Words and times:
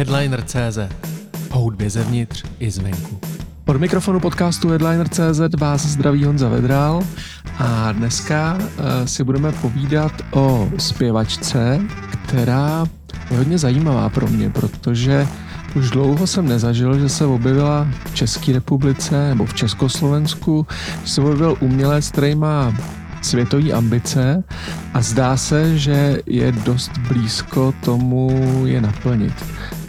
Headliner.cz 0.00 0.78
O 1.50 1.58
hudbě 1.58 1.90
zevnitř 1.90 2.44
i 2.58 2.70
zvenku. 2.70 3.20
Od 3.66 3.76
mikrofonu 3.76 4.20
podcastu 4.20 4.68
Headliner.cz 4.68 5.60
vás 5.60 5.86
zdraví 5.86 6.24
Honza 6.24 6.48
Vedrál 6.48 7.02
a 7.58 7.92
dneska 7.92 8.58
uh, 8.58 8.64
si 9.04 9.24
budeme 9.24 9.52
povídat 9.52 10.12
o 10.30 10.68
zpěvačce, 10.78 11.80
která 12.12 12.86
je 13.30 13.36
hodně 13.36 13.58
zajímavá 13.58 14.08
pro 14.08 14.28
mě, 14.28 14.50
protože 14.50 15.28
už 15.74 15.90
dlouho 15.90 16.26
jsem 16.26 16.48
nezažil, 16.48 16.98
že 16.98 17.08
se 17.08 17.26
objevila 17.26 17.86
v 18.04 18.14
České 18.14 18.52
republice 18.52 19.28
nebo 19.28 19.46
v 19.46 19.54
Československu, 19.54 20.66
že 21.04 21.10
se 21.10 21.20
objevil 21.20 21.56
umělec, 21.60 22.08
který 22.08 22.34
má 22.34 22.74
světové 23.22 23.72
ambice 23.72 24.44
a 24.94 25.02
zdá 25.02 25.36
se, 25.36 25.78
že 25.78 26.20
je 26.26 26.52
dost 26.52 26.98
blízko 26.98 27.74
tomu 27.84 28.62
je 28.66 28.80
naplnit. 28.80 29.34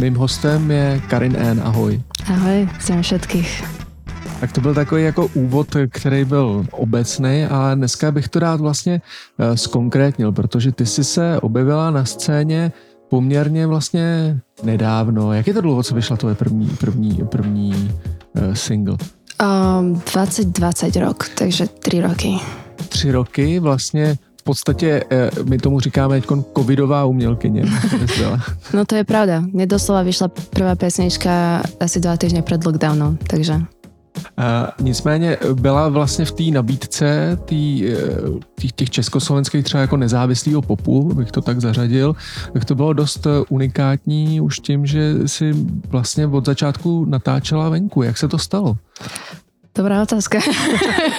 Mým 0.02 0.16
hostem 0.16 0.72
je 0.72 1.02
Karin 1.08 1.36
N. 1.38 1.62
Ahoj. 1.64 2.02
Ahoj, 2.28 2.70
jsem 2.80 3.02
všetkých. 3.02 3.64
Tak 4.40 4.52
to 4.52 4.62
byl 4.62 4.74
takový 4.74 5.04
jako 5.04 5.30
úvod, 5.34 5.68
který 5.90 6.26
byl 6.26 6.66
obecný, 6.72 7.46
ale 7.46 7.76
dneska 7.76 8.12
bych 8.12 8.28
to 8.30 8.40
rád 8.40 8.62
vlastně 8.62 9.02
uh, 9.40 9.56
zkonkrétnil, 9.56 10.32
protože 10.32 10.72
ty 10.72 10.86
jsi 10.86 11.04
se 11.04 11.40
objevila 11.42 11.92
na 11.92 12.06
scéně 12.06 12.72
poměrně 13.10 13.68
vlastně 13.68 14.38
nedávno. 14.64 15.34
Jak 15.34 15.48
je 15.48 15.54
to 15.54 15.62
dlouho, 15.62 15.84
co 15.84 15.96
vyšla 15.96 16.18
tvoje 16.18 16.36
první, 16.36 16.70
první, 16.80 17.14
první 17.32 17.92
uh, 18.34 18.54
single? 18.54 18.98
Um, 19.80 20.02
2020 20.14 20.96
rok, 20.96 21.30
takže 21.38 21.68
tři 21.68 22.02
roky. 22.02 22.40
Tři 22.90 23.12
roky 23.12 23.60
vlastně 23.60 24.18
v 24.42 24.44
podstatě 24.44 25.04
uh, 25.40 25.50
my 25.50 25.58
tomu 25.58 25.80
říkáme 25.80 26.22
teď 26.22 26.30
covidová 26.58 27.06
umělkyně. 27.06 27.66
no 28.74 28.86
to 28.86 28.96
je 28.96 29.04
pravda. 29.04 29.44
Mně 29.54 29.66
doslova 29.66 30.02
vyšla 30.02 30.28
prvá 30.50 30.76
pesnička 30.76 31.64
asi 31.80 32.00
dva 32.00 32.18
týdny 32.18 32.42
před 32.42 32.66
lockdownem, 32.66 33.18
takže 33.28 33.62
Uh, 34.18 34.86
nicméně 34.86 35.38
byla 35.54 35.90
vlastně 35.90 36.26
v 36.26 36.32
té 36.32 36.44
nabídce 36.44 37.38
tý, 37.46 37.86
tý, 38.56 38.72
těch 38.76 38.90
československých 38.90 39.64
třeba 39.64 39.82
jako 39.82 39.98
nezávislého 39.98 40.62
popu, 40.62 41.14
bych 41.14 41.32
to 41.32 41.42
tak 41.42 41.62
zařadil, 41.62 42.16
tak 42.54 42.66
to 42.66 42.76
bylo 42.76 42.94
dost 42.94 43.28
unikátní 43.50 44.42
už 44.42 44.60
tím, 44.60 44.86
že 44.86 45.16
si 45.26 45.54
vlastně 45.88 46.28
od 46.28 46.46
začátku 46.46 47.06
natáčela 47.06 47.70
venku. 47.70 48.04
Jak 48.04 48.18
se 48.18 48.28
to 48.28 48.38
stalo? 48.38 48.78
Dobrá 49.76 50.02
otázka. 50.02 50.40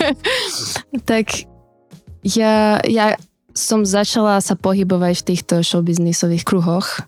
tak 1.04 1.26
ja, 2.22 2.78
ja 2.86 3.18
som 3.52 3.84
začala 3.84 4.40
sa 4.40 4.56
pohybovať 4.56 5.14
v 5.22 5.26
týchto 5.34 5.54
showbiznisových 5.60 6.46
kruhoch 6.46 7.04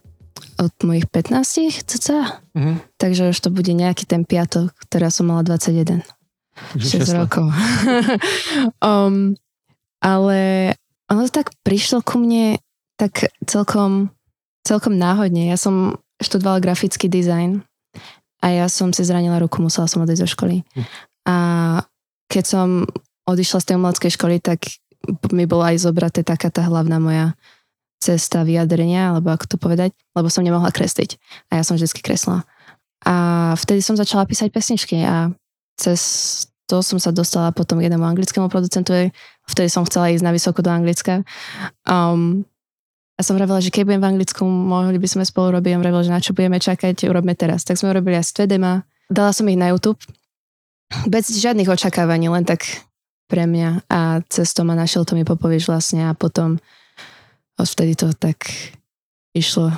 od 0.61 0.75
mojich 0.87 1.09
15 1.11 1.87
cca. 1.87 2.43
Mm-hmm. 2.55 2.77
Takže 3.01 3.33
už 3.35 3.39
to 3.41 3.51
bude 3.51 3.73
nejaký 3.73 4.07
ten 4.07 4.23
piatok, 4.23 4.71
ktorá 4.87 5.09
som 5.11 5.31
mala 5.31 5.43
21. 5.43 6.05
6 6.79 7.19
rokov. 7.19 7.51
um, 8.87 9.35
ale 9.99 10.39
ono 11.11 11.21
to 11.27 11.33
tak 11.43 11.51
prišlo 11.67 12.07
ku 12.07 12.23
mne 12.23 12.63
tak 12.95 13.27
celkom, 13.43 14.15
celkom 14.63 14.95
náhodne. 14.95 15.51
Ja 15.51 15.59
som 15.59 15.99
študovala 16.23 16.63
grafický 16.63 17.11
dizajn 17.11 17.67
a 18.39 18.47
ja 18.55 18.67
som 18.71 18.95
si 18.95 19.03
zranila 19.03 19.43
ruku, 19.43 19.59
musela 19.59 19.91
som 19.91 20.07
odísť 20.07 20.23
zo 20.23 20.29
školy. 20.31 20.63
Hm. 20.63 20.85
A 21.27 21.37
keď 22.31 22.45
som 22.47 22.69
odišla 23.25 23.59
z 23.61 23.67
tej 23.67 23.77
umeleckej 23.81 24.13
školy, 24.15 24.37
tak 24.39 24.61
mi 25.33 25.45
bola 25.45 25.75
aj 25.75 25.87
zobraté 25.89 26.25
taká 26.27 26.49
tá 26.51 26.65
hlavná 26.67 26.99
moja 27.01 27.37
cesta 28.03 28.45
vyjadrenia, 28.45 29.17
alebo 29.17 29.33
ako 29.33 29.45
to 29.49 29.57
povedať, 29.57 29.97
lebo 30.13 30.29
som 30.29 30.45
nemohla 30.45 30.69
kresliť. 30.69 31.17
A 31.49 31.61
ja 31.61 31.63
som 31.65 31.81
vždy 31.81 32.05
kreslila. 32.05 32.45
A 33.05 33.15
vtedy 33.57 33.81
som 33.81 33.97
začala 33.97 34.29
písať 34.29 34.53
pesničky 34.53 35.01
a 35.05 35.33
cez 35.77 36.01
to 36.65 36.81
som 36.81 36.97
sa 36.97 37.13
dostala 37.13 37.53
potom 37.53 37.77
k 37.77 37.89
jednému 37.89 38.05
anglickému 38.05 38.49
producentovi. 38.49 39.13
Vtedy 39.45 39.69
som 39.69 39.85
chcela 39.85 40.09
ísť 40.09 40.25
na 40.25 40.33
vysoko 40.33 40.65
do 40.65 40.73
Anglicka. 40.73 41.21
Um, 41.85 42.49
a 43.15 43.21
som 43.21 43.37
vravila, 43.37 43.61
že 43.61 43.69
keď 43.69 43.85
budem 43.85 44.03
v 44.03 44.09
Anglicku, 44.17 44.43
mohli 44.49 44.97
by 44.97 45.09
sme 45.09 45.25
spolu 45.29 45.61
robiť. 45.61 45.77
A 45.77 45.83
vravila, 45.85 46.03
že 46.03 46.15
na 46.17 46.25
čo 46.25 46.33
budeme 46.33 46.57
čakať, 46.57 47.05
urobme 47.05 47.37
teraz. 47.37 47.69
Tak 47.69 47.77
sme 47.77 47.93
urobili 47.93 48.17
asi 48.17 48.33
dve 48.33 48.57
dema. 48.57 48.73
Dala 49.13 49.37
som 49.37 49.45
ich 49.47 49.61
na 49.61 49.71
YouTube. 49.77 50.01
Bez 51.05 51.29
žiadnych 51.29 51.69
očakávaní, 51.69 52.33
len 52.33 52.49
tak 52.49 52.65
pre 53.35 53.51
mňa. 53.51 53.91
A 53.91 54.23
cez 54.31 54.55
to 54.55 54.63
ma 54.63 54.79
našiel 54.79 55.03
Tomi 55.03 55.27
Popovič 55.27 55.67
vlastne 55.67 56.07
a 56.07 56.15
potom 56.15 56.63
vtedy 57.59 57.99
to 57.99 58.15
tak 58.15 58.47
išlo 59.35 59.75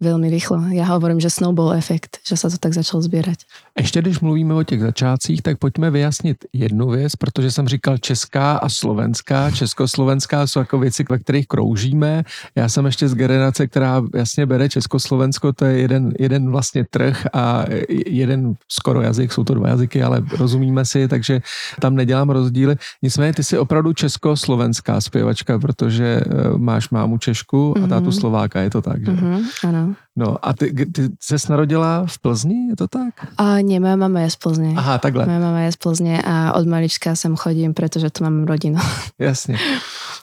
Velmi 0.00 0.30
rýchlo. 0.30 0.62
Já 0.72 0.84
hovorím, 0.84 1.20
že 1.20 1.30
snowball 1.30 1.72
efekt, 1.72 2.18
že 2.28 2.36
se 2.36 2.50
to 2.50 2.58
tak 2.58 2.72
začalo 2.72 3.02
sbírat. 3.02 3.38
Ještě 3.78 4.02
když 4.02 4.20
mluvíme 4.20 4.54
o 4.54 4.62
těch 4.62 4.80
začátcích, 4.80 5.42
tak 5.42 5.58
pojďme 5.58 5.90
vyjasnit 5.90 6.36
jednu 6.52 6.88
věc, 6.88 7.16
protože 7.16 7.50
jsem 7.50 7.68
říkal 7.68 7.98
česká 7.98 8.56
a 8.56 8.68
slovenská. 8.68 9.50
Československá 9.50 10.46
jsou 10.46 10.58
jako 10.58 10.78
věci, 10.78 11.04
ve 11.10 11.18
kterých 11.18 11.46
kroužíme. 11.46 12.24
Já 12.56 12.68
jsem 12.68 12.86
ještě 12.86 13.08
z 13.08 13.14
generace, 13.14 13.66
která 13.66 14.02
jasně 14.14 14.46
bere 14.46 14.68
Československo, 14.68 15.52
to 15.52 15.64
je 15.64 15.78
jeden, 15.78 16.12
jeden 16.20 16.50
vlastně 16.50 16.84
trh 16.90 17.26
a 17.32 17.64
jeden 18.06 18.54
skoro 18.68 19.02
jazyk, 19.02 19.32
jsou 19.32 19.44
to 19.44 19.54
dva 19.54 19.68
jazyky, 19.68 20.02
ale 20.02 20.22
rozumíme 20.38 20.84
si, 20.84 21.08
takže 21.08 21.40
tam 21.80 21.94
nedělám 21.94 22.30
rozdíly. 22.30 22.76
Nicméně 23.02 23.32
ty 23.32 23.44
jsi 23.44 23.58
opravdu 23.58 23.92
československá 23.92 25.00
zpěvačka, 25.00 25.58
protože 25.58 26.20
eh, 26.26 26.58
máš 26.58 26.90
mámu 26.90 27.18
Češku 27.18 27.74
a 27.84 27.86
tátu 27.86 28.06
mm-hmm. 28.06 28.20
Slováka, 28.20 28.60
je 28.60 28.70
to 28.70 28.82
tak, 28.82 29.04
že? 29.04 29.12
Mm-hmm, 29.12 29.44
ano. 29.64 29.85
No 30.16 30.36
a 30.42 30.52
ty, 30.52 30.86
ty 30.92 31.38
se 31.38 31.52
narodila 31.52 32.06
v 32.06 32.18
Plzni, 32.18 32.68
je 32.68 32.76
to 32.76 32.88
tak? 32.88 33.14
A 33.38 33.60
nie, 33.60 33.80
moja 33.80 33.96
mama 33.96 34.20
je 34.20 34.30
z 34.30 34.36
Plzně. 34.36 34.74
Aha, 34.76 34.98
takhle. 34.98 35.26
Moja 35.26 35.38
mama 35.38 35.60
je 35.60 35.72
z 35.72 35.76
Plzně 35.76 36.22
a 36.22 36.52
od 36.52 36.66
malička 36.66 37.16
sem 37.16 37.36
chodím, 37.36 37.74
protože 37.74 38.10
tu 38.10 38.24
mám 38.24 38.44
rodinu. 38.44 38.80
Jasně. 39.18 39.58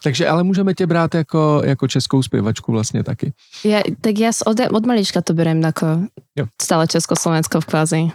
Takže 0.04 0.28
ale 0.28 0.44
můžeme 0.44 0.74
tě 0.74 0.88
brát 0.88 1.16
jako, 1.16 1.62
jako 1.66 1.88
českou 1.88 2.24
zpěvačku 2.24 2.72
vlastně 2.72 3.04
taky. 3.04 3.34
Ja, 3.64 3.82
tak 4.02 4.20
já 4.20 4.32
od, 4.46 4.58
od 4.72 4.86
malička 4.86 5.22
to 5.22 5.34
berem 5.34 5.62
jako 5.62 5.88
jo. 6.36 6.46
stále 6.62 6.88
Československo 6.88 7.62
v 7.62 7.66
kvázi. 7.66 8.08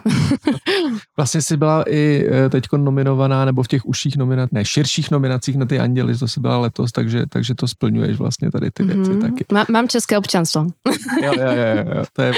vlastně 1.17 1.41
si 1.41 1.57
byla 1.57 1.83
i 1.87 2.29
e, 2.31 2.49
teď 2.49 2.63
nominovaná, 2.77 3.45
nebo 3.45 3.63
v 3.63 3.67
těch 3.67 3.85
užších 3.85 4.17
nominacích, 4.17 4.51
ne, 4.51 4.65
širších 4.65 5.11
nominacích 5.11 5.57
na 5.57 5.65
ty 5.65 5.79
Anděly, 5.79 6.17
to 6.17 6.27
si 6.27 6.39
byla 6.39 6.57
letos, 6.57 6.91
takže, 6.91 7.25
takže 7.29 7.55
to 7.55 7.67
splňuješ 7.67 8.17
vlastně 8.17 8.51
tady 8.51 8.71
ty 8.71 8.83
věci 8.83 9.11
mm-hmm. 9.11 9.21
taky. 9.21 9.45
Má, 9.51 9.65
mám 9.69 9.87
české 9.87 10.17
občanstvo. 10.17 10.61
jo, 11.23 11.33
jo, 11.37 11.51
jo, 11.51 11.95
jo, 11.95 12.03
to 12.13 12.21
je... 12.21 12.31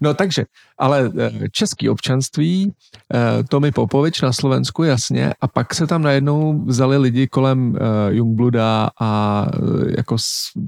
No 0.00 0.14
takže, 0.14 0.44
ale 0.78 1.10
e, 1.18 1.32
český 1.52 1.88
občanství, 1.88 2.72
e, 3.14 3.44
Tomi 3.44 3.72
Popovič 3.72 4.20
na 4.20 4.32
Slovensku, 4.32 4.82
jasně, 4.82 5.34
a 5.40 5.48
pak 5.48 5.74
se 5.74 5.86
tam 5.86 6.02
najednou 6.02 6.64
vzali 6.66 6.98
lidi 6.98 7.26
kolem 7.26 7.78
Jungbluda 8.10 8.71
a 9.00 9.10
jako 9.96 10.16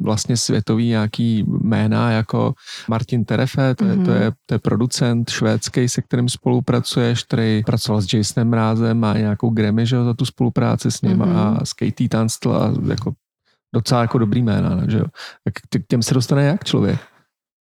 vlastně 0.03 0.37
světový 0.37 0.89
nějaký 0.89 1.45
jména, 1.47 2.11
jako 2.11 2.55
Martin 2.89 3.25
Terefe, 3.25 3.75
to 3.75 3.85
je, 3.85 3.97
mm-hmm. 3.97 4.05
to 4.05 4.11
je 4.11 4.33
to 4.47 4.55
je 4.55 4.59
producent 4.59 5.31
švédský, 5.31 5.89
se 5.89 6.03
kterým 6.03 6.29
spolupracuješ, 6.29 7.23
který 7.23 7.63
pracoval 7.67 8.03
s 8.03 8.13
Jasonem 8.13 8.49
Mrázem, 8.49 8.99
má 8.99 9.15
nějakou 9.15 9.51
Grammy 9.51 9.87
že 9.87 9.97
jo, 9.97 10.05
za 10.05 10.15
tu 10.15 10.25
spolupráci 10.25 10.91
s 10.91 11.03
ním 11.03 11.19
mm-hmm. 11.19 11.61
a 11.61 11.65
s 11.65 11.73
Katie 11.73 12.09
Tunstall 12.09 12.57
a 12.57 12.73
jako 12.89 13.13
docela 13.75 14.01
jako 14.01 14.19
dobrý 14.19 14.43
jména, 14.43 14.83
že 14.89 14.99
jo. 14.99 15.05
Tak 15.45 15.55
k 15.55 15.87
těm 15.89 16.03
se 16.03 16.15
dostane 16.15 16.45
jak 16.45 16.65
člověk? 16.65 17.01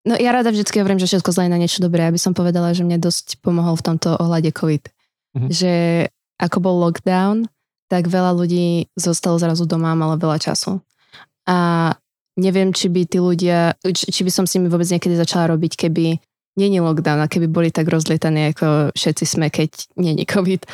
No 0.03 0.19
ja 0.19 0.35
rada 0.35 0.51
vždycky 0.51 0.83
hovorím, 0.83 0.99
že 0.99 1.07
všetko 1.07 1.31
zlé 1.31 1.47
na 1.47 1.55
niečo 1.55 1.79
dobré. 1.79 2.03
Aby 2.03 2.19
som 2.19 2.35
povedala, 2.35 2.75
že 2.75 2.83
mne 2.83 2.99
dosť 2.99 3.39
pomohol 3.39 3.79
v 3.79 3.85
tomto 3.87 4.19
ohľade 4.19 4.51
COVID. 4.51 4.83
Mm-hmm. 4.91 5.49
Že 5.49 5.73
ako 6.43 6.57
bol 6.59 6.75
lockdown, 6.83 7.47
tak 7.93 8.09
veľa 8.09 8.33
ľudí 8.33 8.89
zostalo 8.97 9.37
zrazu 9.37 9.69
doma, 9.69 9.93
malo 9.93 10.17
veľa 10.17 10.41
času. 10.41 10.81
A 11.45 11.93
neviem, 12.33 12.73
či 12.73 12.89
by 12.89 13.05
tí 13.05 13.21
ľudia, 13.21 13.77
či 13.85 14.25
by 14.25 14.31
som 14.33 14.49
s 14.49 14.57
nimi 14.57 14.65
vôbec 14.65 14.89
niekedy 14.89 15.13
začala 15.13 15.53
robiť, 15.53 15.77
keby 15.77 16.17
není 16.57 16.81
lockdown 16.81 17.21
a 17.21 17.29
keby 17.29 17.45
boli 17.45 17.69
tak 17.69 17.85
rozlietaní, 17.85 18.57
ako 18.57 18.97
všetci 18.97 19.25
sme, 19.29 19.53
keď 19.53 19.69
není 20.01 20.25
COVID. 20.25 20.65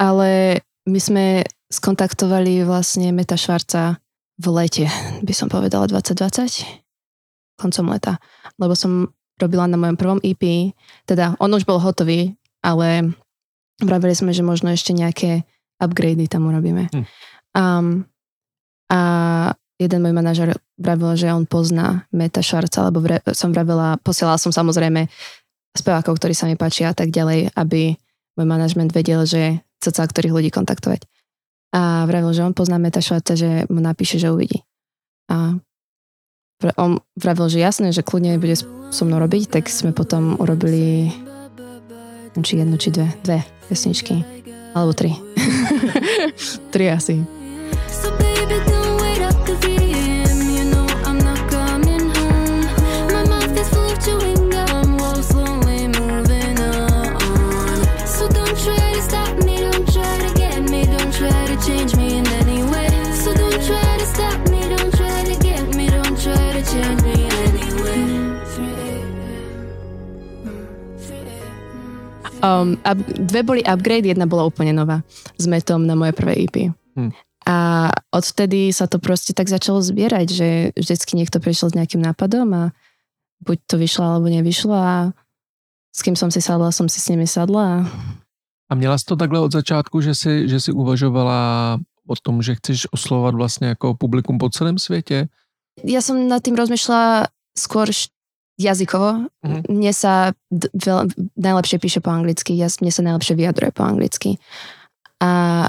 Ale 0.00 0.60
my 0.88 1.00
sme 1.00 1.24
skontaktovali 1.68 2.64
vlastne 2.64 3.12
Meta 3.12 3.36
Švarca 3.36 4.00
v 4.40 4.46
lete, 4.56 4.86
by 5.20 5.34
som 5.36 5.52
povedala 5.52 5.84
2020, 5.84 7.60
koncom 7.60 7.84
leta, 7.92 8.16
lebo 8.56 8.72
som 8.72 9.12
robila 9.38 9.68
na 9.68 9.76
mojom 9.76 9.96
prvom 9.98 10.20
EP, 10.22 10.72
teda 11.04 11.36
on 11.42 11.52
už 11.52 11.66
bol 11.66 11.82
hotový, 11.82 12.38
ale 12.62 13.14
vravili 13.82 14.14
sme, 14.14 14.30
že 14.30 14.46
možno 14.46 14.70
ešte 14.70 14.94
nejaké 14.94 15.42
upgrady 15.80 16.26
tam 16.30 16.50
urobíme. 16.50 16.90
Hm. 16.90 17.04
Um, 17.54 17.86
a 18.90 19.00
jeden 19.80 20.00
môj 20.04 20.14
manažer 20.14 20.54
vravil, 20.78 21.14
že 21.18 21.32
on 21.34 21.46
pozná 21.46 22.06
Meta 22.14 22.42
Švarca, 22.42 22.86
alebo 22.86 23.02
vre, 23.02 23.22
som 23.34 23.50
vravila, 23.50 23.98
posielala 24.02 24.38
som 24.38 24.54
samozrejme 24.54 25.06
spevákov, 25.74 26.22
ktorí 26.22 26.34
sa 26.34 26.46
mi 26.46 26.54
páčia 26.54 26.94
a 26.94 26.96
tak 26.96 27.10
ďalej, 27.10 27.54
aby 27.58 27.98
môj 28.38 28.46
manažment 28.46 28.94
vedel, 28.94 29.26
že 29.26 29.62
sa 29.82 30.06
ktorých 30.06 30.32
ľudí 30.32 30.50
kontaktovať. 30.54 31.04
A 31.74 32.06
vravil, 32.06 32.32
že 32.32 32.46
on 32.46 32.54
pozná 32.54 32.78
Meta 32.78 33.02
Švarca, 33.02 33.34
že 33.34 33.66
mu 33.66 33.82
napíše, 33.82 34.16
že 34.16 34.30
uvidí. 34.30 34.62
A 35.28 35.58
on 36.78 37.02
vravil, 37.18 37.50
že 37.50 37.58
jasné, 37.60 37.90
že 37.90 38.06
kľudne 38.06 38.38
bude 38.38 38.56
so 38.56 39.02
mnou 39.04 39.18
robiť, 39.20 39.50
tak 39.50 39.68
sme 39.68 39.90
potom 39.92 40.38
urobili 40.38 41.10
či 42.40 42.58
jednu, 42.58 42.78
či 42.80 42.90
dve, 42.90 43.10
dve 43.22 43.44
pesničky. 43.68 44.24
Alebo 44.74 44.94
tri. 44.96 45.14
tri 46.70 46.88
asi. 46.90 47.24
Um, 72.44 72.76
up, 72.84 73.00
dve 73.16 73.40
boli 73.40 73.64
upgrade, 73.64 74.04
jedna 74.04 74.28
bola 74.28 74.44
úplne 74.44 74.76
nová 74.76 75.00
s 75.40 75.48
metom 75.48 75.88
na 75.88 75.96
moje 75.96 76.12
prvé 76.12 76.44
EP. 76.44 76.68
Hmm. 76.92 77.16
A 77.48 77.88
odvtedy 78.12 78.68
sa 78.68 78.84
to 78.84 79.00
proste 79.00 79.32
tak 79.32 79.48
začalo 79.48 79.80
zbierať, 79.80 80.26
že 80.28 80.48
vždycky 80.76 81.16
niekto 81.16 81.40
prišiel 81.40 81.72
s 81.72 81.76
nejakým 81.76 82.04
nápadom 82.04 82.48
a 82.52 82.62
buď 83.44 83.58
to 83.64 83.76
vyšlo 83.80 84.04
alebo 84.04 84.28
nevyšlo 84.28 84.76
a 84.76 85.16
s 85.94 86.00
kým 86.04 86.16
som 86.16 86.28
si 86.28 86.44
sadla, 86.44 86.68
som 86.68 86.88
si 86.88 87.00
s 87.00 87.08
nimi 87.08 87.24
sadla. 87.24 87.88
A 88.68 88.72
měla 88.74 88.98
jsi 88.98 89.04
to 89.04 89.16
takhle 89.16 89.40
od 89.40 89.52
začátku, 89.52 90.00
že 90.00 90.14
si, 90.14 90.48
že 90.48 90.60
si 90.60 90.72
uvažovala 90.72 91.40
o 92.08 92.14
tom, 92.16 92.42
že 92.44 92.60
chceš 92.60 92.92
oslovať 92.92 93.32
vlastne 93.34 93.66
ako 93.72 93.96
publikum 93.96 94.36
po 94.36 94.52
celém 94.52 94.76
svete? 94.76 95.32
Ja 95.80 96.04
som 96.04 96.28
nad 96.28 96.44
tým 96.44 96.56
rozmýšľala 96.56 97.32
skôr 97.56 97.88
jazykovo. 98.54 99.26
Mm-hmm. 99.42 99.62
Mne 99.70 99.92
sa 99.92 100.30
d- 100.50 100.70
veľ, 100.70 101.10
najlepšie 101.34 101.78
píše 101.82 101.98
po 101.98 102.14
anglicky, 102.14 102.54
ja, 102.54 102.70
mne 102.78 102.92
sa 102.94 103.02
najlepšie 103.02 103.34
vyjadruje 103.34 103.70
po 103.74 103.82
anglicky. 103.82 104.30
A 105.18 105.64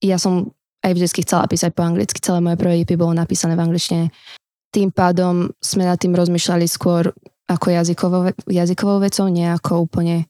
ja 0.00 0.16
som 0.16 0.52
aj 0.82 0.92
vždy 0.98 1.22
chcela 1.22 1.46
písať 1.46 1.70
po 1.76 1.84
anglicky, 1.86 2.18
celé 2.18 2.42
moje 2.42 2.58
prvé 2.58 2.82
EP 2.82 2.96
bolo 2.98 3.14
napísané 3.14 3.54
v 3.54 3.64
angličtine. 3.68 4.04
Tým 4.72 4.90
pádom 4.90 5.52
sme 5.60 5.84
nad 5.84 6.00
tým 6.00 6.16
rozmýšľali 6.16 6.66
skôr 6.66 7.12
ako 7.46 7.66
jazykovou, 7.68 8.22
jazykovou 8.48 8.98
vecou, 9.04 9.28
nie 9.28 9.44
ako 9.44 9.84
úplne 9.84 10.24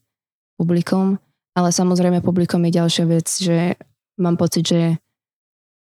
publikom. 0.59 1.23
Ale 1.55 1.71
samozrejme 1.71 2.25
publikom 2.25 2.65
je 2.67 2.77
ďalšia 2.81 3.05
vec, 3.07 3.29
že 3.29 3.77
mám 4.19 4.35
pocit, 4.41 4.67
že 4.67 4.99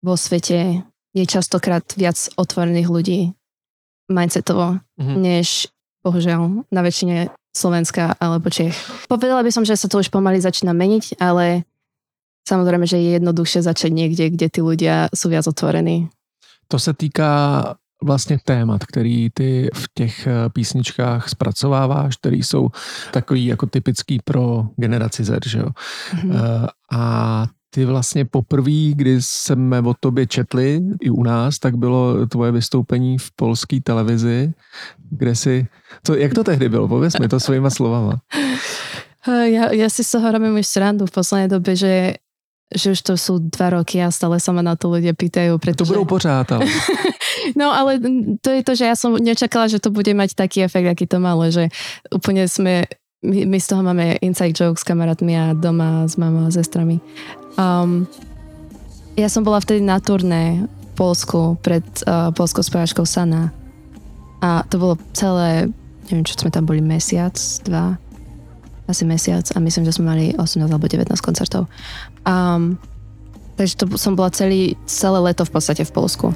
vo 0.05 0.15
svete 0.15 0.85
je 1.17 1.23
častokrát 1.25 1.83
viac 1.97 2.15
otvorených 2.37 2.87
ľudí 2.87 3.19
mindsetovo, 4.07 4.79
mm-hmm. 4.95 5.17
než 5.17 5.67
bohužiaľ, 6.07 6.63
na 6.71 6.81
väčšine 6.81 7.27
Slovenska 7.51 8.15
alebo 8.21 8.47
Čech. 8.47 8.77
Povedala 9.11 9.43
by 9.43 9.51
som, 9.51 9.65
že 9.65 9.75
sa 9.75 9.91
to 9.91 9.99
už 9.99 10.13
pomaly 10.13 10.39
začína 10.39 10.71
meniť, 10.71 11.19
ale 11.19 11.67
samozrejme, 12.47 12.87
že 12.87 13.01
je 13.01 13.19
jednoduchšie 13.19 13.65
začať 13.65 13.91
niekde, 13.91 14.25
kde 14.31 14.47
tí 14.47 14.59
ľudia 14.61 15.11
sú 15.11 15.27
viac 15.27 15.43
otvorení. 15.49 16.07
To 16.67 16.79
se 16.79 16.93
týká 16.93 17.75
vlastně 18.03 18.37
témat, 18.43 18.85
který 18.85 19.29
ty 19.29 19.69
v 19.73 19.85
těch 19.93 20.27
eh, 20.27 20.49
písničkách 20.49 21.29
zpracováváš, 21.29 22.15
který 22.15 22.43
jsou 22.43 22.69
takový 23.11 23.45
jako 23.45 23.65
typický 23.65 24.19
pro 24.23 24.63
generaci 24.75 25.23
Z, 25.23 25.45
že 25.45 25.59
jo? 25.59 25.69
Mm-hmm. 26.13 26.67
A 26.91 27.45
ty 27.77 27.85
vlastně 27.85 28.25
poprvé, 28.25 28.97
kdy 28.97 29.21
jsme 29.21 29.81
o 29.81 29.93
tobě 29.99 30.25
četli 30.25 30.81
i 31.01 31.09
u 31.09 31.23
nás, 31.23 31.59
tak 31.59 31.77
bylo 31.77 32.25
tvoje 32.25 32.51
vystoupení 32.51 33.17
v 33.17 33.31
polské 33.31 33.77
televizi, 33.81 34.53
kde 35.09 35.35
si... 35.35 35.67
To, 36.01 36.15
jak 36.17 36.33
to 36.33 36.43
tehdy 36.43 36.69
bylo? 36.69 36.87
Pověz 36.87 37.13
mi 37.21 37.27
to 37.27 37.39
svýma 37.39 37.69
slovama. 37.69 38.17
Ja, 39.27 39.75
ja 39.75 39.91
si 39.91 40.07
sa 40.07 40.23
robím 40.23 40.55
už 40.55 40.63
srandu 40.63 41.03
v 41.03 41.11
poslednej 41.11 41.51
dobe, 41.51 41.75
že, 41.75 42.15
že 42.71 42.95
už 42.95 42.99
to 43.03 43.13
sú 43.19 43.43
dva 43.43 43.75
roky 43.75 43.99
a 43.99 44.07
stále 44.07 44.39
sa 44.39 44.55
ma 44.55 44.63
na 44.63 44.79
to 44.79 44.87
ľudia 44.87 45.11
pýtajú. 45.11 45.59
Pretože... 45.59 45.91
To 45.91 45.99
budú 45.99 46.15
pořád, 46.15 46.47
ale... 46.47 46.63
no 47.59 47.75
ale 47.75 47.99
to 48.39 48.55
je 48.55 48.63
to, 48.63 48.71
že 48.79 48.87
ja 48.87 48.95
som 48.95 49.19
nečakala, 49.19 49.67
že 49.67 49.83
to 49.83 49.91
bude 49.91 50.15
mať 50.15 50.31
taký 50.31 50.63
efekt, 50.63 50.87
aký 50.87 51.11
to 51.11 51.19
malo, 51.19 51.43
že 51.51 51.67
úplne 52.07 52.47
sme 52.47 52.87
my, 53.27 53.45
my 53.45 53.59
z 53.59 53.67
toho 53.67 53.83
máme 53.83 54.15
inside 54.23 54.55
jokes 54.55 54.81
s 54.81 54.87
kamarátmi 54.87 55.35
a 55.35 55.53
doma 55.53 56.07
s 56.07 56.15
mamou 56.15 56.47
a 56.47 56.51
sestrami. 56.51 57.03
Um, 57.59 58.07
ja 59.19 59.27
som 59.27 59.43
bola 59.43 59.59
vtedy 59.59 59.83
na 59.83 59.99
turné 59.99 60.63
v 60.63 60.87
Polsku 60.95 61.59
pred 61.59 61.83
uh, 62.07 62.31
polskou 62.31 62.63
speváčkou 62.63 63.03
Sana. 63.03 63.51
A 64.39 64.63
to 64.69 64.79
bolo 64.79 64.95
celé, 65.11 65.67
neviem 66.07 66.23
čo 66.23 66.37
sme 66.37 66.53
tam 66.53 66.63
boli, 66.63 66.79
mesiac, 66.79 67.33
dva, 67.65 67.97
asi 68.87 69.03
mesiac 69.03 69.43
a 69.51 69.57
myslím, 69.59 69.83
že 69.83 69.97
sme 69.99 70.07
mali 70.07 70.25
18 70.37 70.63
alebo 70.69 70.87
19 70.87 71.09
koncertov. 71.19 71.67
Um, 72.23 72.79
takže 73.57 73.83
to 73.83 73.85
som 73.99 74.15
bola 74.15 74.31
celý, 74.31 74.79
celé 74.87 75.19
leto 75.19 75.43
v 75.43 75.51
podstate 75.51 75.83
v 75.83 75.91
Polsku. 75.91 76.27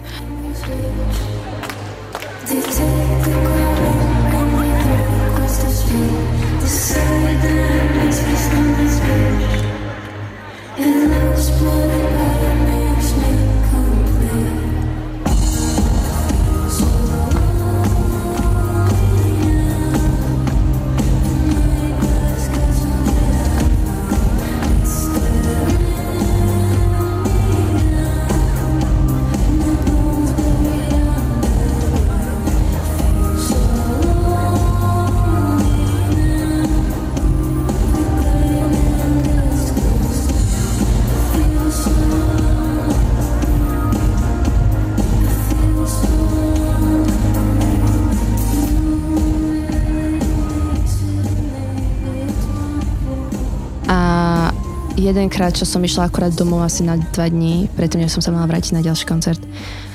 Jedenkrát, 55.12 55.52
čo 55.52 55.68
som 55.68 55.84
išla 55.84 56.08
akorát 56.08 56.32
domov 56.32 56.64
asi 56.64 56.88
na 56.88 56.96
dva 56.96 57.28
dní, 57.28 57.68
predtým, 57.76 58.02
než 58.02 58.16
som 58.16 58.24
sa 58.24 58.32
mala 58.32 58.48
vrátiť 58.48 58.74
na 58.74 58.82
ďalší 58.82 59.04
koncert, 59.04 59.44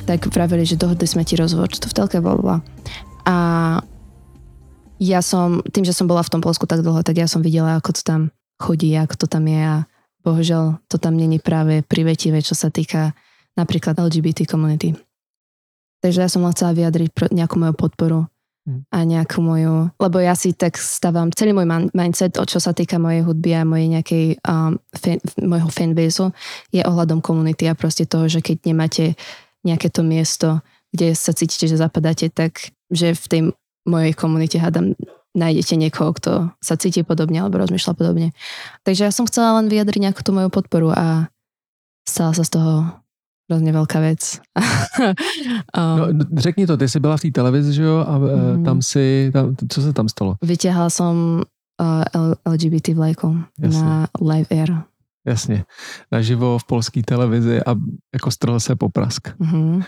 tak 0.05 0.29
vravili, 0.29 0.69
že 0.69 0.79
dohodli 0.79 1.09
sme 1.09 1.25
ti 1.25 1.35
rozhovor, 1.35 1.73
čo 1.73 1.83
to 1.83 1.91
v 1.91 1.97
telke 1.97 2.21
bolo. 2.21 2.61
A 3.27 3.37
ja 5.01 5.21
som, 5.25 5.65
tým, 5.73 5.85
že 5.85 5.97
som 5.97 6.07
bola 6.07 6.23
v 6.23 6.33
tom 6.37 6.45
Polsku 6.45 6.69
tak 6.69 6.85
dlho, 6.85 7.01
tak 7.03 7.17
ja 7.17 7.27
som 7.27 7.41
videla, 7.41 7.81
ako 7.81 7.97
to 7.97 8.03
tam 8.05 8.21
chodí, 8.61 8.93
ako 8.97 9.25
to 9.25 9.27
tam 9.27 9.45
je 9.49 9.61
a 9.61 9.77
bohužiaľ 10.25 10.81
to 10.89 10.97
tam 10.97 11.17
není 11.17 11.41
práve 11.41 11.85
privetivé, 11.85 12.41
čo 12.41 12.57
sa 12.57 12.69
týka 12.73 13.13
napríklad 13.57 13.97
LGBT 13.97 14.45
komunity. 14.45 14.97
Takže 16.05 16.23
ja 16.23 16.29
som 16.29 16.45
chcela 16.53 16.77
vyjadriť 16.77 17.33
nejakú 17.33 17.57
moju 17.57 17.75
podporu 17.75 18.19
a 18.67 19.07
nejakú 19.07 19.39
moju, 19.39 19.95
lebo 19.95 20.19
ja 20.19 20.35
si 20.35 20.51
tak 20.51 20.75
stávam 20.75 21.31
celý 21.31 21.55
môj 21.55 21.71
mindset, 21.95 22.35
o 22.35 22.43
čo 22.43 22.59
sa 22.59 22.75
týka 22.75 22.99
mojej 22.99 23.23
hudby 23.23 23.55
a 23.55 23.63
mojej 23.63 23.89
nejakej 23.95 24.25
um, 24.43 24.75
fan, 24.91 25.23
mojho 25.39 25.71
fanbase 25.71 26.35
je 26.75 26.83
ohľadom 26.83 27.23
komunity 27.23 27.71
a 27.71 27.79
proste 27.79 28.11
toho, 28.11 28.27
že 28.27 28.43
keď 28.43 28.67
nemáte 28.67 29.15
nejaké 29.63 29.87
to 29.87 30.03
miesto, 30.03 30.67
kde 30.91 31.15
sa 31.15 31.31
cítite, 31.31 31.71
že 31.71 31.79
zapadáte, 31.79 32.27
tak 32.27 32.75
že 32.91 33.15
v 33.15 33.27
tej 33.31 33.41
mojej 33.87 34.13
komunite 34.19 34.59
hádam 34.59 34.99
nájdete 35.37 35.75
niekoho, 35.79 36.11
kto 36.17 36.33
sa 36.59 36.75
cíti 36.81 37.05
podobne 37.07 37.45
alebo 37.45 37.61
rozmýšľa 37.61 37.93
podobne. 37.95 38.33
Takže 38.83 39.07
ja 39.07 39.13
som 39.15 39.29
chcela 39.29 39.61
len 39.63 39.71
vyjadriť 39.71 40.11
nejakú 40.11 40.25
tú 40.25 40.33
moju 40.35 40.49
podporu 40.49 40.91
a 40.91 41.29
stala 42.09 42.33
sa 42.33 42.43
z 42.43 42.51
toho 42.57 43.05
hrozně 43.51 43.73
velká 43.73 44.01
věc. 44.01 44.41
um, 45.79 46.19
no, 46.19 46.25
řekni 46.37 46.67
to, 46.67 46.77
ty 46.77 46.89
jsi 46.89 47.01
byla 47.01 47.17
v 47.17 47.21
té 47.21 47.31
televizi, 47.31 47.73
že 47.73 47.83
jo, 47.83 48.05
a 48.09 48.19
mm. 48.19 48.65
tam 48.65 48.83
si, 48.83 49.31
tam, 49.33 49.57
co 49.69 49.83
se 49.83 49.93
tam 49.93 50.09
stalo? 50.09 50.37
Vyťahla 50.43 50.91
som 50.91 51.43
uh, 51.81 52.33
LGBT 52.53 52.89
vlajku 52.89 53.39
na 53.59 54.09
Live 54.21 54.51
Air. 54.51 54.83
Jasně, 55.27 55.65
naživo 56.13 56.59
v 56.59 56.65
polské 56.65 57.03
televizi 57.03 57.63
a 57.63 57.75
jako 58.15 58.31
strhl 58.31 58.61
se 58.61 58.77
poprask. 58.77 59.29
Mm-hmm. 59.29 59.85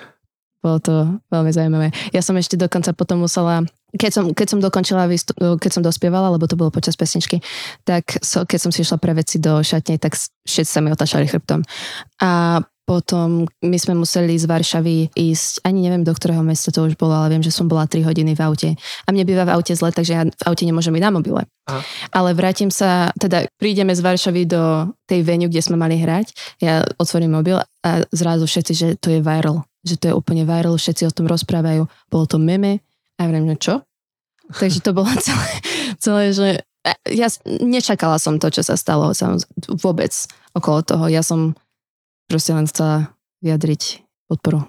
Bolo 0.58 0.82
to 0.82 1.22
veľmi 1.30 1.54
zaujímavé. 1.54 1.94
Ja 2.10 2.18
som 2.18 2.34
ešte 2.34 2.58
dokonca 2.58 2.90
potom 2.90 3.22
musela, 3.22 3.62
keď 3.94 4.10
som, 4.10 4.24
keď 4.34 4.46
som 4.50 4.58
dokončila, 4.58 5.06
výstup, 5.06 5.38
keď 5.38 5.70
som 5.70 5.86
dospievala, 5.86 6.34
lebo 6.34 6.50
to 6.50 6.58
bolo 6.58 6.74
počas 6.74 6.98
pesničky, 6.98 7.38
tak 7.86 8.18
so, 8.26 8.42
keď 8.42 8.58
som 8.66 8.70
si 8.74 8.82
išla 8.82 8.98
pre 8.98 9.14
veci 9.14 9.38
do 9.38 9.62
šatne, 9.62 10.02
tak 10.02 10.18
všetci 10.18 10.72
sa 10.74 10.82
mi 10.82 10.90
otačali 10.90 11.30
chrbtom. 11.30 11.62
A 12.18 12.58
potom 12.88 13.44
my 13.60 13.76
sme 13.76 13.92
museli 14.00 14.32
z 14.40 14.48
Varšavy 14.48 15.12
ísť, 15.12 15.60
ani 15.68 15.84
neviem 15.84 16.08
do 16.08 16.16
ktorého 16.16 16.40
mesta 16.40 16.72
to 16.72 16.88
už 16.88 16.96
bolo, 16.96 17.12
ale 17.12 17.36
viem, 17.36 17.44
že 17.44 17.52
som 17.52 17.68
bola 17.68 17.84
3 17.84 18.00
hodiny 18.00 18.32
v 18.32 18.40
aute. 18.40 18.70
A 19.04 19.12
mne 19.12 19.28
býva 19.28 19.44
v 19.44 19.60
aute 19.60 19.76
zle, 19.76 19.92
takže 19.92 20.12
ja 20.16 20.24
v 20.24 20.42
aute 20.48 20.64
nemôžem 20.64 20.96
byť 20.96 21.04
na 21.04 21.12
mobile. 21.12 21.44
Aha. 21.68 21.84
Ale 22.16 22.32
vrátim 22.32 22.72
sa, 22.72 23.12
teda 23.20 23.44
prídeme 23.60 23.92
z 23.92 24.00
Varšavy 24.00 24.48
do 24.48 24.88
tej 25.04 25.20
venue, 25.20 25.52
kde 25.52 25.60
sme 25.60 25.76
mali 25.76 26.00
hrať, 26.00 26.32
ja 26.64 26.80
otvorím 26.96 27.36
mobil 27.36 27.60
a 27.60 27.90
zrazu 28.08 28.48
všetci, 28.48 28.72
že 28.72 28.88
to 28.96 29.12
je 29.12 29.20
viral, 29.20 29.68
že 29.84 30.00
to 30.00 30.08
je 30.08 30.14
úplne 30.16 30.48
viral, 30.48 30.72
všetci 30.72 31.04
o 31.04 31.12
tom 31.12 31.28
rozprávajú. 31.28 31.84
Bolo 32.08 32.24
to 32.24 32.40
meme 32.40 32.80
a 32.80 33.18
ja 33.20 33.28
viem, 33.28 33.44
no 33.44 33.52
čo? 33.60 33.84
Takže 34.48 34.80
to 34.80 34.96
bolo 34.96 35.12
celé, 35.28 35.50
celé 36.00 36.24
že 36.32 36.48
ja 37.04 37.28
nečakala 37.44 38.16
som 38.16 38.40
to, 38.40 38.48
čo 38.48 38.64
sa 38.64 38.80
stalo 38.80 39.12
vôbec 39.76 40.08
okolo 40.56 40.80
toho. 40.80 41.04
Ja 41.12 41.20
som 41.20 41.52
prostě 42.28 42.52
len 42.54 42.66
chcela 42.66 43.08
vyjadriť 43.42 44.04
podporu. 44.28 44.62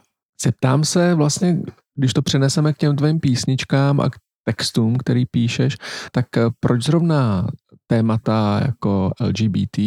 Zeptám 0.43 0.83
se 0.83 1.13
vlastně, 1.13 1.61
když 1.95 2.13
to 2.13 2.21
přeneseme 2.21 2.73
k 2.73 2.77
těm 2.77 2.95
tvým 2.95 3.19
písničkám 3.19 3.99
a 3.99 4.09
k 4.09 4.15
textům, 4.43 4.97
který 4.97 5.25
píšeš, 5.25 5.77
tak 6.11 6.37
eh, 6.37 6.41
proč 6.59 6.85
zrovna 6.85 7.47
témata 7.87 8.61
jako 8.65 9.11
LGBT 9.21 9.77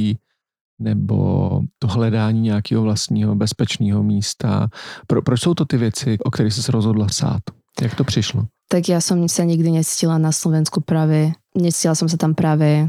nebo 0.78 1.60
to 1.78 1.86
hledání 1.88 2.40
nějakého 2.40 2.82
vlastního 2.82 3.34
bezpečného 3.34 4.02
místa, 4.02 4.68
pro, 5.06 5.22
proč 5.22 5.40
jsou 5.40 5.54
to 5.54 5.64
ty 5.64 5.76
věci, 5.76 6.18
o 6.24 6.30
kterých 6.30 6.52
jsi 6.52 6.62
se 6.62 6.72
rozhodla 6.72 7.06
psát? 7.06 7.40
Jak 7.82 7.94
to 7.94 8.04
přišlo? 8.04 8.46
Tak 8.72 8.88
ja 8.88 9.04
som 9.04 9.20
sa 9.28 9.44
nikdy 9.44 9.68
necítila 9.68 10.16
na 10.16 10.32
Slovensku 10.32 10.80
práve, 10.80 11.36
necítila 11.52 11.92
som 11.92 12.08
sa 12.08 12.16
tam 12.16 12.32
práve 12.32 12.88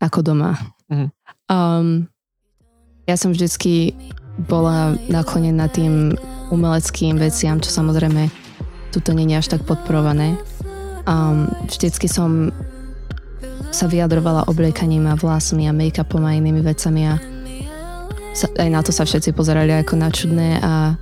ako 0.00 0.24
doma. 0.24 0.56
Mm. 0.88 1.12
Um, 1.52 2.08
ja 3.08 3.16
som 3.16 3.32
vždycky 3.32 3.96
bola 4.36 4.94
naklonená 5.08 5.72
tým 5.72 6.12
umeleckým 6.52 7.16
veciam, 7.16 7.56
čo 7.56 7.72
samozrejme 7.72 8.28
tuto 8.92 9.16
nie 9.16 9.32
je 9.32 9.40
až 9.40 9.48
tak 9.56 9.64
podporované. 9.64 10.36
Um, 11.08 11.48
vždycky 11.64 12.04
som 12.04 12.52
sa 13.72 13.88
vyjadrovala 13.88 14.44
obliekaním 14.48 15.08
a 15.08 15.16
vlasmi 15.16 15.64
a 15.64 15.72
make-upom 15.72 16.20
a 16.24 16.36
inými 16.36 16.60
vecami 16.60 17.08
a 17.08 17.16
sa, 18.36 18.46
aj 18.60 18.68
na 18.68 18.80
to 18.84 18.92
sa 18.92 19.08
všetci 19.08 19.32
pozerali 19.32 19.72
ako 19.72 19.94
na 19.96 20.08
čudné 20.12 20.48
a 20.60 20.94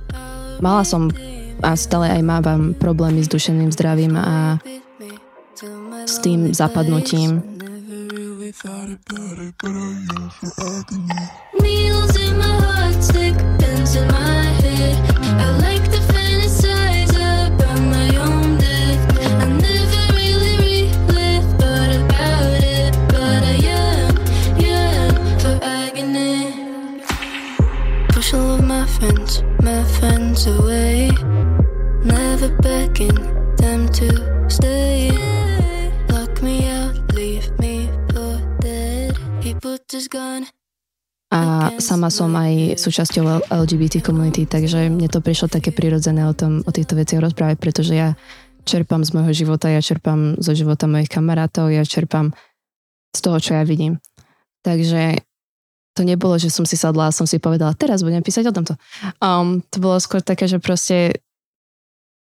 mala 0.63 0.87
som 0.87 1.11
a 1.59 1.75
stále 1.75 2.07
aj 2.07 2.21
mávam 2.23 2.71
problémy 2.71 3.19
s 3.19 3.31
duševným 3.31 3.71
zdravím 3.73 4.15
a 4.15 4.61
s 6.07 6.21
tým 6.23 6.55
zapadnutím 6.55 7.56
thought 8.51 8.89
about 8.89 9.39
it, 9.39 9.53
but 9.59 9.71
I 9.71 10.05
yearn 10.07 10.29
for 10.29 10.51
agony. 10.61 11.13
Needles 11.59 12.15
in 12.17 12.37
my 12.37 12.45
heart, 12.45 13.03
stick 13.03 13.35
pins 13.59 13.95
in 13.95 14.07
my 14.07 14.43
head. 14.61 14.95
I 15.19 15.57
like 15.57 15.83
to 15.91 15.99
fantasize 16.13 17.11
about 17.11 17.79
my 17.81 18.15
own 18.17 18.57
death. 18.57 19.01
I 19.41 19.47
never 19.49 20.13
really 20.13 20.57
really 21.09 21.41
thought 21.57 21.93
about 22.03 22.63
it, 22.63 22.93
but 23.09 23.43
I 23.43 23.55
yearn, 23.67 24.15
yearn 24.61 25.39
for 25.39 25.59
agony. 25.63 26.71
Push 28.09 28.33
all 28.33 28.55
of 28.55 28.63
my 28.63 28.85
friends, 28.85 29.43
my 29.61 29.83
friends 29.99 30.47
away. 30.47 31.11
Never 32.03 32.49
begging 32.61 33.19
them 33.57 33.89
to 33.89 34.49
stay. 34.49 35.26
A 41.27 41.71
sama 41.83 42.07
som 42.07 42.31
aj 42.39 42.79
súčasťou 42.79 43.51
LGBT 43.51 43.99
komunity, 43.99 44.47
takže 44.47 44.87
mne 44.87 45.11
to 45.11 45.19
prišlo 45.19 45.51
také 45.51 45.75
prirodzené 45.75 46.23
o, 46.23 46.31
tom, 46.31 46.63
o 46.63 46.71
týchto 46.71 46.95
veciach 46.95 47.19
rozprávať, 47.19 47.59
pretože 47.59 47.91
ja 47.91 48.15
čerpám 48.63 49.03
z 49.03 49.11
môjho 49.11 49.33
života, 49.35 49.67
ja 49.67 49.83
čerpám 49.83 50.39
zo 50.39 50.55
života 50.55 50.87
mojich 50.87 51.11
kamarátov, 51.11 51.67
ja 51.67 51.83
čerpám 51.83 52.31
z 53.11 53.19
toho, 53.19 53.37
čo 53.43 53.59
ja 53.59 53.67
vidím. 53.67 53.99
Takže 54.63 55.19
to 55.99 56.07
nebolo, 56.07 56.39
že 56.39 56.47
som 56.47 56.63
si 56.63 56.79
sadla 56.79 57.11
a 57.11 57.15
som 57.15 57.27
si 57.27 57.43
povedala, 57.43 57.75
teraz 57.75 58.07
budem 58.07 58.23
písať 58.23 58.47
o 58.47 58.55
tomto. 58.55 58.79
Um, 59.19 59.59
to 59.67 59.83
bolo 59.83 59.99
skôr 59.99 60.23
také, 60.23 60.47
že 60.47 60.63
proste 60.63 61.19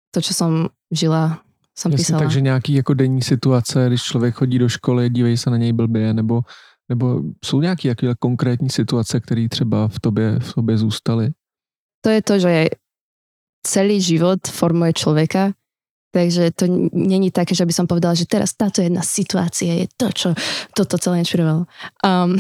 to, 0.10 0.26
čo 0.26 0.34
som 0.34 0.74
žila, 0.90 1.46
som 1.78 1.94
Jasně, 1.94 1.98
písala. 2.02 2.20
Takže 2.20 2.42
nějaký 2.42 2.74
jako 2.74 2.94
denní 2.94 3.22
situace, 3.22 3.86
když 3.88 4.02
člověk 4.02 4.36
chodí 4.36 4.60
do 4.60 4.70
školy, 4.70 5.10
dívej 5.10 5.38
se 5.38 5.50
na 5.50 5.58
něj 5.58 5.74
blbě, 5.74 6.14
nebo 6.14 6.42
nebo 6.90 7.22
jsou 7.46 7.62
nějaké 7.62 7.88
jaké 7.88 8.16
konkrétní 8.20 8.70
situace, 8.70 9.20
které 9.20 9.50
třeba 9.50 9.88
v 9.88 10.00
tobě, 10.00 10.40
v 10.40 10.54
tobě 10.54 10.78
zůstaly? 10.78 11.30
To 12.02 12.10
je 12.10 12.22
to, 12.22 12.40
že 12.40 12.68
celý 13.68 14.02
život 14.02 14.40
formuje 14.48 14.94
človeka, 14.94 15.52
takže 16.12 16.52
to 16.52 16.66
není 16.94 17.32
také, 17.32 17.56
že 17.56 17.66
by 17.66 17.74
som 17.74 17.86
povedala, 17.88 18.16
že 18.16 18.26
teraz 18.26 18.56
táto 18.56 18.82
jedna 18.82 19.04
situácia 19.04 19.86
je 19.86 19.88
to, 20.00 20.08
čo 20.10 20.30
toto 20.72 20.98
celé 20.98 21.20
inšpirovalo. 21.22 21.68
Um, 22.02 22.40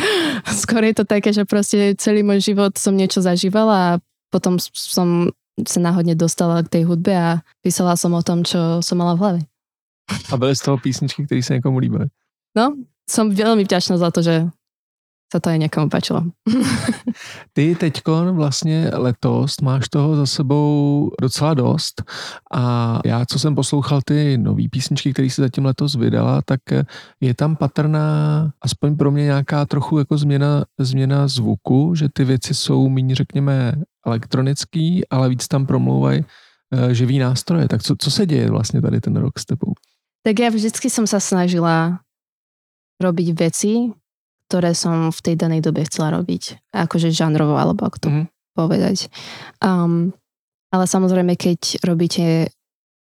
skôr 0.62 0.84
je 0.84 0.94
to 0.94 1.04
také, 1.08 1.32
že 1.32 1.48
proste 1.48 1.96
celý 1.96 2.20
môj 2.20 2.52
život 2.52 2.76
som 2.76 2.92
niečo 2.92 3.24
zažívala 3.24 3.74
a 3.74 3.98
potom 4.28 4.60
som 4.60 5.32
sa 5.66 5.80
náhodne 5.80 6.14
dostala 6.14 6.62
k 6.62 6.78
tej 6.78 6.82
hudbe 6.84 7.10
a 7.16 7.40
písala 7.64 7.96
som 7.96 8.14
o 8.14 8.22
tom, 8.22 8.44
čo 8.44 8.84
som 8.84 9.00
mala 9.00 9.16
v 9.16 9.20
hlave. 9.24 9.40
A 10.30 10.36
byly 10.36 10.56
z 10.56 10.60
toho 10.60 10.78
písničky, 10.78 11.26
které 11.26 11.42
se 11.42 11.54
někomu 11.54 11.78
líbily? 11.78 12.06
No, 12.56 12.76
som 13.08 13.32
veľmi 13.32 13.64
vďačná 13.64 13.96
za 13.96 14.12
to, 14.12 14.20
že 14.22 14.46
sa 15.28 15.38
to 15.44 15.52
aj 15.52 15.58
někomu 15.60 15.88
páčilo. 15.92 16.24
Ty 17.52 17.74
teďkon 17.74 18.36
vlastně 18.36 18.90
letos 18.94 19.60
máš 19.60 19.88
toho 19.88 20.16
za 20.16 20.26
sebou 20.26 21.10
docela 21.20 21.54
dost 21.54 22.02
a 22.52 22.98
já, 23.04 23.26
co 23.26 23.38
jsem 23.38 23.54
poslouchal 23.54 24.00
ty 24.04 24.38
nový 24.38 24.68
písničky, 24.68 25.12
které 25.12 25.30
si 25.30 25.40
zatím 25.40 25.64
letos 25.64 25.94
vydala, 25.94 26.42
tak 26.44 26.60
je 27.20 27.34
tam 27.34 27.56
patrná, 27.56 28.50
aspoň 28.60 28.96
pro 28.96 29.10
mě 29.10 29.24
nějaká 29.24 29.66
trochu 29.66 29.98
jako 29.98 30.18
změna, 30.18 30.64
změna 30.78 31.28
zvuku, 31.28 31.94
že 31.94 32.08
ty 32.12 32.24
věci 32.24 32.54
jsou 32.54 32.88
méně, 32.88 33.14
řekněme, 33.14 33.72
elektronický, 34.06 35.08
ale 35.10 35.28
víc 35.28 35.48
tam 35.48 35.66
promlouvají 35.66 36.24
eh, 36.72 36.94
živý 36.94 37.18
nástroje. 37.18 37.68
Tak 37.68 37.82
co, 37.82 37.96
co 37.98 38.10
se 38.10 38.26
děje 38.26 38.50
vlastně 38.50 38.82
tady 38.82 39.00
ten 39.00 39.16
rok 39.16 39.38
s 39.38 39.44
tebou? 39.44 39.72
Tak 40.26 40.44
ja 40.44 40.50
vždycky 40.50 40.90
som 40.90 41.06
sa 41.06 41.22
snažila 41.22 42.02
robiť 42.98 43.28
veci, 43.38 43.88
ktoré 44.48 44.72
som 44.72 45.12
v 45.12 45.20
tej 45.20 45.34
danej 45.36 45.60
dobe 45.60 45.84
chcela 45.84 46.14
robiť. 46.18 46.72
Akože 46.72 47.12
žánrovo, 47.12 47.60
alebo 47.60 47.84
ako 47.84 47.98
to 48.00 48.08
mm-hmm. 48.08 48.26
povedať. 48.56 49.12
Um, 49.60 50.16
ale 50.72 50.84
samozrejme, 50.88 51.36
keď 51.36 51.84
robíte, 51.84 52.52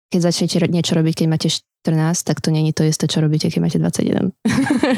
keď 0.08 0.20
začnete 0.32 0.68
niečo 0.72 0.96
robiť, 0.96 1.24
keď 1.24 1.26
máte 1.28 1.48
14, 1.52 2.24
tak 2.24 2.40
to 2.40 2.48
není 2.48 2.72
to 2.72 2.84
isté, 2.84 3.04
čo 3.06 3.20
robíte, 3.20 3.52
keď 3.52 3.60
máte 3.60 3.78
21. 3.80 4.32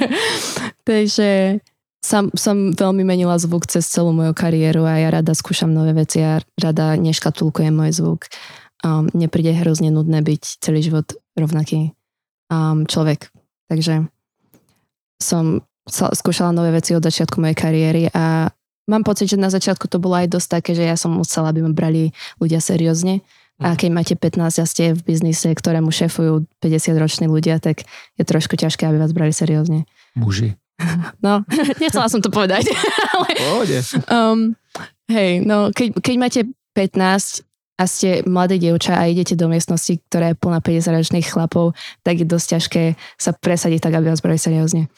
Takže 0.88 1.60
som, 2.00 2.32
som 2.32 2.72
veľmi 2.72 3.04
menila 3.04 3.37
zvuk 3.37 3.68
cez 3.68 3.84
celú 3.84 4.16
moju 4.16 4.32
kariéru 4.32 4.88
a 4.88 4.96
ja 4.96 5.08
rada 5.12 5.37
skúšam 5.37 5.68
nové 5.68 5.92
veci 5.92 6.25
a 6.25 6.40
rada 6.56 6.96
neškatulkujem 6.96 7.75
môj 7.75 7.92
zvuk. 7.92 8.30
Um, 8.80 9.12
nepríde 9.12 9.52
hrozne 9.60 9.92
nudné 9.92 10.25
byť 10.25 10.64
celý 10.64 10.80
život 10.80 11.12
rovnaký 11.37 11.92
um, 12.49 12.88
človek. 12.88 13.28
Takže 13.68 14.08
som 15.21 15.62
skúšala 15.91 16.57
nové 16.57 16.73
veci 16.73 16.97
od 16.97 17.05
začiatku 17.05 17.39
mojej 17.39 17.57
kariéry 17.57 18.03
a 18.11 18.49
mám 18.91 19.07
pocit, 19.07 19.31
že 19.31 19.39
na 19.39 19.53
začiatku 19.53 19.87
to 19.87 20.03
bolo 20.03 20.19
aj 20.19 20.33
dosť 20.33 20.49
také, 20.61 20.71
že 20.75 20.83
ja 20.87 20.97
som 20.99 21.15
musela, 21.15 21.55
aby 21.55 21.62
ma 21.62 21.71
brali 21.71 22.11
ľudia 22.43 22.59
seriózne. 22.59 23.23
A 23.61 23.77
mhm. 23.77 23.77
keď 23.77 23.91
máte 23.93 24.15
15 24.17 24.41
a 24.41 24.65
ste 24.65 24.85
v 24.97 25.00
biznise, 25.05 25.53
ktorému 25.53 25.93
šéfujú 25.93 26.49
50-roční 26.65 27.29
ľudia, 27.29 27.61
tak 27.61 27.85
je 28.17 28.25
trošku 28.25 28.57
ťažké, 28.57 28.89
aby 28.89 28.97
vás 28.97 29.12
brali 29.12 29.37
seriózne. 29.37 29.85
Muži. 30.17 30.57
No, 31.21 31.45
nechcela 31.83 32.09
som 32.09 32.25
to 32.25 32.33
povedať. 32.33 32.65
Ale, 33.12 33.29
um, 34.09 34.57
hej, 35.12 35.45
no, 35.45 35.69
keď, 35.77 36.00
keď 36.00 36.15
máte 36.17 36.41
15 36.73 37.45
a 37.77 37.85
ste 37.85 38.25
mladé 38.25 38.57
dievča 38.57 38.97
a 38.97 39.05
idete 39.05 39.37
do 39.37 39.49
miestnosti, 39.49 40.00
ktorá 40.09 40.33
je 40.33 40.41
plná 40.41 40.65
50-ročných 40.65 41.29
chlapov, 41.29 41.77
tak 42.00 42.21
je 42.21 42.27
dosť 42.29 42.47
ťažké 42.57 42.83
sa 43.21 43.37
presadiť 43.37 43.81
tak, 43.85 43.97
aby 43.97 44.09
vás 44.09 44.25
brali 44.25 44.41
seriózne. 44.41 44.89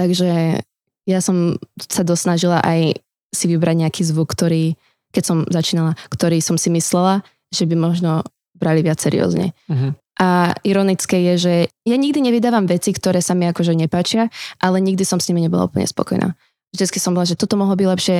Takže 0.00 0.64
ja 1.04 1.20
som 1.20 1.60
sa 1.76 2.00
dosnažila 2.00 2.64
aj 2.64 2.96
si 3.30 3.44
vybrať 3.52 3.76
nejaký 3.84 4.02
zvuk, 4.08 4.32
ktorý, 4.32 4.80
keď 5.12 5.22
som 5.22 5.38
začínala, 5.44 5.92
ktorý 6.08 6.40
som 6.40 6.56
si 6.56 6.72
myslela, 6.72 7.20
že 7.52 7.68
by 7.68 7.76
možno 7.76 8.24
brali 8.56 8.80
viac 8.80 8.96
seriózne. 8.96 9.52
Uh-huh. 9.68 9.92
A 10.20 10.56
ironické 10.64 11.20
je, 11.32 11.34
že 11.36 11.54
ja 11.84 11.96
nikdy 11.96 12.20
nevydávam 12.20 12.64
veci, 12.68 12.92
ktoré 12.92 13.20
sa 13.20 13.36
mi 13.36 13.48
akože 13.48 13.76
nepáčia, 13.76 14.28
ale 14.60 14.80
nikdy 14.80 15.04
som 15.04 15.20
s 15.20 15.28
nimi 15.28 15.44
nebola 15.44 15.68
úplne 15.68 15.88
spokojná. 15.88 16.36
Vždycky 16.70 17.02
som 17.02 17.18
bola, 17.18 17.26
že 17.26 17.34
toto 17.34 17.58
mohlo 17.58 17.74
byť 17.74 17.88
lepšie, 17.88 18.18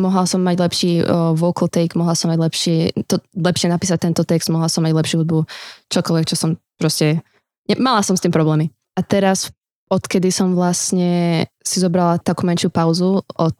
mohla 0.00 0.26
som 0.26 0.42
mať 0.42 0.56
lepší 0.58 0.92
uh, 1.06 1.30
vocal 1.38 1.70
take, 1.70 1.94
mohla 1.94 2.18
som 2.18 2.34
mať 2.34 2.40
lepšie, 2.40 2.76
to, 3.06 3.22
lepšie 3.38 3.70
napísať 3.70 4.10
tento 4.10 4.26
text, 4.26 4.50
mohla 4.50 4.66
som 4.66 4.82
mať 4.82 4.96
lepšiu 4.96 5.22
hudbu, 5.22 5.46
čokoľvek, 5.86 6.26
čo 6.26 6.34
som 6.34 6.50
proste, 6.80 7.22
ne, 7.70 7.74
mala 7.78 8.02
som 8.02 8.18
s 8.18 8.24
tým 8.24 8.34
problémy. 8.34 8.74
A 8.98 9.06
teraz 9.06 9.54
odkedy 9.92 10.32
som 10.32 10.56
vlastne 10.56 11.44
si 11.60 11.76
zobrala 11.76 12.16
takú 12.16 12.48
menšiu 12.48 12.72
pauzu 12.72 13.20
od 13.36 13.58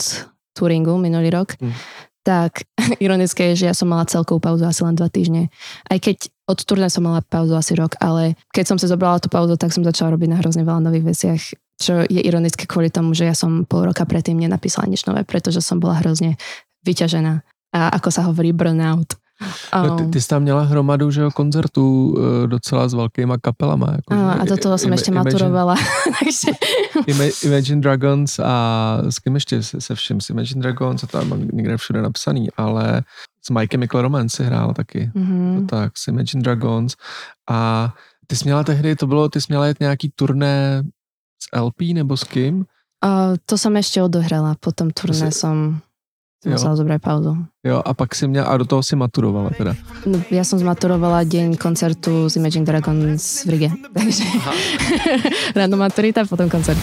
touringu 0.57 0.97
minulý 0.97 1.29
rok, 1.29 1.61
mm. 1.61 1.73
tak 2.25 2.65
ironické 3.05 3.53
je, 3.53 3.65
že 3.65 3.69
ja 3.69 3.75
som 3.77 3.93
mala 3.93 4.09
celkovú 4.09 4.41
pauzu 4.41 4.65
asi 4.65 4.81
len 4.81 4.97
dva 4.97 5.13
týždne. 5.13 5.53
Aj 5.93 6.01
keď 6.01 6.33
od 6.49 6.59
turné 6.65 6.89
som 6.89 7.05
mala 7.05 7.21
pauzu 7.21 7.53
asi 7.53 7.77
rok, 7.77 8.01
ale 8.01 8.41
keď 8.57 8.65
som 8.73 8.77
si 8.81 8.89
zobrala 8.89 9.21
tú 9.21 9.29
pauzu, 9.29 9.61
tak 9.61 9.77
som 9.77 9.85
začala 9.85 10.17
robiť 10.17 10.29
na 10.33 10.41
hrozne 10.41 10.65
veľa 10.65 10.81
nových 10.81 11.05
veciach, 11.13 11.43
čo 11.81 11.93
je 12.09 12.21
ironické 12.21 12.65
kvôli 12.65 12.89
tomu, 12.89 13.13
že 13.13 13.29
ja 13.29 13.37
som 13.37 13.69
pol 13.69 13.89
roka 13.89 14.05
predtým 14.09 14.41
nenapísala 14.41 14.89
nič 14.89 15.05
nové, 15.05 15.25
pretože 15.29 15.61
som 15.61 15.81
bola 15.81 16.01
hrozne 16.01 16.41
vyťažená. 16.85 17.45
A 17.73 17.81
ako 17.97 18.09
sa 18.13 18.29
hovorí 18.29 18.53
burnout. 18.53 19.17
No, 19.75 19.97
ty, 19.97 20.07
ty 20.07 20.21
jsi 20.21 20.29
tam 20.29 20.43
měla 20.43 20.63
hromadu 20.63 21.11
že 21.11 21.21
jo, 21.21 21.31
koncertů 21.31 22.17
e, 22.45 22.47
docela 22.47 22.89
s 22.89 22.95
velkýma 22.95 23.39
kapelama. 23.39 23.93
Jako, 23.93 24.15
a, 24.15 24.33
a 24.33 24.45
do 24.45 24.57
toho 24.57 24.79
jsem 24.79 24.93
ještě 24.93 25.13
maturovala. 25.13 25.77
Imagine 27.43 27.81
Dragons 27.81 28.39
a 28.39 28.99
s 29.11 29.19
kým 29.19 29.35
ještě 29.35 29.63
se, 29.63 29.81
se 29.81 29.95
všem? 29.95 30.21
S 30.21 30.31
Imagine 30.31 30.63
Dragons, 30.63 31.05
a 31.05 31.07
tam 31.07 31.29
mám 31.29 31.49
někde 31.53 31.77
všude 31.77 32.03
napsaný, 32.03 32.49
ale 32.57 33.03
s 33.45 33.51
Mike 33.51 33.77
Michael 33.77 34.03
Romance 34.03 34.37
si 34.37 34.45
hrál 34.45 34.75
taky. 34.75 35.11
Mm-hmm. 35.15 35.61
To 35.61 35.77
tak, 35.77 35.93
s 35.99 36.09
Imagine 36.09 36.43
Dragons. 36.43 36.97
A 37.51 37.93
ty 38.27 38.37
jsi 38.37 38.45
měla 38.45 38.65
tehdy, 38.65 38.97
to 38.97 39.07
bylo, 39.07 39.29
ty 39.29 39.41
jsi 39.41 39.47
měla 39.49 39.67
jet 39.67 39.81
nějaký 39.81 40.13
turné 40.15 40.83
s 41.43 41.61
LP 41.61 41.81
nebo 41.81 42.17
s 42.17 42.25
kým? 42.25 42.65
Uh, 43.03 43.35
to 43.51 43.59
som 43.59 43.75
ešte 43.75 43.99
odohrala, 43.99 44.55
potom 44.63 44.95
turné 44.95 45.35
si... 45.35 45.43
som 45.43 45.83
Musela 46.43 46.75
zobrať 46.75 46.99
pauzu. 46.99 47.39
Jo, 47.63 47.83
a 47.85 47.95
pak 47.95 48.15
si 48.15 48.27
měla, 48.29 48.47
a 48.47 48.57
do 48.57 48.65
toho 48.65 48.83
si 48.83 48.97
maturovala 48.97 49.51
teda. 49.55 49.79
No, 50.03 50.19
ja 50.27 50.43
som 50.43 50.59
zmaturovala 50.59 51.23
deň 51.23 51.55
koncertu 51.55 52.27
z 52.27 52.43
Imagine 52.43 52.67
Dragons 52.67 53.47
v 53.47 53.49
Rige. 53.55 53.71
Takže 53.95 54.27
ráno 55.55 55.79
maturita, 55.79 56.27
potom 56.27 56.51
koncert. 56.51 56.83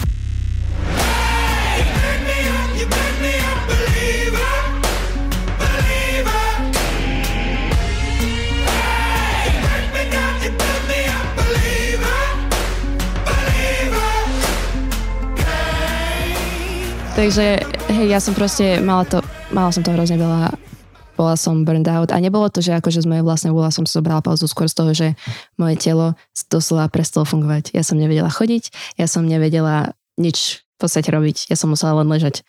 Takže 17.20 17.60
hej, 17.92 18.06
ja 18.08 18.16
som 18.16 18.32
proste 18.32 18.80
mala 18.80 19.04
to 19.04 19.20
mala 19.50 19.70
som 19.74 19.82
to 19.82 19.90
hrozne 19.94 20.16
veľa, 20.18 20.54
bola 21.18 21.34
som 21.36 21.68
burned 21.68 21.86
out 21.90 22.14
a 22.14 22.18
nebolo 22.22 22.48
to, 22.48 22.64
že 22.64 22.80
akože 22.80 23.04
z 23.04 23.10
mojej 23.10 23.24
vlastnej 23.26 23.52
vôle 23.52 23.68
som 23.68 23.84
si 23.84 23.92
zobrala 23.92 24.24
pauzu 24.24 24.48
skôr 24.48 24.70
z 24.70 24.74
toho, 24.74 24.90
že 24.96 25.06
moje 25.60 25.76
telo 25.76 26.16
doslova 26.48 26.88
prestalo 26.88 27.28
fungovať. 27.28 27.76
Ja 27.76 27.84
som 27.84 28.00
nevedela 28.00 28.32
chodiť, 28.32 28.96
ja 28.96 29.04
som 29.04 29.28
nevedela 29.28 29.92
nič 30.16 30.64
v 30.80 30.88
podstate 30.88 31.12
robiť, 31.12 31.52
ja 31.52 31.56
som 31.60 31.68
musela 31.68 32.00
len 32.00 32.08
ležať. 32.08 32.40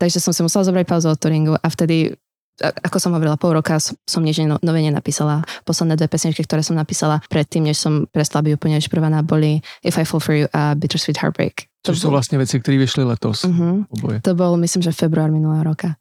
Takže 0.00 0.24
som 0.24 0.32
si 0.32 0.40
musela 0.40 0.64
zobrať 0.64 0.88
pauzu 0.88 1.12
od 1.12 1.20
touringu 1.20 1.54
a 1.60 1.66
vtedy 1.68 2.16
ako 2.62 3.02
som 3.02 3.10
hovorila, 3.10 3.34
pol 3.34 3.58
roka 3.58 3.82
som 3.82 4.22
nič 4.22 4.38
no, 4.46 4.62
nové 4.62 4.78
nenapísala. 4.78 5.42
Posledné 5.66 5.98
dve 5.98 6.06
pesničky, 6.06 6.46
ktoré 6.46 6.62
som 6.62 6.78
napísala 6.78 7.18
predtým, 7.26 7.66
než 7.66 7.82
som 7.82 8.06
prestala 8.06 8.46
byť 8.46 8.52
úplne 8.54 8.78
šprvaná, 8.78 9.26
boli 9.26 9.58
If 9.82 9.98
I 9.98 10.06
Fall 10.06 10.22
For 10.22 10.38
You 10.38 10.46
a 10.54 10.78
Bittersweet 10.78 11.18
Heartbreak. 11.18 11.66
To 11.82 11.90
bol... 11.90 11.98
sú 11.98 12.06
vlastne 12.14 12.38
veci, 12.38 12.62
ktoré 12.62 12.78
vyšli 12.78 13.02
letos. 13.02 13.42
Uh-huh. 13.42 13.82
Oboje. 13.90 14.22
To 14.22 14.38
bol, 14.38 14.54
myslím, 14.62 14.86
že 14.86 14.94
február 14.94 15.34
minulého 15.34 15.66
roka 15.66 15.98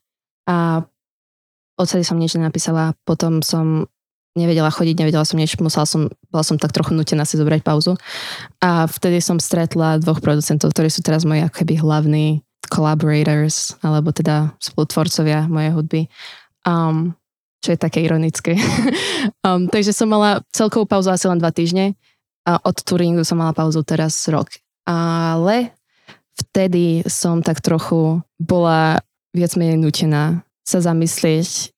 a 0.49 0.83
odtedy 1.79 2.03
som 2.05 2.19
nič 2.19 2.35
nenapísala, 2.35 2.93
potom 3.07 3.41
som 3.41 3.87
nevedela 4.33 4.73
chodiť, 4.73 4.95
nevedela 4.97 5.25
som 5.25 5.37
nič, 5.37 5.57
musela 5.61 5.85
som, 5.85 6.09
bola 6.33 6.43
som 6.45 6.57
tak 6.57 6.73
trochu 6.73 6.97
nutená 6.97 7.21
si 7.25 7.37
zobrať 7.37 7.61
pauzu. 7.61 7.93
A 8.61 8.89
vtedy 8.89 9.21
som 9.21 9.37
stretla 9.37 10.01
dvoch 10.01 10.21
producentov, 10.21 10.73
ktorí 10.73 10.89
sú 10.89 11.05
teraz 11.05 11.21
moji 11.23 11.45
ako 11.45 11.55
keby 11.63 11.73
hlavní 11.81 12.25
collaborators, 12.65 13.77
alebo 13.85 14.09
teda 14.09 14.57
spolutvorcovia 14.57 15.45
mojej 15.45 15.71
hudby. 15.77 16.01
Um, 16.65 17.13
čo 17.63 17.71
je 17.71 17.79
také 17.79 18.03
ironické. 18.03 18.59
um, 19.47 19.71
takže 19.71 19.95
som 19.95 20.11
mala 20.11 20.43
celkovú 20.51 20.83
pauzu 20.83 21.13
asi 21.13 21.31
len 21.31 21.39
dva 21.39 21.53
týždne 21.55 21.95
a 22.43 22.59
od 22.59 22.75
touringu 22.83 23.23
som 23.23 23.39
mala 23.39 23.55
pauzu 23.55 23.79
teraz 23.87 24.19
rok. 24.27 24.51
Ale 24.83 25.71
vtedy 26.35 27.07
som 27.07 27.39
tak 27.39 27.63
trochu 27.63 28.19
bola 28.35 28.99
viac 29.33 29.57
menej 29.57 29.81
nutená 29.81 30.45
sa 30.63 30.79
zamyslieť. 30.79 31.73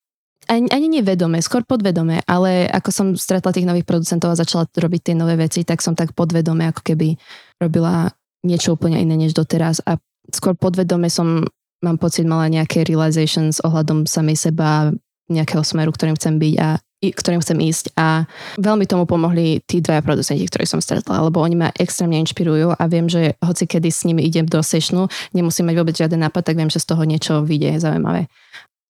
Ani, 0.46 0.70
ani 0.70 1.02
nevedome, 1.02 1.42
skôr 1.42 1.66
podvedome, 1.66 2.22
ale 2.30 2.70
ako 2.70 2.90
som 2.94 3.08
stretla 3.18 3.50
tých 3.50 3.66
nových 3.66 3.90
producentov 3.90 4.30
a 4.30 4.38
začala 4.38 4.70
robiť 4.70 5.02
tie 5.02 5.16
nové 5.18 5.34
veci, 5.42 5.66
tak 5.66 5.82
som 5.82 5.98
tak 5.98 6.14
podvedome 6.14 6.70
ako 6.70 6.86
keby 6.86 7.18
robila 7.58 8.14
niečo 8.46 8.78
úplne 8.78 9.02
iné 9.02 9.18
než 9.18 9.34
doteraz. 9.34 9.82
A 9.90 9.98
skôr 10.30 10.54
podvedome 10.54 11.10
som, 11.10 11.50
mám 11.82 11.98
pocit, 11.98 12.30
mala 12.30 12.46
nejaké 12.46 12.86
realizations 12.86 13.58
ohľadom 13.66 14.06
samej 14.06 14.38
seba, 14.38 14.94
nejakého 15.34 15.66
smeru, 15.66 15.90
ktorým 15.90 16.14
chcem 16.14 16.38
byť 16.38 16.54
a 16.62 16.78
ktorým 17.12 17.44
chcem 17.44 17.60
ísť 17.60 17.94
a 18.00 18.26
veľmi 18.58 18.88
tomu 18.88 19.04
pomohli 19.04 19.62
tí 19.68 19.84
dvaja 19.84 20.02
producenti, 20.02 20.48
ktorí 20.48 20.66
som 20.66 20.80
stretla, 20.80 21.26
lebo 21.26 21.44
oni 21.44 21.58
ma 21.60 21.70
extrémne 21.76 22.18
inšpirujú 22.24 22.74
a 22.74 22.84
viem, 22.88 23.06
že 23.12 23.36
hoci 23.44 23.68
kedy 23.68 23.90
s 23.92 24.08
nimi 24.08 24.24
idem 24.24 24.48
do 24.48 24.64
sessionu, 24.64 25.12
nemusím 25.36 25.68
mať 25.70 25.76
vôbec 25.76 25.96
žiaden 25.98 26.22
nápad, 26.24 26.42
tak 26.48 26.56
viem, 26.56 26.72
že 26.72 26.82
z 26.82 26.90
toho 26.90 27.04
niečo 27.04 27.44
vyjde 27.44 27.84
zaujímavé. 27.84 28.32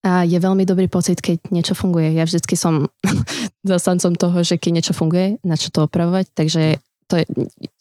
A 0.06 0.21
je 0.21 0.38
veľmi 0.38 0.69
dobrý 0.69 0.86
pocit, 0.86 1.17
keď 1.17 1.49
niečo 1.49 1.73
funguje. 1.73 2.13
Ja 2.13 2.30
vždycky 2.30 2.54
som 2.54 2.93
zastancom 3.65 4.13
toho, 4.13 4.38
že 4.45 4.62
keď 4.62 4.71
niečo 4.78 4.93
funguje, 4.93 5.41
na 5.41 5.58
čo 5.58 5.73
to 5.73 5.89
opravovať, 5.89 6.30
takže 6.38 6.78
to 7.10 7.13
je, 7.19 7.25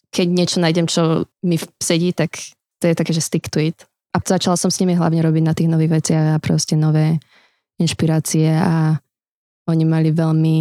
keď 0.09 0.27
niečo 0.33 0.59
nájdem, 0.65 0.89
čo 0.89 1.29
mi 1.45 1.61
sedí, 1.77 2.17
tak 2.17 2.33
to 2.81 2.89
je 2.89 2.95
také, 2.97 3.13
že 3.13 3.21
stick 3.21 3.53
to 3.53 3.61
it. 3.61 3.77
A 4.17 4.23
začala 4.25 4.57
som 4.57 4.73
s 4.73 4.81
nimi 4.81 4.97
hlavne 4.97 5.21
robiť 5.21 5.43
na 5.45 5.53
tých 5.53 5.69
nových 5.69 6.01
veciach 6.01 6.39
a 6.39 6.43
proste 6.43 6.79
nové 6.79 7.21
inšpirácie 7.83 8.47
a 8.55 9.03
oni 9.69 9.85
mali 9.85 10.13
veľmi 10.13 10.57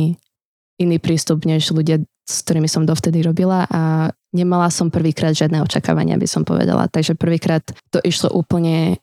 iný 0.79 0.97
prístup 0.99 1.43
než 1.43 1.71
ľudia, 1.71 2.01
s 2.23 2.43
ktorými 2.47 2.71
som 2.71 2.87
dovtedy 2.87 3.19
robila 3.19 3.67
a 3.67 4.11
nemala 4.31 4.71
som 4.71 4.87
prvýkrát 4.87 5.35
žiadne 5.35 5.59
očakávania, 5.61 6.19
by 6.19 6.27
som 6.27 6.47
povedala. 6.47 6.87
Takže 6.87 7.19
prvýkrát 7.19 7.63
to 7.91 7.99
išlo 8.01 8.31
úplne 8.31 8.97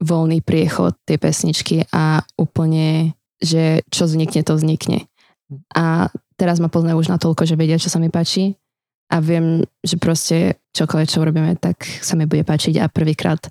voľný 0.00 0.40
priechod 0.40 0.96
tej 1.04 1.20
pesničky 1.20 1.84
a 1.92 2.24
úplne, 2.40 3.12
že 3.42 3.84
čo 3.92 4.08
vznikne, 4.08 4.40
to 4.40 4.56
vznikne. 4.56 5.04
A 5.76 6.08
teraz 6.40 6.62
ma 6.62 6.72
poznajú 6.72 7.04
už 7.04 7.12
natoľko, 7.12 7.44
že 7.44 7.58
vedia, 7.58 7.76
čo 7.76 7.92
sa 7.92 8.00
mi 8.00 8.08
páči 8.08 8.56
a 9.10 9.18
viem, 9.18 9.66
že 9.82 9.98
proste 9.98 10.62
čokoľvek, 10.72 11.08
čo 11.10 11.26
robíme, 11.26 11.52
tak 11.58 11.82
sa 12.00 12.14
mi 12.14 12.24
bude 12.24 12.46
páčiť 12.46 12.80
a 12.80 12.88
prvýkrát 12.88 13.42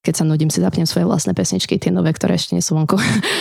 keď 0.00 0.14
sa 0.16 0.24
nudím, 0.24 0.48
si 0.48 0.64
zapnem 0.64 0.88
svoje 0.88 1.04
vlastné 1.04 1.36
pesničky, 1.36 1.76
tie 1.76 1.92
nové, 1.92 2.16
ktoré 2.16 2.40
ešte 2.40 2.56
nie 2.56 2.64
sú 2.64 2.72
vonku. 2.72 2.96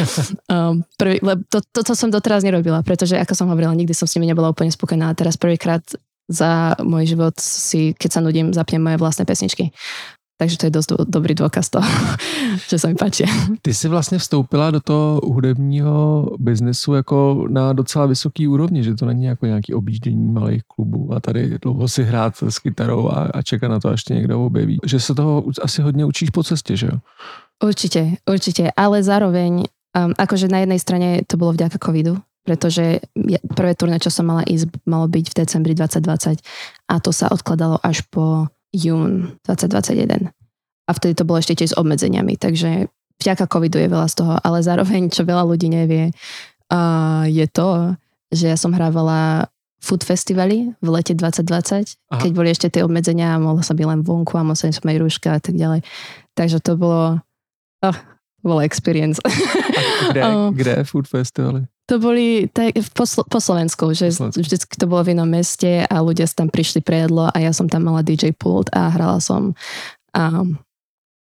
um, 0.53 0.83
prvý, 0.99 1.23
to, 1.47 1.63
to, 1.63 1.79
to 1.87 1.93
som 1.95 2.11
doteraz 2.11 2.43
nerobila, 2.43 2.83
pretože 2.83 3.15
ako 3.15 3.33
som 3.35 3.47
hovorila, 3.47 3.71
nikdy 3.71 3.95
som 3.95 4.05
s 4.05 4.19
nimi 4.19 4.27
nebola 4.27 4.51
úplne 4.51 4.71
spokojná 4.71 5.07
a 5.07 5.17
teraz 5.17 5.39
prvýkrát 5.39 5.81
za 6.29 6.77
môj 6.83 7.17
život 7.17 7.35
si, 7.41 7.97
keď 7.97 8.09
sa 8.13 8.21
nudím, 8.21 8.53
zapnem 8.53 8.83
moje 8.83 9.01
vlastné 9.01 9.25
pesničky. 9.25 9.73
Takže 10.39 10.55
to 10.55 10.65
je 10.65 10.71
dosť 10.71 10.89
dobrý 11.11 11.35
dôkaz 11.35 11.67
toho, 11.67 11.83
že 12.71 12.79
sa 12.79 12.87
mi 12.87 12.95
páči. 12.95 13.27
Ty 13.61 13.73
jsi 13.73 13.87
vlastně 13.87 14.17
vstoupila 14.17 14.71
do 14.71 14.79
toho 14.79 15.19
hudebního 15.23 16.25
biznesu 16.39 16.93
jako 16.93 17.45
na 17.49 17.73
docela 17.73 18.05
vysoký 18.05 18.47
úrovni, 18.47 18.83
že 18.83 18.95
to 18.95 19.05
není 19.05 19.25
jako 19.25 19.45
nějaký 19.45 19.73
objíždění 19.73 20.31
malých 20.31 20.63
klubů 20.63 21.13
a 21.13 21.19
tady 21.19 21.59
dlouho 21.61 21.87
si 21.87 22.03
hrát 22.03 22.33
s 22.49 22.59
kytarou 22.59 23.09
a, 23.09 23.27
a 23.33 23.41
čeká 23.41 23.67
na 23.67 23.79
to, 23.79 23.89
až 23.89 24.03
tě 24.03 24.13
někdo 24.13 24.45
objeví. 24.45 24.79
Že 24.85 24.99
se 24.99 25.15
toho 25.15 25.43
asi 25.61 25.81
hodně 25.81 26.05
učíš 26.05 26.29
po 26.29 26.43
cestě, 26.43 26.77
že 26.77 26.87
jo? 26.87 26.99
Určite, 27.63 28.23
určite, 28.29 28.71
ale 28.71 29.03
zároveň, 29.03 29.67
um, 29.91 30.13
akože 30.15 30.47
na 30.47 30.63
jednej 30.63 30.79
strane 30.79 31.27
to 31.27 31.35
bolo 31.35 31.51
vďaka 31.51 31.75
covidu, 31.75 32.15
pretože 32.47 33.03
prvé 33.51 33.75
turné, 33.75 33.99
čo 33.99 34.07
som 34.07 34.31
mala 34.31 34.47
ísť, 34.47 34.71
malo 34.87 35.11
byť 35.11 35.25
v 35.27 35.37
decembri 35.43 35.73
2020 35.75 36.39
a 36.87 36.95
to 37.03 37.11
sa 37.11 37.27
odkladalo 37.27 37.75
až 37.83 38.07
po 38.07 38.47
jún 38.73 39.39
2021. 39.45 40.29
A 40.89 40.91
vtedy 40.93 41.13
to 41.13 41.27
bolo 41.27 41.37
ešte 41.37 41.57
tiež 41.57 41.73
s 41.73 41.77
obmedzeniami, 41.77 42.37
takže 42.37 42.89
vďaka 43.21 43.45
covidu 43.45 43.77
je 43.77 43.91
veľa 43.91 44.07
z 44.09 44.15
toho, 44.23 44.33
ale 44.41 44.65
zároveň, 44.65 45.11
čo 45.13 45.27
veľa 45.27 45.45
ľudí 45.45 45.69
nevie, 45.69 46.09
uh, 46.73 47.25
je 47.29 47.45
to, 47.45 47.93
že 48.33 48.49
ja 48.49 48.57
som 48.57 48.73
hrávala 48.73 49.51
food 49.79 50.03
festivaly 50.03 50.75
v 50.83 50.87
lete 50.91 51.15
2020, 51.15 52.11
Aha. 52.11 52.19
keď 52.19 52.31
boli 52.35 52.49
ešte 52.51 52.67
tie 52.67 52.81
obmedzenia 52.83 53.35
a 53.35 53.41
mohla 53.41 53.63
sa 53.63 53.71
byť 53.71 53.85
len 53.85 54.01
vonku 54.03 54.35
a 54.35 54.43
musela 54.43 54.75
som 54.75 54.83
mať 54.83 54.97
rúška 54.99 55.29
a 55.37 55.41
tak 55.41 55.55
ďalej. 55.55 55.87
Takže 56.35 56.59
to 56.59 56.75
bolo, 56.75 57.23
oh, 57.83 57.97
bolo 58.43 58.61
experience. 58.63 59.19
A 59.23 59.29
kde, 60.11 60.21
um, 60.23 60.53
kde 60.55 60.83
food 60.83 61.07
festivaly? 61.07 61.67
To 61.89 61.97
boli 61.97 62.45
tak, 62.53 62.77
po, 62.93 63.03
po 63.25 63.39
Slovensku, 63.41 63.97
že 63.97 64.13
Slovensku. 64.13 64.45
vždycky 64.45 64.73
to 64.77 64.85
bolo 64.85 65.01
v 65.01 65.17
inom 65.17 65.25
meste 65.25 65.89
a 65.89 65.95
ľudia 66.05 66.29
tam 66.29 66.45
prišli 66.45 66.85
pre 66.85 67.09
jedlo 67.09 67.25
a 67.33 67.37
ja 67.41 67.49
som 67.49 67.65
tam 67.65 67.89
mala 67.89 68.05
DJ 68.05 68.29
pult 68.37 68.69
a 68.69 68.93
hrala 68.93 69.17
som 69.17 69.57
a 70.13 70.45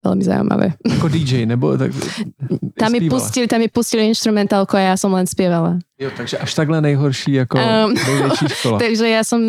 veľmi 0.07 0.23
zaujímavé. 0.23 0.67
Ako 0.99 1.07
DJ, 1.11 1.47
nebo 1.47 1.75
tak 1.75 1.91
tam 2.83 2.91
mi, 2.95 3.11
pustili, 3.11 3.47
tam 3.51 3.63
mi 3.63 3.71
pustili 3.71 4.07
instrumentálku 4.07 4.79
a 4.79 4.91
ja 4.91 4.95
som 4.95 5.11
len 5.11 5.27
spievala. 5.27 5.83
Jo, 5.99 6.11
takže 6.15 6.39
až 6.39 6.51
takhle 6.55 6.79
nejhorší 6.79 7.43
ako 7.43 7.55
um, 7.59 7.91
nejväčší 7.95 8.47
škola. 8.59 8.79
takže 8.85 9.07
ja 9.07 9.23
som 9.27 9.41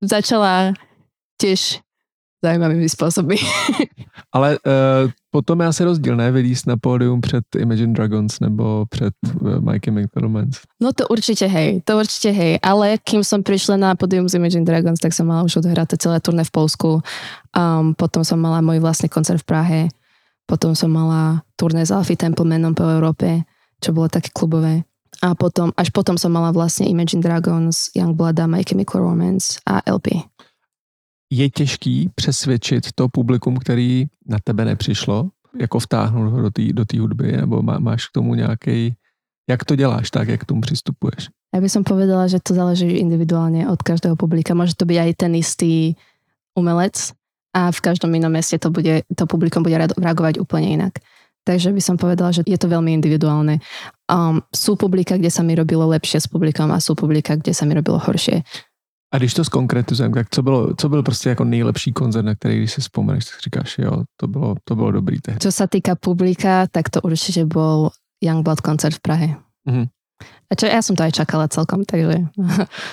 začala 0.00 0.72
tiež 1.36 1.80
zaujímavými 2.42 2.88
spôsobmi. 2.90 3.38
Ale 4.34 4.58
uh, 4.66 5.06
potom 5.32 5.64
je 5.64 5.66
asi 5.66 5.82
rozdíl, 5.84 6.16
ne? 6.16 6.28
Vylíst 6.32 6.66
na 6.66 6.76
pódium 6.76 7.20
před 7.20 7.44
Imagine 7.56 7.92
Dragons 7.92 8.40
nebo 8.40 8.86
před 8.86 9.14
uh, 9.40 9.60
Mikey 9.60 9.90
McDonald's. 9.90 10.60
No 10.80 10.92
to 10.92 11.08
určite 11.08 11.48
hej, 11.48 11.80
to 11.84 11.96
určite 11.96 12.30
hej, 12.30 12.60
ale 12.62 13.00
kým 13.00 13.24
som 13.24 13.40
prišla 13.40 13.80
na 13.80 13.90
pódium 13.96 14.28
z 14.28 14.36
Imagine 14.36 14.68
Dragons, 14.68 15.00
tak 15.00 15.16
som 15.16 15.24
mala 15.26 15.48
už 15.48 15.64
odhraté 15.64 15.96
celé 15.96 16.20
turné 16.20 16.44
v 16.44 16.52
Polsku, 16.52 17.00
um, 17.56 17.96
potom 17.96 18.20
som 18.28 18.36
mala 18.36 18.60
môj 18.60 18.84
vlastný 18.84 19.08
koncert 19.08 19.40
v 19.40 19.48
Prahe, 19.48 19.80
potom 20.44 20.76
som 20.76 20.92
mala 20.92 21.40
turné 21.56 21.88
s 21.88 21.90
Alfie 21.90 22.20
Templemanom 22.20 22.76
po 22.76 22.84
Európe, 22.84 23.48
čo 23.80 23.96
bolo 23.96 24.12
také 24.12 24.28
klubové. 24.36 24.84
A 25.22 25.32
potom, 25.38 25.72
až 25.78 25.88
potom 25.94 26.18
som 26.20 26.34
mala 26.34 26.52
vlastne 26.52 26.84
Imagine 26.88 27.24
Dragons, 27.24 27.88
Youngblood 27.96 28.36
a 28.36 28.44
My 28.50 28.60
Chemical 28.66 29.00
Romance 29.00 29.62
a 29.64 29.80
LP 29.86 30.31
je 31.32 31.50
těžký 31.50 32.10
přesvědčit 32.14 32.92
to 32.94 33.08
publikum, 33.08 33.56
který 33.56 34.06
na 34.26 34.38
tebe 34.44 34.64
nepřišlo, 34.64 35.28
jako 35.60 35.78
vtáhnout 35.78 36.32
ho 36.32 36.42
do 36.42 36.50
té 36.50 36.72
do 36.72 36.84
hudby, 37.00 37.32
nebo 37.32 37.62
má, 37.62 37.78
máš 37.78 38.06
k 38.06 38.12
tomu 38.12 38.34
nějaký, 38.34 38.94
jak 39.50 39.64
to 39.64 39.76
děláš 39.76 40.10
tak, 40.10 40.28
jak 40.28 40.40
k 40.40 40.44
tomu 40.44 40.60
přistupuješ? 40.60 41.28
Ja 41.52 41.60
by 41.60 41.68
som 41.68 41.84
povedala, 41.84 42.32
že 42.32 42.40
to 42.40 42.56
záleží 42.56 42.96
individuálne 42.96 43.68
od 43.68 43.76
každého 43.84 44.16
publika. 44.16 44.56
Môže 44.56 44.72
to 44.72 44.88
byť 44.88 44.98
aj 45.04 45.10
ten 45.20 45.36
istý 45.36 46.00
umelec 46.56 47.12
a 47.52 47.68
v 47.68 47.80
každom 47.84 48.08
inom 48.16 48.32
meste 48.32 48.56
to, 48.56 48.72
bude, 48.72 49.04
to 49.04 49.24
publikum 49.28 49.60
bude 49.60 49.76
reagovať 49.76 50.40
úplne 50.40 50.80
inak. 50.80 51.04
Takže 51.44 51.76
by 51.76 51.82
som 51.84 52.00
povedala, 52.00 52.32
že 52.32 52.40
je 52.48 52.56
to 52.56 52.72
veľmi 52.72 52.96
individuálne. 52.96 53.60
Um, 54.08 54.40
sú 54.48 54.80
publika, 54.80 55.20
kde 55.20 55.28
sa 55.28 55.44
mi 55.44 55.52
robilo 55.52 55.84
lepšie 55.92 56.24
s 56.24 56.28
publikom 56.30 56.72
a 56.72 56.80
sú 56.80 56.96
publika, 56.96 57.36
kde 57.36 57.52
sa 57.52 57.68
mi 57.68 57.76
robilo 57.76 58.00
horšie. 58.00 58.40
A 59.12 59.18
když 59.18 59.34
to 59.34 59.44
zkonkretizujeme, 59.44 60.14
tak 60.14 60.26
co, 60.30 60.42
bylo, 60.42 60.74
co 60.74 60.88
byl 60.88 61.02
prostě 61.02 61.28
jako 61.28 61.44
nejlepší 61.44 61.92
koncert, 61.92 62.24
na 62.24 62.34
který, 62.34 62.58
když 62.58 62.72
si 62.72 62.80
vzpomeneš, 62.80 63.24
tak 63.24 63.40
říkáš, 63.40 63.78
jo, 63.78 64.04
to 64.16 64.26
bylo, 64.26 64.54
to 64.64 64.74
bylo 64.74 64.90
dobrý 64.90 65.20
tehdy. 65.20 65.38
Čo 65.38 65.52
sa 65.52 65.68
týka 65.68 66.00
publika, 66.00 66.64
tak 66.72 66.88
to 66.88 67.04
určite 67.04 67.44
bol 67.44 67.92
Youngblood 68.24 68.64
koncert 68.64 68.96
v 68.96 69.02
Prahe. 69.04 69.28
Mm-hmm. 69.68 69.86
A 70.22 70.52
čo, 70.56 70.64
ja 70.64 70.80
som 70.80 70.96
to 70.96 71.04
aj 71.04 71.12
čakala 71.12 71.48
celkom, 71.48 71.84
takže 71.84 72.28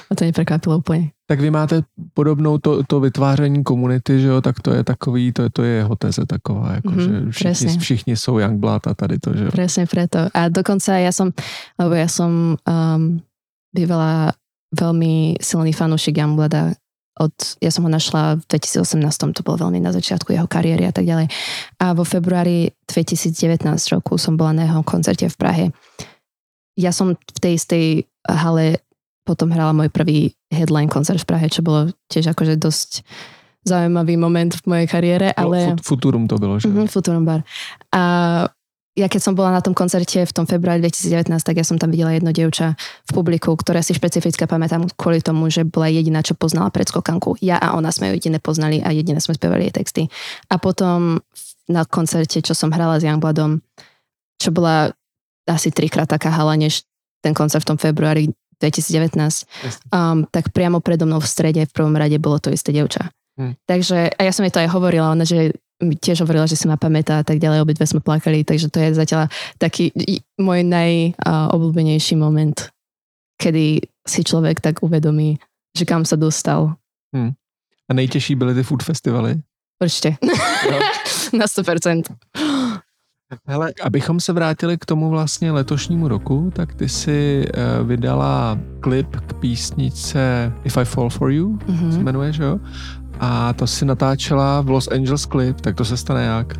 ma 0.09 0.13
to 0.17 0.25
neprekvapilo 0.25 0.77
úplně. 0.77 1.11
Tak 1.29 1.39
vy 1.39 1.51
máte 1.51 1.83
podobnou 2.13 2.57
to, 2.57 2.83
to 2.83 2.99
vytváření 2.99 3.63
komunity, 3.63 4.19
že 4.19 4.27
jo, 4.27 4.41
tak 4.41 4.59
to 4.59 4.73
je 4.73 4.83
takový, 4.83 5.31
to, 5.31 5.49
to 5.49 5.63
je 5.63 5.75
jeho 5.75 5.95
teze 5.95 6.25
taková, 6.25 6.73
jako, 6.73 6.89
mm-hmm, 6.89 7.27
že 7.27 7.31
všichni, 7.31 7.77
všichni 7.77 8.17
jsou 8.17 8.39
Youngblood 8.39 8.87
a 8.87 8.93
tady 8.93 9.19
to, 9.19 9.33
že 9.37 9.43
jo. 9.43 9.51
Presne 9.51 9.85
preto. 9.85 10.19
A 10.33 10.49
dokonca 10.49 10.97
ja 10.97 11.11
som, 11.13 11.29
lebo 11.79 11.93
ja 11.93 12.09
som 12.09 12.57
um, 12.57 13.21
bývala 13.69 14.33
veľmi 14.73 15.41
silný 15.41 15.73
fanúšik 15.73 16.17
Youngblooda. 16.17 16.75
Od, 17.19 17.35
ja 17.59 17.67
som 17.67 17.83
ho 17.83 17.91
našla 17.91 18.39
v 18.39 18.43
2018, 18.47 19.35
to 19.35 19.43
bolo 19.43 19.67
veľmi 19.67 19.83
na 19.83 19.91
začiatku 19.91 20.31
jeho 20.31 20.47
kariéry 20.47 20.87
a 20.87 20.93
tak 20.95 21.03
ďalej. 21.03 21.27
A 21.83 21.91
vo 21.91 22.07
februári 22.07 22.71
2019 22.87 23.59
roku 23.91 24.15
som 24.15 24.39
bola 24.39 24.55
na 24.55 24.63
jeho 24.63 24.79
koncerte 24.87 25.27
v 25.27 25.35
Prahe. 25.35 25.65
Ja 26.79 26.95
som 26.95 27.19
v 27.19 27.39
tej 27.43 27.59
istej 27.59 27.85
hale 28.23 28.79
potom 29.27 29.51
hrala 29.51 29.75
môj 29.75 29.91
prvý 29.91 30.31
headline 30.47 30.87
koncert 30.87 31.19
v 31.19 31.27
Prahe, 31.27 31.51
čo 31.51 31.59
bolo 31.59 31.91
tiež 32.07 32.31
akože 32.31 32.55
dosť 32.55 33.03
zaujímavý 33.67 34.15
moment 34.15 34.55
v 34.55 34.63
mojej 34.65 34.87
kariére, 34.87 35.27
no, 35.35 35.37
ale... 35.37 35.75
Futurum 35.83 36.25
to 36.25 36.39
bylo, 36.39 36.59
že? 36.59 36.71
Mm-hmm, 36.71 36.87
Futurum 36.87 37.27
bar. 37.27 37.43
A 37.91 38.01
ja 38.99 39.07
keď 39.07 39.21
som 39.23 39.33
bola 39.33 39.55
na 39.55 39.63
tom 39.63 39.71
koncerte 39.71 40.19
v 40.27 40.33
tom 40.35 40.43
februári 40.43 40.83
2019, 40.83 41.31
tak 41.39 41.55
ja 41.55 41.63
som 41.63 41.79
tam 41.79 41.95
videla 41.95 42.11
jedno 42.11 42.35
dievča 42.35 42.75
v 43.07 43.11
publiku, 43.15 43.55
ktoré 43.55 43.79
si 43.79 43.95
špecificky 43.95 44.43
pamätám 44.43 44.91
kvôli 44.99 45.23
tomu, 45.23 45.47
že 45.47 45.63
bola 45.63 45.87
jediná, 45.87 46.19
čo 46.19 46.35
poznala 46.35 46.67
predskokanku. 46.67 47.39
Ja 47.39 47.55
a 47.55 47.79
ona 47.79 47.95
sme 47.95 48.11
ju 48.11 48.19
jediné 48.19 48.43
poznali 48.43 48.83
a 48.83 48.91
jediné 48.91 49.23
sme 49.23 49.39
spievali 49.39 49.71
jej 49.71 49.73
texty. 49.79 50.03
A 50.51 50.59
potom 50.59 51.23
na 51.71 51.87
koncerte, 51.87 52.43
čo 52.43 52.51
som 52.51 52.75
hrala 52.75 52.99
s 52.99 53.07
Youngbloodom, 53.07 53.63
čo 54.35 54.49
bola 54.51 54.91
asi 55.47 55.71
trikrát 55.71 56.11
taká 56.11 56.29
hala, 56.29 56.59
než 56.59 56.83
ten 57.23 57.31
koncert 57.31 57.63
v 57.63 57.69
tom 57.75 57.79
februári 57.79 58.35
2019, 58.59 59.47
um, 59.95 60.27
tak 60.27 60.51
priamo 60.51 60.83
predo 60.83 61.07
mnou 61.07 61.23
v 61.23 61.31
strede 61.31 61.61
v 61.63 61.71
prvom 61.71 61.95
rade 61.95 62.19
bolo 62.19 62.43
to 62.43 62.51
isté 62.51 62.75
dievča. 62.75 63.07
Hmm. 63.39 63.55
Takže, 63.63 64.19
a 64.19 64.21
ja 64.27 64.31
som 64.35 64.43
jej 64.43 64.51
to 64.51 64.59
aj 64.59 64.69
hovorila, 64.75 65.15
ona, 65.15 65.23
že 65.23 65.55
tiež 65.79 66.21
hovorila, 66.27 66.47
že 66.47 66.59
si 66.59 66.67
ma 66.67 66.75
pamätá 66.75 67.19
a 67.19 67.25
tak 67.25 67.39
ďalej, 67.39 67.63
obidve 67.63 67.87
sme 67.87 68.03
plakali, 68.03 68.43
takže 68.43 68.67
to 68.67 68.83
je 68.83 68.99
zatiaľ 68.99 69.31
taký 69.55 69.95
môj 70.35 70.67
najobľúbenejší 70.67 72.19
moment, 72.19 72.67
kedy 73.39 73.79
si 74.03 74.21
človek 74.23 74.59
tak 74.59 74.83
uvedomí, 74.83 75.39
že 75.71 75.87
kam 75.87 76.03
sa 76.03 76.19
dostal. 76.19 76.75
Hmm. 77.15 77.31
A 77.89 77.93
nejtěžší 77.93 78.35
byly 78.35 78.53
ty 78.53 78.63
food 78.63 78.83
festivaly? 78.83 79.41
Určitě. 79.81 80.17
Na 81.33 81.45
100%. 81.45 82.03
Hele, 83.45 83.73
abychom 83.83 84.19
se 84.19 84.33
vrátili 84.33 84.77
k 84.77 84.85
tomu 84.85 85.09
vlastně 85.09 85.51
letošnímu 85.51 86.07
roku, 86.07 86.51
tak 86.55 86.73
ty 86.73 86.89
si 86.89 87.45
uh, 87.45 87.87
vydala 87.87 88.59
klip 88.79 89.15
k 89.15 89.33
písnice 89.33 90.53
If 90.63 90.77
I 90.77 90.85
Fall 90.85 91.09
For 91.09 91.31
You, 91.31 91.57
mm-hmm. 91.57 91.91
se 91.91 91.99
jmenuje, 91.99 92.33
že 92.33 92.43
jo? 92.43 92.59
A 93.19 93.53
to 93.53 93.67
si 93.67 93.85
natáčela 93.85 94.61
v 94.61 94.69
Los 94.69 94.87
Angeles 94.87 95.25
Clip, 95.25 95.61
tak 95.61 95.75
to 95.75 95.85
se 95.85 95.97
stane 95.97 96.23
jak? 96.23 96.53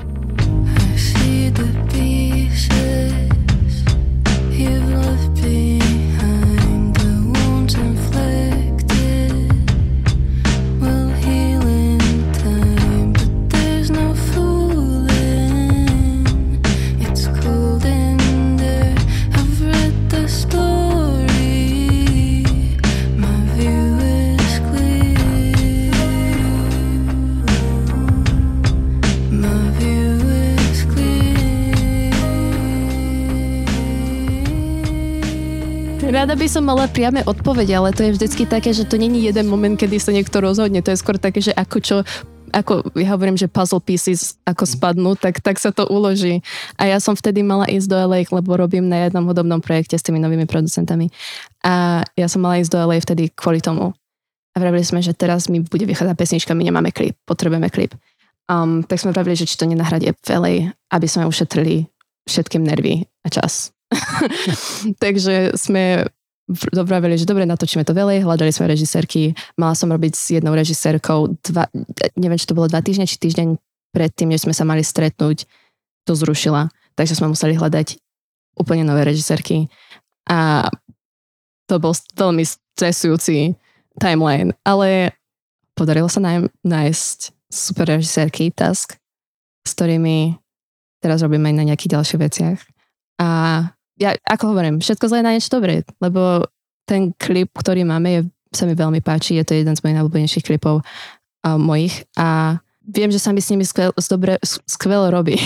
Rada 36.30 36.46
by 36.46 36.54
som 36.54 36.62
mala 36.62 36.86
priame 36.86 37.26
odpovede, 37.26 37.74
ale 37.74 37.89
to 37.89 38.06
je 38.06 38.13
vždycky 38.13 38.46
také, 38.46 38.70
že 38.70 38.86
to 38.86 39.02
není 39.02 39.26
jeden 39.26 39.50
moment, 39.50 39.74
kedy 39.74 39.98
sa 39.98 40.13
niekto 40.13 40.38
rozhodne. 40.46 40.78
To 40.86 40.94
je 40.94 41.02
skôr 41.02 41.18
také, 41.18 41.42
že 41.42 41.50
ako 41.58 41.78
čo 41.82 41.96
ako 42.54 42.94
ja 42.94 43.18
hovorím, 43.18 43.34
že 43.34 43.50
puzzle 43.50 43.82
pieces 43.82 44.38
ako 44.46 44.62
spadnú, 44.62 45.18
tak, 45.18 45.42
tak 45.42 45.58
sa 45.58 45.74
to 45.74 45.89
uloží. 45.89 46.46
A 46.78 46.86
ja 46.86 47.02
som 47.02 47.18
vtedy 47.18 47.42
mala 47.42 47.65
ísť 47.65 47.89
do 47.89 47.98
LA, 47.98 48.30
lebo 48.30 48.62
robím 48.62 48.86
na 48.86 49.10
jednom 49.10 49.26
hudobnom 49.26 49.58
projekte 49.58 49.98
s 49.98 50.06
tými 50.06 50.22
novými 50.22 50.46
producentami. 50.46 51.10
A 51.65 52.06
ja 52.13 52.30
som 52.30 52.46
mala 52.46 52.62
ísť 52.62 52.78
do 52.78 52.80
LA 52.86 53.02
vtedy 53.02 53.34
kvôli 53.34 53.58
tomu. 53.58 53.98
A 54.54 54.56
vravili 54.62 54.86
sme, 54.86 55.02
že 55.02 55.18
teraz 55.18 55.50
mi 55.50 55.65
bude 55.65 55.89
vychádzať 55.89 56.13
pesnička, 56.13 56.54
my 56.54 56.62
nemáme 56.62 56.94
klip, 56.94 57.18
potrebujeme 57.26 57.74
klip. 57.74 57.98
Um, 58.46 58.86
tak 58.86 59.02
sme 59.02 59.18
vravili, 59.18 59.34
že 59.34 59.50
či 59.50 59.58
to 59.58 59.65
nenahradie 59.65 60.13
v 60.13 60.30
LA, 60.30 60.54
aby 60.94 61.08
sme 61.10 61.26
ušetrili 61.26 61.89
všetkým 62.30 62.62
nervy 62.62 63.10
a 63.26 63.34
čas. 63.34 63.74
Takže 65.02 65.58
sme 65.58 66.06
dopravili, 66.50 67.16
že 67.16 67.30
dobre, 67.30 67.46
natočíme 67.46 67.86
to 67.86 67.94
veľa, 67.94 68.26
hľadali 68.26 68.50
sme 68.50 68.66
režisérky, 68.66 69.38
mala 69.56 69.78
som 69.78 69.94
robiť 69.94 70.14
s 70.18 70.26
jednou 70.42 70.58
režisérkou, 70.58 71.38
dva, 71.46 71.70
neviem, 72.18 72.40
či 72.42 72.50
to 72.50 72.58
bolo 72.58 72.66
dva 72.66 72.82
týždne, 72.82 73.06
či 73.06 73.22
týždeň 73.22 73.56
predtým, 73.94 74.34
než 74.34 74.46
sme 74.46 74.54
sa 74.54 74.66
mali 74.66 74.82
stretnúť, 74.82 75.46
to 76.06 76.14
zrušila. 76.18 76.74
Takže 76.98 77.16
sme 77.22 77.32
museli 77.32 77.56
hľadať 77.56 78.02
úplne 78.60 78.84
nové 78.84 79.08
režisérky. 79.08 79.72
A 80.28 80.68
to 81.70 81.78
bol 81.78 81.94
veľmi 81.96 82.44
stresujúci 82.44 83.56
timeline, 84.02 84.58
ale 84.66 85.14
podarilo 85.78 86.12
sa 86.12 86.20
nájsť 86.66 87.20
super 87.50 87.88
režisérky, 87.98 88.52
task, 88.52 88.98
s 89.64 89.72
ktorými 89.78 90.38
teraz 91.00 91.24
robíme 91.24 91.50
aj 91.50 91.56
na 91.56 91.68
nejakých 91.72 91.94
ďalších 91.98 92.20
veciach. 92.20 92.60
A 93.22 93.30
ja 94.00 94.16
ako 94.24 94.56
hovorím, 94.56 94.80
všetko 94.80 95.06
zle 95.12 95.20
na 95.20 95.36
niečo 95.36 95.52
dobré, 95.52 95.84
lebo 96.00 96.48
ten 96.88 97.12
klip, 97.20 97.52
ktorý 97.54 97.84
máme, 97.84 98.10
je, 98.10 98.22
sa 98.56 98.66
mi 98.66 98.74
veľmi 98.74 99.04
páči, 99.04 99.38
je 99.38 99.46
to 99.46 99.54
jeden 99.54 99.76
z 99.76 99.84
mojich 99.84 99.98
najobľúbenejších 100.00 100.46
klipov 100.48 100.82
uh, 100.82 101.60
mojich 101.60 102.08
a 102.18 102.58
viem, 102.90 103.14
že 103.14 103.22
sa 103.22 103.30
mi 103.30 103.42
s 103.44 103.54
nimi 103.54 103.62
skvel, 103.62 103.94
dobre, 103.94 104.42
skvelo 104.66 105.14
robí. 105.14 105.38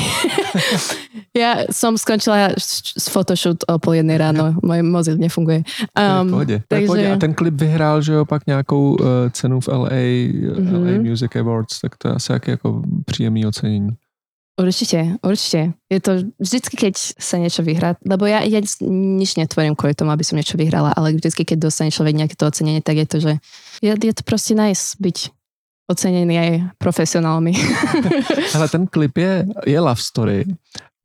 ja 1.35 1.67
som 1.67 1.99
skončila 1.99 2.55
s 2.55 3.09
photoshoot 3.11 3.67
o 3.67 3.75
pol 3.83 3.99
jednej 3.99 4.15
ráno, 4.15 4.55
môj 4.63 4.79
mozil 4.85 5.19
nefunguje. 5.19 5.67
Um, 5.91 6.29
pohodě, 6.29 6.63
takže... 6.67 6.87
pohodě. 6.87 7.13
A 7.13 7.17
ten 7.17 7.33
klip 7.33 7.53
vyhrál, 7.53 8.01
že 8.01 8.13
jo, 8.13 8.25
pak 8.25 8.47
nějakou 8.47 8.95
uh, 8.95 9.07
cenu 9.31 9.59
v 9.59 9.67
LA, 9.67 9.89
mm-hmm. 9.89 10.85
LA 10.85 11.01
Music 11.03 11.35
Awards, 11.35 11.81
tak 11.81 11.97
to 11.97 12.07
je 12.07 12.13
asi 12.13 12.31
jaký 12.31 12.51
jako 12.51 12.81
příjemný 13.05 13.45
ocenění. 13.45 13.89
Určite, 14.53 15.17
určite. 15.25 15.73
Je 15.89 15.97
to 15.97 16.29
vždycky, 16.37 16.77
keď 16.77 16.93
sa 17.17 17.41
niečo 17.41 17.65
vyhrá, 17.65 17.97
lebo 18.05 18.29
ja, 18.29 18.45
ja 18.45 18.61
nič 18.85 19.33
netvorím 19.33 19.73
kvôli 19.73 19.97
tomu, 19.97 20.13
aby 20.13 20.21
som 20.21 20.37
niečo 20.37 20.61
vyhrala, 20.61 20.93
ale 20.93 21.17
vždycky, 21.17 21.41
keď 21.41 21.57
dostane 21.73 21.89
človek 21.89 22.13
nejaké 22.13 22.37
to 22.37 22.45
ocenenie, 22.45 22.85
tak 22.85 23.01
je 23.01 23.07
to, 23.09 23.17
že 23.17 23.33
je, 23.81 23.89
je 23.89 24.13
to 24.13 24.21
proste 24.21 24.53
nice 24.53 24.93
byť 25.01 25.33
ocenený 25.89 26.35
aj 26.37 26.51
profesionálmi. 26.77 27.53
Ale 28.55 28.69
ten 28.69 28.85
klip 28.85 29.17
je, 29.17 29.45
je 29.65 29.79
love 29.79 30.01
story. 30.01 30.45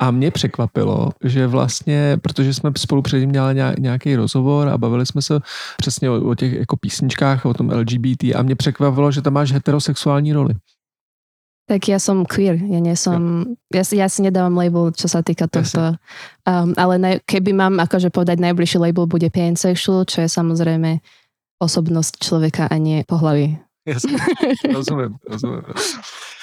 A 0.01 0.11
mě 0.11 0.31
překvapilo, 0.31 1.11
že 1.25 1.47
vlastně, 1.47 2.19
protože 2.23 2.55
jsme 2.55 2.71
spolu 2.77 3.03
předtím 3.03 3.33
dělali 3.33 3.55
nějaký 3.79 4.17
rozhovor 4.17 4.69
a 4.69 4.79
bavili 4.79 5.07
jsme 5.07 5.23
se 5.23 5.41
přesně 5.77 6.11
o, 6.11 6.31
o 6.31 6.35
těch 6.35 6.53
jako 6.53 6.77
písničkách, 6.77 7.47
o 7.47 7.55
tom 7.55 7.71
LGBT 7.71 8.25
a 8.35 8.43
mě 8.43 8.55
překvapilo, 8.55 9.13
že 9.13 9.23
tam 9.23 9.33
máš 9.33 9.53
heterosexuální 9.53 10.33
roli. 10.33 10.55
Tak 11.69 11.85
ja 11.85 12.01
som 12.01 12.25
queer, 12.25 12.57
ja 12.57 12.81
nie 12.81 12.97
som, 12.97 13.45
ja, 13.69 13.85
ja 13.85 14.09
si 14.09 14.25
nedávam 14.25 14.57
label, 14.57 14.89
čo 14.97 15.05
sa 15.05 15.21
týka 15.21 15.45
tohto. 15.53 16.01
Um, 16.49 16.73
ale 16.81 16.97
naj, 16.97 17.15
keby 17.29 17.53
mám 17.53 17.77
akože 17.77 18.09
povedať 18.09 18.41
najbližší 18.41 18.81
label 18.81 19.05
bude 19.05 19.29
pansexual, 19.29 20.09
čo 20.09 20.25
je 20.25 20.33
samozrejme 20.33 21.05
osobnosť 21.61 22.25
človeka 22.25 22.73
a 22.73 22.77
nie 22.81 23.05
pohlavy. 23.05 23.61
Jasně, 23.89 24.17
rozumím, 24.75 25.17
rozumím. 25.31 25.63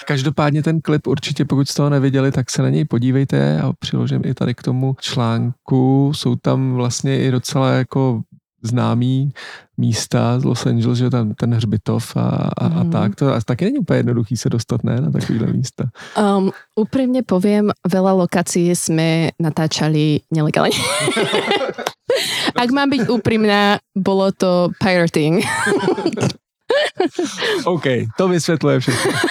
Každopádně 0.07 0.63
ten 0.63 0.81
klip 0.81 1.07
určitě, 1.07 1.45
pokud 1.45 1.69
jste 1.69 1.81
ho 1.81 1.89
neviděli, 1.89 2.31
tak 2.31 2.51
se 2.51 2.61
na 2.61 2.69
něj 2.69 2.85
podívejte 2.85 3.61
a 3.61 3.73
přiložím 3.79 4.21
i 4.25 4.33
tady 4.33 4.53
k 4.53 4.63
tomu 4.63 4.95
článku. 4.99 6.11
Jsou 6.15 6.35
tam 6.35 6.73
vlastně 6.73 7.23
i 7.23 7.31
docela 7.31 7.69
jako 7.71 8.21
známý 8.65 9.33
místa 9.77 10.39
z 10.39 10.43
Los 10.43 10.65
Angeles, 10.65 10.97
že 10.97 11.09
tam 11.09 11.33
ten 11.33 11.53
hřbitov 11.53 12.17
a, 12.17 12.49
a, 12.57 12.67
mm. 12.67 12.77
a 12.77 12.83
tak. 12.91 13.15
To 13.15 13.33
a 13.33 13.41
taky 13.41 13.65
není 13.65 13.77
úplně 13.77 13.97
jednoduchý 13.97 14.37
se 14.37 14.49
dostat, 14.49 14.83
ne, 14.83 15.01
na 15.01 15.11
takovýhle 15.11 15.47
místa. 15.47 15.89
Um, 16.17 16.51
úprimne 16.75 17.23
poviem, 17.23 17.71
veľa 17.87 18.13
lokácií 18.27 18.75
sme 18.75 19.31
natáčali 19.39 20.27
nelegálne. 20.31 20.75
Ak 22.61 22.69
mám 22.71 22.89
byť 22.89 23.11
úprimná, 23.11 23.79
bolo 23.95 24.31
to 24.31 24.71
pirating. 24.79 25.43
OK, 27.65 27.85
to 28.17 28.27
vysvětluje 28.27 28.79
všechno. 28.79 29.11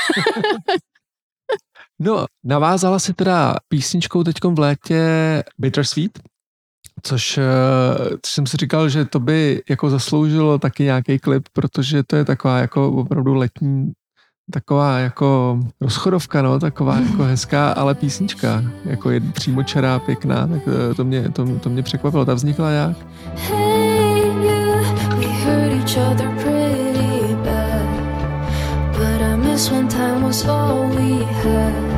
No, 1.99 2.27
navázala 2.44 2.99
si 2.99 3.14
teda 3.14 3.55
písničkou 3.68 4.25
teďkom 4.25 4.55
v 4.55 4.59
létě 4.59 5.03
Bittersweet, 5.59 6.18
což, 7.05 7.38
což 8.23 8.33
jsem 8.33 8.47
si 8.47 8.57
říkal, 8.57 8.88
že 8.88 9.05
to 9.05 9.21
by 9.21 9.62
jako 9.69 9.90
zasloužilo 9.90 10.59
taky 10.59 10.83
nějaký 10.83 11.19
klip, 11.19 11.49
protože 11.53 12.03
to 12.03 12.17
je 12.17 12.25
taková 12.25 12.59
jako 12.59 12.93
opravdu 12.93 13.35
letní 13.35 13.93
taková 14.53 14.99
jako 14.99 15.59
rozchodovka, 15.81 16.43
no, 16.43 16.61
taková 16.61 16.97
jako 16.97 17.23
hezká, 17.23 17.73
ale 17.73 17.95
písnička, 17.95 18.62
jako 18.85 19.11
je 19.11 19.21
čerá, 19.64 19.99
pěkná, 19.99 20.47
tak 20.47 20.62
eh, 20.90 20.95
to 20.95 21.05
mě, 21.05 21.29
to, 21.31 21.59
to 21.59 21.71
mě 21.71 21.83
překvapilo. 21.83 22.25
Ta 22.25 22.35
vznikla 22.35 22.71
jak? 22.71 22.97
Hey, 23.35 24.23
yeah, 24.45 25.17
we 25.19 25.27
heard 25.27 25.73
each 25.73 26.11
other 26.11 26.29
pretty 26.29 27.35
bad, 27.35 27.88
but 28.93 29.23
I 29.23 29.37
miss 29.37 29.71
when 29.71 29.88
time 29.88 30.23
was 30.23 30.45
all 30.45 30.88
we 30.88 31.25
had. 31.25 31.93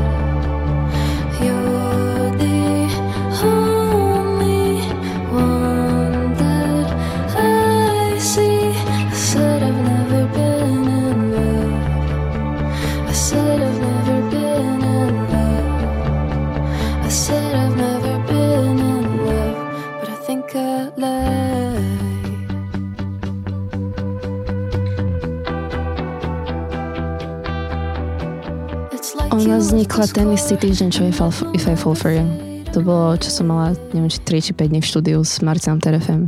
Ona 29.36 29.60
vznikla 29.60 30.08
ten 30.08 30.32
istý 30.32 30.56
týždeň, 30.56 30.88
čo 30.88 31.04
je 31.04 31.12
If 31.52 31.68
I 31.68 31.76
Fall 31.76 31.92
For 31.92 32.08
You. 32.08 32.24
To 32.72 32.80
bolo, 32.80 33.20
čo 33.20 33.28
som 33.28 33.52
mala, 33.52 33.76
neviem, 33.92 34.08
či 34.08 34.24
3 34.24 34.40
či 34.40 34.52
5 34.56 34.72
dní 34.72 34.80
v 34.80 34.88
štúdiu 34.88 35.20
s 35.20 35.44
Marcinom 35.44 35.76
Terefem. 35.76 36.24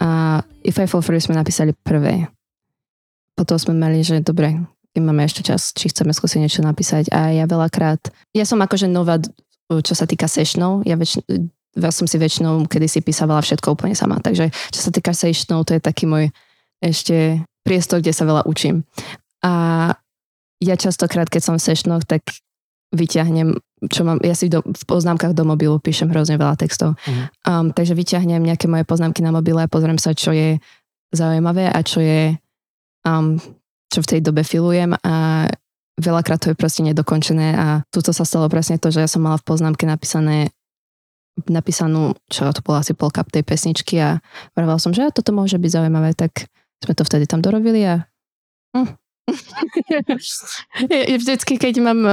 A 0.00 0.40
If 0.64 0.80
I 0.80 0.88
Fall 0.88 1.04
For 1.04 1.12
You 1.12 1.20
sme 1.20 1.36
napísali 1.36 1.76
prvé. 1.76 2.32
Potom 3.36 3.60
sme 3.60 3.76
mali, 3.76 4.00
že 4.00 4.24
dobre, 4.24 4.56
keď 4.96 5.02
máme 5.04 5.20
ešte 5.28 5.44
čas, 5.44 5.76
či 5.76 5.92
chceme 5.92 6.16
skúsiť 6.16 6.40
niečo 6.40 6.64
napísať. 6.64 7.12
A 7.12 7.28
ja 7.28 7.44
veľakrát, 7.44 8.08
ja 8.32 8.48
som 8.48 8.56
akože 8.56 8.88
nová, 8.88 9.20
čo 9.68 9.92
sa 9.92 10.08
týka 10.08 10.24
sessionov, 10.24 10.80
ja 10.88 10.96
väč, 10.96 11.20
ja 11.76 11.90
som 11.92 12.08
si 12.08 12.16
väčšinou 12.16 12.64
kedy 12.64 12.88
si 12.88 13.04
písavala 13.04 13.44
všetko 13.44 13.76
úplne 13.76 13.92
sama. 13.92 14.16
Takže 14.24 14.48
čo 14.72 14.80
sa 14.80 14.88
týka 14.88 15.12
sessionov, 15.12 15.68
to 15.68 15.76
je 15.76 15.82
taký 15.84 16.08
môj 16.08 16.32
ešte 16.80 17.44
priestor, 17.68 18.00
kde 18.00 18.16
sa 18.16 18.24
veľa 18.24 18.48
učím. 18.48 18.80
A 19.44 19.92
ja 20.62 20.74
častokrát, 20.78 21.26
keď 21.30 21.42
som 21.42 21.54
v 21.56 21.64
sešnoch, 21.66 22.06
tak 22.06 22.22
vyťahnem, 22.94 23.58
čo 23.90 24.06
mám, 24.06 24.22
ja 24.22 24.38
si 24.38 24.46
do, 24.46 24.62
v 24.62 24.84
poznámkach 24.86 25.34
do 25.34 25.42
mobilu 25.42 25.82
píšem 25.82 26.08
hrozne 26.14 26.38
veľa 26.38 26.54
textov. 26.54 26.94
Mm. 27.04 27.24
Um, 27.42 27.66
takže 27.74 27.98
vyťahnem 27.98 28.42
nejaké 28.42 28.70
moje 28.70 28.86
poznámky 28.86 29.20
na 29.20 29.34
mobile 29.34 29.58
a 29.58 29.70
pozriem 29.70 29.98
sa, 29.98 30.14
čo 30.14 30.30
je 30.30 30.62
zaujímavé 31.10 31.66
a 31.68 31.78
čo 31.82 31.98
je, 31.98 32.38
um, 33.02 33.36
čo 33.90 33.98
v 33.98 34.10
tej 34.14 34.20
dobe 34.22 34.46
filujem 34.46 34.94
a 34.94 35.46
veľakrát 35.98 36.42
to 36.42 36.50
je 36.50 36.58
proste 36.58 36.82
nedokončené 36.82 37.54
a 37.54 37.66
tuto 37.90 38.10
sa 38.10 38.26
stalo 38.26 38.50
presne 38.50 38.78
to, 38.82 38.90
že 38.90 39.02
ja 39.02 39.10
som 39.10 39.22
mala 39.22 39.38
v 39.38 39.46
poznámke 39.46 39.86
napísané 39.86 40.50
napísanú, 41.50 42.14
čo 42.30 42.46
to 42.54 42.62
bola 42.62 42.86
asi 42.86 42.94
polka 42.94 43.26
tej 43.26 43.42
pesničky 43.42 43.98
a 43.98 44.22
vravala 44.54 44.78
som, 44.78 44.94
že 44.94 45.10
toto 45.10 45.34
môže 45.34 45.58
byť 45.58 45.70
zaujímavé, 45.82 46.14
tak 46.14 46.46
sme 46.78 46.94
to 46.94 47.02
vtedy 47.02 47.26
tam 47.26 47.42
dorobili 47.42 47.82
a 47.82 48.06
hm, 48.70 48.94
vždycky, 51.20 51.58
keď 51.58 51.74
mám 51.80 52.00
e, 52.04 52.12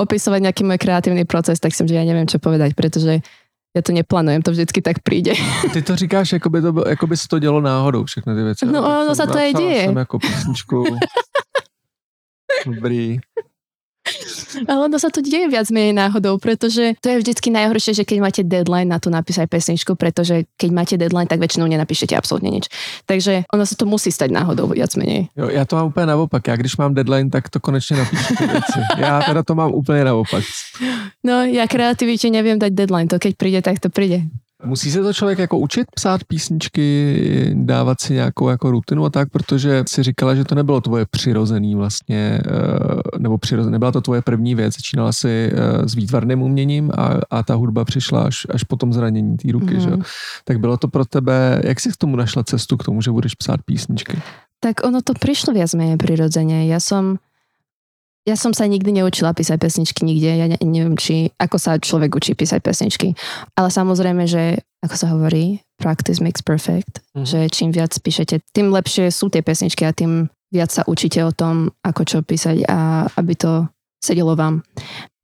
opisovať 0.00 0.40
nejaký 0.50 0.62
môj 0.64 0.78
kreatívny 0.80 1.24
proces, 1.28 1.60
tak 1.60 1.76
som, 1.76 1.86
že 1.86 1.94
ja 1.94 2.04
neviem, 2.04 2.26
čo 2.26 2.40
povedať, 2.40 2.74
pretože 2.74 3.22
ja 3.70 3.80
to 3.86 3.94
neplánujem, 3.94 4.42
to 4.42 4.50
vždycky 4.50 4.82
tak 4.82 4.98
príde. 5.06 5.38
Ty 5.72 5.82
to 5.82 5.96
říkáš, 5.96 6.32
jako 6.32 6.50
by, 6.50 6.62
to, 6.62 6.88
jako 6.88 7.06
by 7.06 7.16
se 7.16 7.28
to 7.28 7.38
dělo 7.38 7.60
náhodou, 7.60 8.04
všechny 8.04 8.34
ty 8.34 8.42
věci. 8.42 8.66
No, 8.66 8.82
ono 8.82 9.14
sa 9.14 9.26
to 9.30 9.38
aj 9.38 9.54
deje. 9.54 9.84
Jsem 9.84 9.96
jako 9.96 10.18
písničku. 10.18 10.84
Dobrý. 12.66 13.20
Ale 14.68 14.90
ono 14.90 14.96
sa 14.98 15.08
to 15.08 15.22
deje 15.22 15.46
viac 15.46 15.70
menej 15.70 15.94
náhodou, 15.94 16.36
pretože 16.42 16.98
to 16.98 17.06
je 17.10 17.20
vždycky 17.22 17.48
najhoršie, 17.54 18.02
že 18.02 18.04
keď 18.04 18.18
máte 18.20 18.42
deadline 18.42 18.90
na 18.90 18.98
to 18.98 19.08
napísať 19.10 19.46
pesničku, 19.46 19.94
pretože 19.94 20.46
keď 20.58 20.70
máte 20.74 20.94
deadline, 20.98 21.30
tak 21.30 21.38
väčšinou 21.38 21.70
nenapíšete 21.70 22.18
absolútne 22.18 22.50
nič. 22.50 22.66
Takže 23.06 23.46
ono 23.52 23.64
sa 23.64 23.74
to 23.78 23.86
musí 23.86 24.10
stať 24.10 24.34
náhodou 24.34 24.66
viac 24.70 24.90
menej. 24.96 25.30
Jo, 25.36 25.48
já 25.48 25.64
to 25.64 25.76
mám 25.76 25.86
úplně 25.86 26.06
naopak. 26.06 26.48
Já 26.48 26.56
když 26.56 26.76
mám 26.76 26.94
deadline, 26.94 27.30
tak 27.30 27.48
to 27.48 27.60
ty 27.60 28.46
věci. 28.46 28.80
Já 28.98 29.22
teda 29.22 29.42
to 29.42 29.54
mám 29.54 29.74
úplně 29.74 30.04
naopak. 30.04 30.44
No, 31.20 31.44
ja 31.44 31.68
kreativite 31.68 32.32
neviem 32.32 32.56
dať 32.56 32.72
deadline. 32.72 33.08
To 33.12 33.20
keď 33.20 33.32
príde, 33.36 33.60
tak 33.60 33.76
to 33.76 33.92
príde. 33.92 34.24
Musí 34.64 34.90
se 34.90 35.02
to 35.02 35.12
člověk 35.12 35.38
jako 35.38 35.58
učit 35.58 35.86
psát 35.94 36.24
písničky, 36.24 37.50
dávat 37.54 38.00
si 38.00 38.14
nějakou 38.14 38.48
jako 38.48 38.70
rutinu 38.70 39.04
a 39.04 39.10
tak, 39.10 39.30
protože 39.30 39.84
si 39.88 40.02
říkala, 40.02 40.34
že 40.34 40.44
to 40.44 40.54
nebylo 40.54 40.80
tvoje 40.80 41.06
přirozený 41.10 41.74
vlastně, 41.74 42.40
eh, 42.46 43.18
nebo 43.18 43.38
přirozený, 43.38 43.72
nebyla 43.72 43.92
to 43.92 44.00
tvoje 44.00 44.22
první 44.22 44.54
věc, 44.54 44.74
začínala 44.74 45.12
si 45.12 45.52
eh, 45.52 45.88
s 45.88 45.94
výtvarným 45.94 46.42
uměním 46.42 46.90
a, 46.98 47.20
a 47.30 47.42
ta 47.42 47.54
hudba 47.54 47.84
přišla 47.84 48.22
až, 48.22 48.46
až 48.50 48.64
po 48.64 48.76
tom 48.76 48.92
zranění 48.92 49.36
té 49.36 49.52
ruky, 49.52 49.74
mm. 49.74 49.80
že? 49.80 49.90
Mhm. 49.90 50.02
Tak 50.44 50.60
bylo 50.60 50.76
to 50.76 50.88
pro 50.88 51.04
tebe, 51.04 51.60
jak 51.64 51.80
jsi 51.80 51.92
k 51.92 51.96
tomu 51.96 52.16
našla 52.16 52.44
cestu, 52.44 52.76
k 52.76 52.84
tomu, 52.84 53.02
že 53.02 53.10
budeš 53.10 53.34
psát 53.34 53.60
písničky? 53.64 54.18
Tak 54.60 54.84
ono 54.84 55.00
to 55.00 55.16
prišlo 55.16 55.56
viac 55.56 55.72
menej 55.72 55.96
prirodzene. 55.96 56.68
Ja 56.68 56.84
som 56.84 57.16
ja 58.28 58.36
som 58.36 58.52
sa 58.52 58.68
nikdy 58.68 58.92
neučila 59.00 59.32
písať 59.32 59.56
pesničky 59.56 60.04
nikde. 60.04 60.30
Ja 60.36 60.46
ne, 60.46 60.58
neviem, 60.60 60.96
či, 61.00 61.32
ako 61.40 61.56
sa 61.56 61.80
človek 61.80 62.12
učí 62.12 62.36
písať 62.36 62.60
pesničky. 62.60 63.16
Ale 63.56 63.72
samozrejme, 63.72 64.28
že, 64.28 64.60
ako 64.84 64.94
sa 64.96 65.06
hovorí, 65.16 65.64
practice 65.80 66.20
makes 66.20 66.44
perfect. 66.44 67.00
Mm. 67.16 67.24
Že 67.24 67.38
čím 67.48 67.68
viac 67.72 67.92
píšete, 67.96 68.44
tým 68.52 68.68
lepšie 68.68 69.08
sú 69.08 69.32
tie 69.32 69.40
pesničky 69.40 69.88
a 69.88 69.96
tým 69.96 70.28
viac 70.52 70.68
sa 70.68 70.84
učíte 70.84 71.24
o 71.24 71.32
tom, 71.32 71.72
ako 71.80 72.02
čo 72.04 72.18
písať 72.20 72.68
a 72.68 73.08
aby 73.16 73.32
to 73.38 73.64
sedelo 74.02 74.36
vám. 74.36 74.60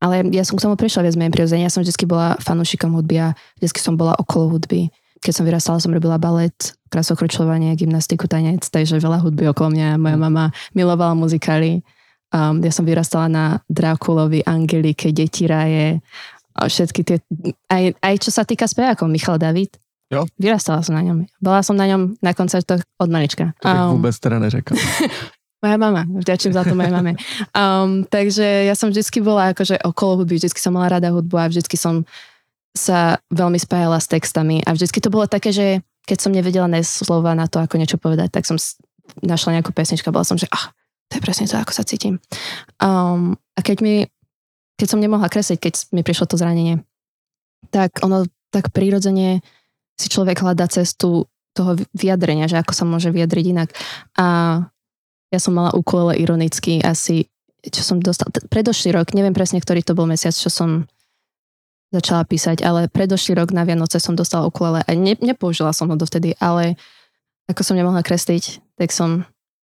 Ale 0.00 0.28
ja 0.32 0.44
som 0.44 0.56
k 0.56 0.64
tomu 0.64 0.76
prišla 0.76 1.08
viac 1.08 1.16
menej 1.16 1.32
prirodzene. 1.32 1.64
Ja 1.64 1.72
som 1.72 1.84
vždy 1.84 2.04
bola 2.04 2.36
fanúšikom 2.40 2.92
hudby 2.92 3.16
a 3.20 3.28
vždy 3.60 3.80
som 3.80 3.96
bola 3.96 4.16
okolo 4.16 4.56
hudby. 4.56 4.88
Keď 5.24 5.32
som 5.32 5.44
vyrastala, 5.48 5.80
som 5.80 5.96
robila 5.96 6.20
balet, 6.20 6.54
krasokročľovanie, 6.92 7.72
gymnastiku, 7.74 8.28
tanec, 8.28 8.68
takže 8.68 9.00
veľa 9.00 9.24
hudby 9.24 9.48
okolo 9.48 9.72
mňa. 9.72 9.96
Moja 9.96 10.16
mama 10.20 10.44
milovala 10.76 11.16
muzikály 11.16 11.80
Um, 12.34 12.58
ja 12.64 12.72
som 12.74 12.82
vyrastala 12.82 13.30
na 13.30 13.44
Drakulovi, 13.70 14.42
Angelike, 14.42 15.14
Deti 15.14 15.46
raje, 15.46 16.02
a 16.56 16.72
všetky 16.72 17.00
tie, 17.04 17.16
aj, 17.68 18.00
aj 18.00 18.14
čo 18.16 18.30
sa 18.32 18.42
týka 18.48 18.64
spevákov, 18.64 19.12
Michal 19.12 19.36
David. 19.36 19.76
Jo? 20.08 20.24
Vyrastala 20.40 20.80
som 20.80 20.96
na 20.96 21.04
ňom. 21.04 21.28
Bola 21.36 21.60
som 21.60 21.76
na 21.76 21.84
ňom 21.84 22.16
na 22.24 22.32
koncertoch 22.32 22.80
od 22.96 23.08
malička. 23.12 23.52
To 23.60 23.68
um, 23.68 24.00
vôbec 24.00 24.16
teda 24.16 24.40
neřekal. 24.40 24.78
moja 25.66 25.76
mama, 25.76 26.06
vďačím 26.06 26.52
za 26.54 26.62
to 26.64 26.72
mojej 26.78 26.94
mame. 26.94 27.12
Um, 27.52 28.06
takže 28.06 28.70
ja 28.70 28.74
som 28.78 28.88
vždycky 28.88 29.18
bola 29.20 29.52
akože 29.52 29.82
okolo 29.82 30.22
hudby, 30.22 30.38
vždycky 30.38 30.62
som 30.62 30.78
mala 30.78 30.96
rada 30.96 31.10
hudbu 31.10 31.36
a 31.36 31.50
vždycky 31.50 31.74
som 31.74 32.06
sa 32.76 33.18
veľmi 33.32 33.56
spájala 33.56 33.98
s 33.98 34.06
textami 34.06 34.62
a 34.62 34.76
vždycky 34.76 35.00
to 35.00 35.08
bolo 35.08 35.26
také, 35.26 35.50
že 35.50 35.80
keď 36.06 36.18
som 36.22 36.30
nevedela 36.30 36.70
slova 36.86 37.34
na 37.34 37.50
to, 37.50 37.58
ako 37.58 37.80
niečo 37.80 37.98
povedať, 37.98 38.30
tak 38.30 38.46
som 38.46 38.60
našla 39.26 39.58
nejakú 39.58 39.74
pesničku 39.74 40.06
a 40.06 40.14
bola 40.14 40.28
som, 40.28 40.38
že 40.38 40.46
ah, 40.54 40.70
to 41.10 41.12
je 41.18 41.22
presne 41.22 41.46
to, 41.46 41.56
ako 41.56 41.72
sa 41.72 41.86
cítim. 41.86 42.18
Um, 42.82 43.38
a 43.54 43.60
keď 43.62 43.78
mi, 43.82 43.94
keď 44.76 44.86
som 44.90 45.02
nemohla 45.02 45.30
kresliť, 45.30 45.58
keď 45.58 45.74
mi 45.94 46.02
prišlo 46.02 46.26
to 46.26 46.38
zranenie, 46.38 46.82
tak 47.70 48.02
ono 48.02 48.26
tak 48.50 48.70
prirodzene 48.70 49.42
si 49.96 50.06
človek 50.08 50.40
hľadá 50.40 50.68
cestu 50.70 51.26
toho 51.56 51.72
vyjadrenia, 51.96 52.52
že 52.52 52.60
ako 52.60 52.72
sa 52.76 52.84
môže 52.84 53.08
vyjadriť 53.08 53.44
inak. 53.48 53.72
A 54.20 54.26
ja 55.32 55.38
som 55.40 55.56
mala 55.56 55.72
ukulele 55.72 56.20
ironicky 56.20 56.84
asi, 56.84 57.32
čo 57.64 57.82
som 57.82 57.96
dostala, 57.98 58.30
predošlý 58.52 58.92
rok, 58.92 59.16
neviem 59.16 59.32
presne, 59.32 59.58
ktorý 59.58 59.80
to 59.80 59.96
bol 59.96 60.04
mesiac, 60.04 60.36
čo 60.36 60.52
som 60.52 60.84
začala 61.90 62.28
písať, 62.28 62.60
ale 62.60 62.92
predošlý 62.92 63.40
rok 63.40 63.56
na 63.56 63.64
Vianoce 63.64 63.96
som 63.96 64.12
dostala 64.12 64.44
ukulele 64.44 64.84
a 64.84 64.90
ne, 64.92 65.16
nepoužila 65.16 65.72
som 65.72 65.88
ho 65.88 65.96
dovtedy, 65.96 66.36
ale 66.36 66.76
ako 67.48 67.62
som 67.64 67.78
nemohla 67.78 68.04
kresliť, 68.04 68.76
tak 68.76 68.92
som 68.92 69.24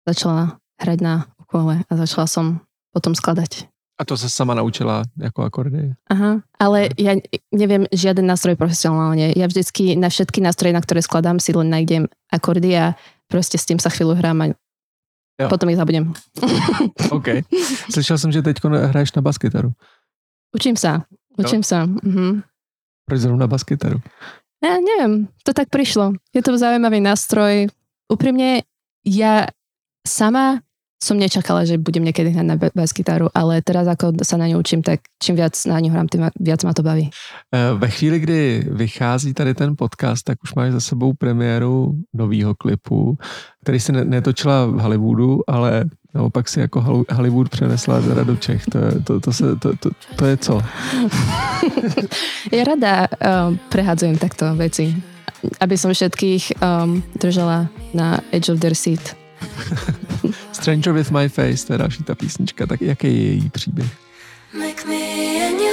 začala 0.04 0.59
hrať 0.80 0.98
na 1.04 1.14
ukulele 1.36 1.84
a 1.86 1.92
začala 1.94 2.26
som 2.26 2.64
potom 2.90 3.12
skladať. 3.12 3.68
A 4.00 4.08
to 4.08 4.16
sa 4.16 4.32
sama 4.32 4.56
naučila 4.56 5.04
ako 5.20 5.44
akordy? 5.44 5.92
Aha, 6.08 6.40
ale 6.56 6.88
ja 6.96 7.20
neviem 7.52 7.84
žiaden 7.92 8.24
nástroj 8.24 8.56
profesionálne. 8.56 9.36
Ja 9.36 9.44
vždycky 9.44 9.92
na 9.92 10.08
všetky 10.08 10.40
nástroje, 10.40 10.72
na 10.72 10.80
ktoré 10.80 11.04
skladám, 11.04 11.36
si 11.36 11.52
len 11.52 11.68
nájdem 11.68 12.08
akordy 12.32 12.72
a 12.80 12.96
proste 13.28 13.60
s 13.60 13.68
tým 13.68 13.76
sa 13.76 13.92
chvíľu 13.92 14.16
hrám 14.16 14.40
a 14.40 14.46
jo. 15.44 15.52
potom 15.52 15.68
ich 15.68 15.76
zabudem. 15.76 16.16
OK. 17.16 17.44
Slyšel 17.92 18.16
som, 18.16 18.32
že 18.32 18.40
teď 18.40 18.64
hraješ 18.64 19.12
na 19.12 19.20
baskytaru. 19.20 19.76
Učím 20.56 20.80
sa. 20.80 21.04
Učím 21.36 21.60
jo. 21.60 21.68
sa. 21.68 21.78
Mhm. 21.84 22.40
Proč 23.04 23.20
zrovna 23.20 23.44
baskytaru? 23.44 24.00
Ja 24.64 24.80
neviem, 24.80 25.28
to 25.44 25.52
tak 25.52 25.68
prišlo. 25.68 26.16
Je 26.32 26.40
to 26.40 26.56
zaujímavý 26.56 27.04
nástroj. 27.04 27.68
Úprimne, 28.08 28.64
ja 29.04 29.48
sama 30.08 30.64
som 31.00 31.16
nečakala, 31.16 31.64
že 31.64 31.80
budem 31.80 32.04
niekedy 32.04 32.28
hrať 32.36 32.46
na 32.46 32.56
bass 32.60 32.92
gitaru, 32.92 33.32
ale 33.32 33.64
teraz 33.64 33.88
ako 33.88 34.20
sa 34.20 34.36
na 34.36 34.52
ňu 34.52 34.60
učím, 34.60 34.84
tak 34.84 35.00
čím 35.16 35.40
viac 35.40 35.56
na 35.64 35.80
ňu 35.80 35.88
hrám, 35.96 36.12
tým 36.12 36.28
viac 36.36 36.60
ma 36.60 36.76
to 36.76 36.84
baví. 36.84 37.08
Eh, 37.08 37.72
ve 37.74 37.88
chvíli, 37.88 38.20
kdy 38.20 38.68
vychází 38.68 39.34
tady 39.34 39.54
ten 39.54 39.76
podcast, 39.76 40.24
tak 40.24 40.38
už 40.44 40.54
máš 40.54 40.72
za 40.72 40.80
sebou 40.80 41.12
premiéru 41.12 41.96
nového 42.14 42.54
klipu, 42.54 43.18
který 43.64 43.80
si 43.80 43.92
netočila 43.92 44.66
v 44.66 44.80
Hollywoodu, 44.80 45.40
ale 45.48 45.84
naopak 46.14 46.48
si 46.48 46.60
jako 46.60 47.04
Hollywood 47.12 47.48
přenesla 47.48 48.00
teda 48.00 48.24
do 48.24 48.36
Čech. 48.36 48.64
To, 48.66 48.78
je, 48.78 48.92
to, 49.04 49.20
to, 49.20 49.32
se, 49.32 49.56
to, 49.56 49.76
to, 49.76 49.90
to 50.16 50.24
je 50.26 50.36
co? 50.36 50.62
ja 52.56 52.64
rada 52.64 53.06
um, 53.08 53.58
prehádzujem 53.70 54.18
takto 54.18 54.54
veci, 54.58 54.90
aby 55.60 55.78
som 55.78 55.94
všetkých 55.94 56.60
um, 56.60 57.02
držala 57.16 57.70
na 57.94 58.20
edge 58.34 58.52
of 58.52 58.60
their 58.60 58.74
seat. 58.74 59.16
Stranger 60.60 60.92
with 60.92 61.10
my 61.10 61.28
face, 61.28 61.66
to 61.66 61.72
je 61.72 61.78
další 61.78 62.02
ta 62.04 62.14
písnička, 62.14 62.66
tak 62.66 62.82
jaký 62.82 63.06
je 63.06 63.12
její 63.12 63.50
příběh? 63.50 63.90
Make 64.58 64.84
me 64.84 65.69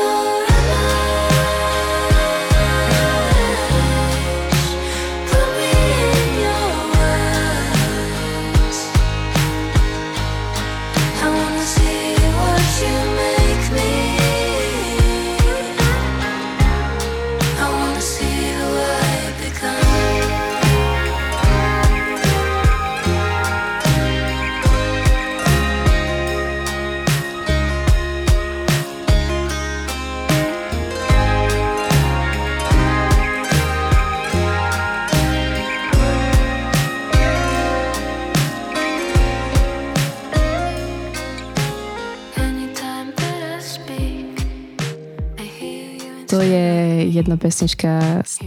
jedna 47.28 47.36
pesnička 47.44 48.24
z 48.24 48.40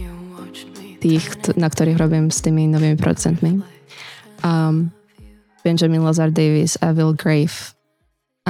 tých, 0.97 1.53
na 1.53 1.69
ktorých 1.69 2.01
robím 2.01 2.33
s 2.33 2.41
tými 2.41 2.65
novými 2.65 2.97
producentmi. 2.97 3.61
Um, 4.41 4.89
Benjamin 5.61 6.01
Lazar 6.01 6.33
Davis 6.33 6.81
a 6.81 6.89
Will 6.89 7.13
Grave. 7.13 7.77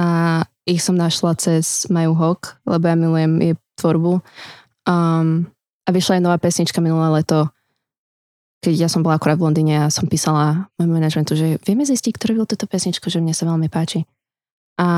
A 0.00 0.40
ich 0.64 0.80
som 0.80 0.96
našla 0.96 1.36
cez 1.36 1.84
Maju 1.92 2.16
Hawk, 2.16 2.56
lebo 2.64 2.88
ja 2.88 2.96
milujem 2.96 3.44
jej 3.44 3.54
tvorbu. 3.76 4.24
Um, 4.88 5.52
a 5.84 5.92
vyšla 5.92 6.16
aj 6.16 6.24
nová 6.24 6.40
pesnička 6.40 6.80
minulé 6.80 7.20
leto, 7.20 7.52
keď 8.64 8.86
ja 8.86 8.88
som 8.88 9.04
bola 9.04 9.20
akorát 9.20 9.36
v 9.36 9.52
Londýne 9.52 9.84
a 9.84 9.92
som 9.92 10.08
písala 10.08 10.72
môjmu 10.80 10.96
manažmentu, 10.96 11.36
že 11.36 11.60
vieme 11.60 11.84
zistiť, 11.84 12.16
ktorý 12.16 12.40
byl 12.40 12.46
túto 12.48 12.64
pesničku, 12.64 13.12
že 13.12 13.20
mne 13.20 13.36
sa 13.36 13.44
veľmi 13.44 13.68
páči. 13.68 14.08
A 14.80 14.88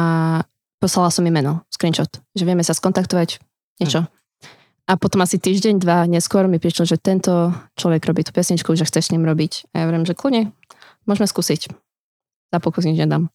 poslala 0.78 1.10
som 1.10 1.26
im 1.26 1.34
meno, 1.34 1.66
screenshot, 1.74 2.22
že 2.38 2.46
vieme 2.46 2.62
sa 2.62 2.76
skontaktovať, 2.76 3.42
niečo. 3.82 4.06
A 4.84 5.00
potom 5.00 5.24
asi 5.24 5.40
týždeň, 5.40 5.80
dva 5.80 6.04
neskôr 6.04 6.44
mi 6.44 6.60
prišlo, 6.60 6.84
že 6.84 7.00
tento 7.00 7.56
človek 7.80 8.04
robí 8.04 8.20
tú 8.20 8.36
pesničku, 8.36 8.76
že 8.76 8.84
chceš 8.84 9.08
s 9.08 9.12
ním 9.16 9.24
robiť. 9.24 9.72
A 9.72 9.80
ja 9.80 9.82
hovorím, 9.88 10.04
že 10.04 10.12
kľudne, 10.12 10.52
môžeme 11.08 11.24
skúsiť. 11.24 11.72
Za 12.52 12.58
pokus 12.60 12.84
nič 12.84 13.00
nedám. 13.00 13.32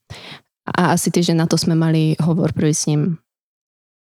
A 0.70 0.94
asi 0.94 1.10
týždeň 1.10 1.42
na 1.42 1.46
to 1.50 1.58
sme 1.58 1.74
mali 1.74 2.14
hovor 2.22 2.54
prvý 2.54 2.70
s 2.70 2.86
ním. 2.86 3.18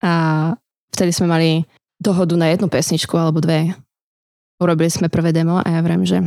A 0.06 0.54
vtedy 0.94 1.10
sme 1.10 1.26
mali 1.26 1.50
dohodu 1.98 2.38
na 2.38 2.54
jednu 2.54 2.70
pesničku 2.70 3.18
alebo 3.18 3.42
dve. 3.42 3.74
Urobili 4.62 4.94
sme 4.94 5.10
prvé 5.10 5.34
demo 5.34 5.58
a 5.58 5.66
ja 5.66 5.82
vrem, 5.82 6.06
že 6.06 6.22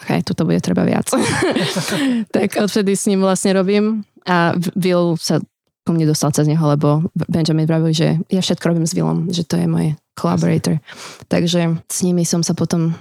ok, 0.00 0.24
tuto 0.24 0.48
bude 0.48 0.64
treba 0.64 0.88
viac. 0.88 1.12
tak 2.34 2.56
odvtedy 2.56 2.96
s 2.96 3.04
ním 3.12 3.20
vlastne 3.20 3.52
robím 3.52 4.08
a 4.24 4.56
Will 4.72 5.20
sa 5.20 5.44
ku 5.86 5.94
mne 5.94 6.10
dostal 6.10 6.34
cez 6.34 6.50
neho, 6.50 6.60
lebo 6.66 7.06
Benjamin 7.30 7.70
vravil, 7.70 7.94
že 7.94 8.18
ja 8.26 8.42
všetko 8.42 8.74
robím 8.74 8.90
s 8.90 8.92
Willom, 8.98 9.30
že 9.30 9.46
to 9.46 9.54
je 9.54 9.70
môj 9.70 9.94
collaborator. 10.18 10.82
Takže 11.30 11.78
s 11.86 11.98
nimi 12.02 12.26
som 12.26 12.42
sa 12.42 12.58
potom 12.58 12.98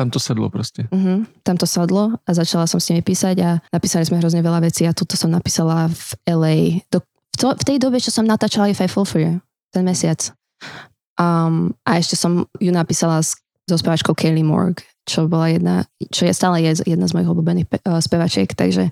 tam 0.00 0.08
to 0.08 0.16
sedlo 0.16 0.48
proste. 0.48 0.88
Uh-huh, 0.88 1.28
tam 1.44 1.60
to 1.60 1.68
sadlo 1.68 2.16
a 2.24 2.30
začala 2.32 2.64
som 2.64 2.80
s 2.80 2.88
nimi 2.88 3.04
písať 3.04 3.36
a 3.44 3.60
napísali 3.68 4.08
sme 4.08 4.16
hrozne 4.16 4.40
veľa 4.40 4.64
vecí 4.64 4.88
a 4.88 4.96
tuto 4.96 5.12
som 5.12 5.28
napísala 5.28 5.92
v 5.92 6.08
LA. 6.24 6.56
Do, 6.88 7.04
v, 7.04 7.36
to, 7.36 7.52
v 7.52 7.64
tej 7.68 7.76
dobe, 7.76 8.00
čo 8.00 8.08
som 8.08 8.24
natáčala 8.24 8.72
If 8.72 8.80
I 8.80 8.88
Fall 8.88 9.04
For 9.04 9.20
You, 9.20 9.44
ten 9.68 9.84
mesiac. 9.84 10.32
Um, 11.20 11.76
a 11.84 12.00
ešte 12.00 12.16
som 12.16 12.48
ju 12.56 12.72
napísala 12.72 13.20
s, 13.20 13.36
so 13.68 13.76
spevačkou 13.76 14.16
Kaylee 14.16 14.40
Morg, 14.40 14.80
čo 15.04 15.28
bola 15.28 15.52
jedna, 15.52 15.84
čo 16.08 16.24
je 16.24 16.32
stále 16.32 16.64
je 16.64 16.80
jedna 16.88 17.04
z 17.04 17.20
mojich 17.20 17.28
obľúbených 17.28 17.68
pe, 17.68 17.76
uh, 17.84 18.00
spevačiek, 18.00 18.48
takže 18.56 18.88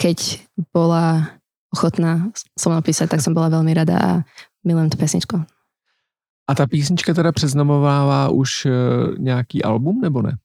keď 0.00 0.40
bola 0.72 1.28
ochotná 1.74 2.32
so 2.58 2.70
mnou 2.70 2.82
písať, 2.82 3.10
tak 3.10 3.20
som 3.20 3.36
bola 3.36 3.52
veľmi 3.52 3.72
rada 3.76 3.96
a 3.96 4.10
milujem 4.64 4.90
tú 4.90 4.96
pesničku. 4.96 5.36
A 6.48 6.54
ta 6.54 6.66
písnička 6.66 7.14
teda 7.14 7.32
přeznamovává 7.32 8.28
už 8.28 8.64
uh, 8.64 8.72
nějaký 9.18 9.62
album, 9.64 10.00
nebo 10.00 10.22
ne? 10.22 10.40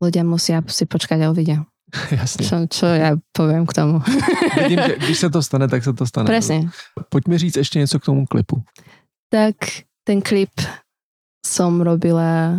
Ľudia 0.00 0.24
musia 0.24 0.64
si 0.68 0.88
počkať 0.88 1.28
a 1.28 1.30
uvidia. 1.30 1.64
Jasně. 2.10 2.46
Čo, 2.46 2.56
čo 2.70 2.86
ja 2.86 3.16
poviem 3.32 3.66
k 3.66 3.72
tomu. 3.72 4.00
Vidím, 4.62 4.80
že 4.86 4.96
když 4.96 5.18
se 5.18 5.30
to 5.30 5.42
stane, 5.42 5.68
tak 5.68 5.84
se 5.84 5.92
to 5.92 6.06
stane. 6.06 6.26
Presne. 6.26 6.70
Pojďme 7.08 7.38
říct 7.38 7.56
ještě 7.56 7.78
něco 7.78 8.00
k 8.00 8.04
tomu 8.04 8.26
klipu. 8.26 8.62
Tak 9.28 9.56
ten 10.04 10.22
klip 10.22 10.50
som 11.46 11.80
robila 11.80 12.58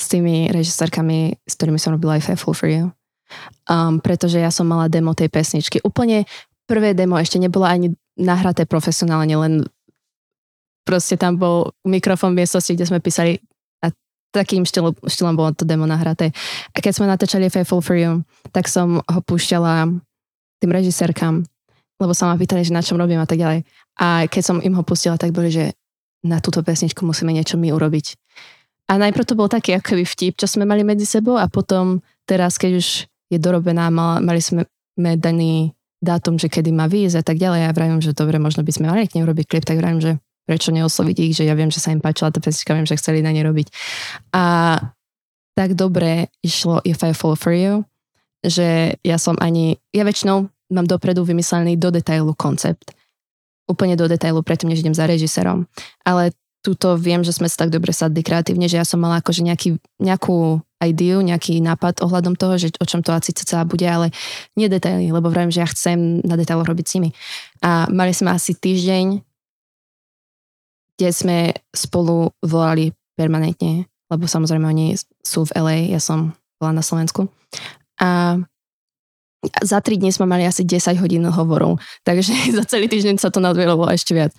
s 0.00 0.08
tými 0.08 0.52
režisérkami, 0.52 1.40
s 1.48 1.54
ktorými 1.56 1.80
som 1.80 1.96
robila 1.96 2.20
aj 2.20 2.28
Faithful 2.28 2.54
for 2.54 2.68
You. 2.68 2.92
Um, 3.66 3.98
pretože 3.98 4.38
ja 4.38 4.54
som 4.54 4.66
mala 4.66 4.86
demo 4.86 5.12
tej 5.12 5.26
pesničky. 5.30 5.82
Úplne 5.82 6.26
prvé 6.66 6.94
demo 6.94 7.18
ešte 7.18 7.38
nebolo 7.38 7.66
ani 7.66 7.94
nahraté 8.18 8.64
profesionálne, 8.64 9.34
len 9.36 9.52
proste 10.86 11.18
tam 11.18 11.36
bol 11.36 11.74
mikrofón 11.82 12.32
v 12.32 12.46
miestnosti, 12.46 12.70
kde 12.70 12.86
sme 12.86 13.02
písali 13.02 13.42
a 13.82 13.90
takým 14.30 14.62
štýlom, 14.62 14.94
štýlom 15.02 15.34
bolo 15.34 15.50
to 15.52 15.66
demo 15.66 15.84
nahraté. 15.84 16.30
A 16.72 16.78
keď 16.78 16.92
sme 16.94 17.10
natáčali 17.10 17.50
Faithful 17.50 17.82
for 17.82 17.98
You, 17.98 18.22
tak 18.54 18.70
som 18.70 19.02
ho 19.02 19.20
púšťala 19.26 19.90
tým 20.62 20.70
režisérkam, 20.70 21.44
lebo 21.98 22.12
sa 22.14 22.30
ma 22.30 22.38
pýtali, 22.38 22.62
že 22.62 22.72
na 22.72 22.80
čom 22.80 22.96
robím 22.96 23.20
a 23.20 23.28
tak 23.28 23.42
ďalej. 23.42 23.66
A 23.98 24.30
keď 24.30 24.42
som 24.42 24.56
im 24.62 24.78
ho 24.78 24.82
pustila, 24.86 25.18
tak 25.18 25.34
boli, 25.34 25.50
že 25.50 25.74
na 26.24 26.38
túto 26.40 26.62
pesničku 26.62 27.02
musíme 27.04 27.34
niečo 27.34 27.58
my 27.58 27.74
urobiť. 27.74 28.16
A 28.86 29.02
najprv 29.02 29.26
to 29.26 29.34
bol 29.34 29.50
taký 29.50 29.74
akoby 29.74 30.06
vtip, 30.06 30.38
čo 30.38 30.46
sme 30.46 30.62
mali 30.62 30.86
medzi 30.86 31.04
sebou 31.04 31.34
a 31.34 31.50
potom 31.50 31.98
teraz, 32.22 32.54
keď 32.54 32.78
už 32.78 33.10
je 33.30 33.38
dorobená, 33.38 33.90
mali 33.90 34.40
sme 34.40 34.66
daný 34.96 35.74
dátum, 35.98 36.38
že 36.38 36.46
kedy 36.52 36.70
má 36.70 36.86
výjsť 36.86 37.16
a 37.20 37.24
tak 37.24 37.36
ďalej. 37.40 37.60
Ja 37.66 37.70
vravím, 37.74 38.00
že 38.04 38.14
dobre, 38.14 38.38
možno 38.38 38.62
by 38.62 38.72
sme 38.72 38.86
mali 38.92 39.08
k 39.08 39.18
nej 39.18 39.24
urobiť 39.26 39.46
klip, 39.48 39.64
tak 39.64 39.80
vravím, 39.80 39.98
že 39.98 40.20
prečo 40.46 40.70
neosloviť 40.70 41.16
ich, 41.26 41.32
že 41.34 41.42
ja 41.42 41.58
viem, 41.58 41.74
že 41.74 41.82
sa 41.82 41.90
im 41.90 41.98
páčila 41.98 42.30
tá 42.30 42.38
pesnička, 42.38 42.76
viem, 42.76 42.86
že 42.86 42.94
chceli 42.94 43.18
na 43.24 43.34
ne 43.34 43.42
robiť. 43.42 43.66
A 44.30 44.78
tak 45.58 45.74
dobre 45.74 46.30
išlo 46.44 46.84
If 46.86 47.02
I 47.02 47.16
Fall 47.16 47.34
For 47.34 47.50
You, 47.50 47.82
že 48.46 48.94
ja 49.02 49.18
som 49.18 49.34
ani, 49.42 49.80
ja 49.90 50.06
väčšinou 50.06 50.46
mám 50.70 50.86
dopredu 50.86 51.26
vymyslený 51.26 51.74
do 51.80 51.90
detailu 51.90 52.30
koncept. 52.36 52.94
Úplne 53.66 53.98
do 53.98 54.06
detailu, 54.06 54.46
predtým 54.46 54.70
než 54.70 54.86
idem 54.86 54.94
za 54.94 55.10
režisérom. 55.10 55.66
Ale 56.06 56.30
túto 56.62 56.94
viem, 56.94 57.26
že 57.26 57.34
sme 57.34 57.50
sa 57.50 57.66
tak 57.66 57.74
dobre 57.74 57.90
sadli 57.90 58.22
kreatívne, 58.22 58.70
že 58.70 58.78
ja 58.78 58.86
som 58.86 59.02
mala 59.02 59.18
akože 59.18 59.42
nejaký, 59.42 59.82
nejakú 59.98 60.62
ideu, 60.84 61.24
nejaký 61.24 61.64
nápad 61.64 62.04
ohľadom 62.04 62.36
toho, 62.36 62.60
že 62.60 62.68
o 62.76 62.84
čom 62.84 63.00
to 63.00 63.16
asi 63.16 63.32
celá 63.32 63.64
bude, 63.64 63.88
ale 63.88 64.12
nie 64.60 64.68
detaily, 64.68 65.08
lebo 65.08 65.32
vravím, 65.32 65.48
že 65.48 65.64
ja 65.64 65.68
chcem 65.72 66.20
na 66.20 66.36
detailoch 66.36 66.68
robiť 66.68 66.84
s 66.84 66.94
nimi. 67.00 67.10
A 67.64 67.88
mali 67.88 68.12
sme 68.12 68.36
asi 68.36 68.52
týždeň, 68.52 69.24
kde 70.96 71.08
sme 71.12 71.56
spolu 71.72 72.32
volali 72.44 72.92
permanentne, 73.16 73.88
lebo 74.12 74.28
samozrejme 74.28 74.68
oni 74.68 74.96
sú 75.24 75.48
v 75.48 75.54
LA, 75.56 75.76
ja 75.96 76.00
som 76.00 76.36
bola 76.60 76.76
na 76.76 76.84
Slovensku. 76.84 77.28
A 78.00 78.36
za 79.62 79.78
tri 79.80 79.96
dní 79.96 80.12
sme 80.12 80.26
mali 80.26 80.46
asi 80.46 80.62
10 80.64 80.98
hodín 80.98 81.24
hovorov, 81.26 81.78
takže 82.02 82.32
za 82.58 82.64
celý 82.66 82.86
týždeň 82.90 83.18
sa 83.18 83.30
to 83.32 83.42
nadvielo 83.42 83.78
ešte 83.90 84.12
viac. 84.12 84.32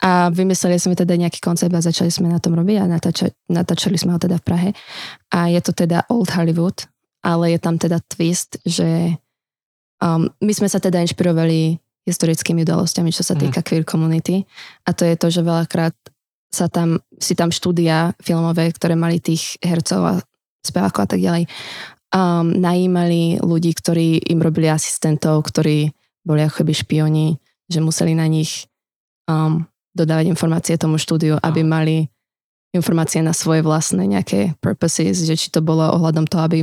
A 0.00 0.30
vymysleli 0.30 0.78
sme 0.78 0.94
teda 0.94 1.14
nejaký 1.16 1.40
koncept 1.40 1.72
a 1.72 1.84
začali 1.84 2.10
sme 2.10 2.30
na 2.30 2.38
tom 2.38 2.54
robiť 2.54 2.76
a 2.80 2.84
natáča, 2.90 3.26
natáčali 3.50 3.96
sme 3.98 4.14
ho 4.14 4.18
teda 4.18 4.38
v 4.40 4.44
Prahe. 4.44 4.70
A 5.32 5.50
je 5.50 5.60
to 5.62 5.72
teda 5.74 6.06
Old 6.10 6.30
Hollywood, 6.34 6.86
ale 7.24 7.56
je 7.56 7.58
tam 7.60 7.80
teda 7.80 8.00
twist, 8.04 8.60
že 8.64 9.16
um, 10.02 10.28
my 10.40 10.52
sme 10.52 10.68
sa 10.68 10.78
teda 10.78 11.00
inšpirovali 11.04 11.80
historickými 12.04 12.68
udalosťami, 12.68 13.10
čo 13.10 13.24
sa 13.24 13.32
mhm. 13.32 13.40
týka 13.48 13.60
mm. 13.60 13.66
queer 13.66 13.84
community. 13.88 14.44
A 14.84 14.92
to 14.92 15.08
je 15.08 15.16
to, 15.16 15.32
že 15.32 15.40
veľakrát 15.40 15.96
sa 16.52 16.70
tam, 16.70 17.02
si 17.18 17.34
tam 17.34 17.50
štúdia 17.50 18.14
filmové, 18.22 18.70
ktoré 18.70 18.94
mali 18.94 19.18
tých 19.18 19.58
hercov 19.58 20.00
a 20.06 20.14
spevákov 20.62 21.00
a 21.04 21.08
tak 21.10 21.20
ďalej 21.20 21.50
um, 22.14 22.46
najímali 22.54 23.42
ľudí, 23.42 23.74
ktorí 23.74 24.30
im 24.30 24.38
robili 24.38 24.70
asistentov, 24.70 25.42
ktorí 25.50 25.90
boli 26.22 26.40
ako 26.46 26.62
keby 26.62 26.72
špioni, 26.72 27.26
že 27.66 27.82
museli 27.82 28.14
na 28.14 28.30
nich 28.30 28.70
um, 29.26 29.66
dodávať 29.92 30.30
informácie 30.30 30.78
tomu 30.78 30.96
štúdiu, 30.96 31.36
aby 31.42 31.66
mali 31.66 32.08
informácie 32.74 33.22
na 33.22 33.30
svoje 33.30 33.62
vlastné 33.62 34.06
nejaké 34.06 34.58
purposes, 34.58 35.22
že 35.22 35.34
či 35.38 35.50
to 35.50 35.62
bolo 35.62 35.86
ohľadom 35.94 36.26
toho, 36.26 36.42
aby 36.42 36.58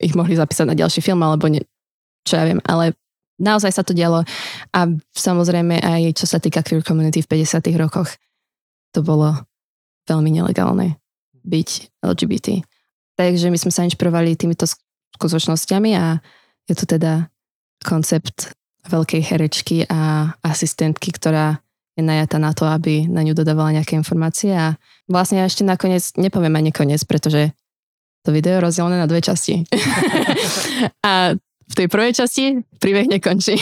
ich 0.00 0.16
mohli 0.16 0.32
zapísať 0.32 0.72
na 0.72 0.76
ďalší 0.76 1.04
film, 1.04 1.20
alebo 1.20 1.52
ne, 1.52 1.60
čo 2.24 2.40
ja 2.40 2.48
viem, 2.48 2.60
ale 2.64 2.96
naozaj 3.36 3.72
sa 3.72 3.84
to 3.84 3.92
dialo. 3.92 4.24
A 4.72 4.80
samozrejme 5.12 5.80
aj 5.84 6.16
čo 6.16 6.24
sa 6.24 6.40
týka 6.40 6.64
queer 6.64 6.80
community 6.80 7.20
v 7.20 7.44
50 7.44 7.60
rokoch, 7.76 8.08
to 8.96 9.04
bolo 9.04 9.36
veľmi 10.08 10.32
nelegálne 10.32 10.96
byť 11.44 12.00
LGBT. 12.00 12.64
Takže 13.20 13.52
my 13.52 13.58
sme 13.60 13.72
sa 13.72 13.84
inšpirovali 13.84 14.32
týmito 14.32 14.64
skutočnosťami 15.20 15.90
a 16.00 16.16
je 16.64 16.74
to 16.80 16.96
teda 16.96 17.28
koncept 17.84 18.56
veľkej 18.88 19.20
herečky 19.20 19.84
a 19.84 20.32
asistentky, 20.40 21.12
ktorá 21.12 21.60
je 22.00 22.00
najata 22.00 22.40
na 22.40 22.56
to, 22.56 22.64
aby 22.64 23.04
na 23.04 23.20
ňu 23.20 23.36
dodávala 23.36 23.76
nejaké 23.76 23.92
informácie 23.92 24.56
a 24.56 24.80
vlastne 25.04 25.44
ja 25.44 25.44
ešte 25.44 25.68
nakoniec 25.68 26.16
nepoviem 26.16 26.56
ani 26.56 26.72
koniec, 26.72 27.04
pretože 27.04 27.52
to 28.24 28.32
video 28.32 28.56
je 28.56 28.64
rozdelené 28.64 28.96
na 29.00 29.08
dve 29.08 29.20
časti. 29.20 29.68
a 31.08 31.36
v 31.70 31.74
tej 31.76 31.86
prvej 31.92 32.12
časti 32.16 32.64
príbeh 32.80 33.08
nekončí. 33.08 33.60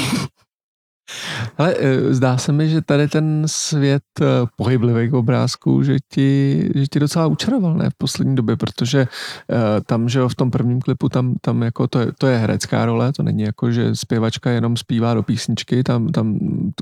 Ale 1.59 1.74
e, 1.78 2.14
zdá 2.14 2.38
se 2.38 2.52
mi, 2.52 2.68
že 2.68 2.82
tady 2.82 3.09
ten 3.09 3.42
svět 3.46 4.02
e, 4.20 4.24
pohyblivých 4.56 5.14
obrázků, 5.14 5.82
že 5.82 5.96
ti, 6.12 6.61
že 6.74 6.86
ti 6.86 7.00
docela 7.00 7.26
učaroval 7.26 7.74
ne 7.74 7.90
v 7.90 7.94
poslední 7.98 8.36
době, 8.36 8.56
protože 8.56 9.00
e, 9.00 9.06
tam, 9.80 10.09
že 10.09 10.20
v 10.28 10.34
tom 10.34 10.50
prvním 10.50 10.80
klipu, 10.80 11.09
tam, 11.09 11.34
tam 11.40 11.62
jako 11.62 11.88
to, 11.88 12.00
je, 12.00 12.12
to 12.18 12.26
je 12.26 12.38
herecká 12.38 12.86
role, 12.86 13.12
to 13.12 13.22
není 13.22 13.42
jako, 13.42 13.72
že 13.72 13.96
zpěvačka 13.96 14.50
jenom 14.50 14.76
zpívá 14.76 15.14
do 15.14 15.22
písničky, 15.22 15.82
tam, 15.82 16.09
tam 16.09 16.38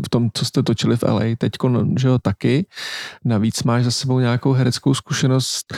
v 0.07 0.09
tom, 0.09 0.31
co 0.35 0.45
jste 0.45 0.63
točili 0.63 0.97
v 0.97 1.03
LA, 1.03 1.25
teďko, 1.39 1.87
že 1.99 2.09
jo, 2.09 2.19
taky. 2.19 2.67
Navíc 3.25 3.63
máš 3.63 3.85
za 3.85 3.91
sebou 3.91 4.21
nějakou 4.21 4.53
hereckou 4.53 4.95
zkušenost, 4.95 5.75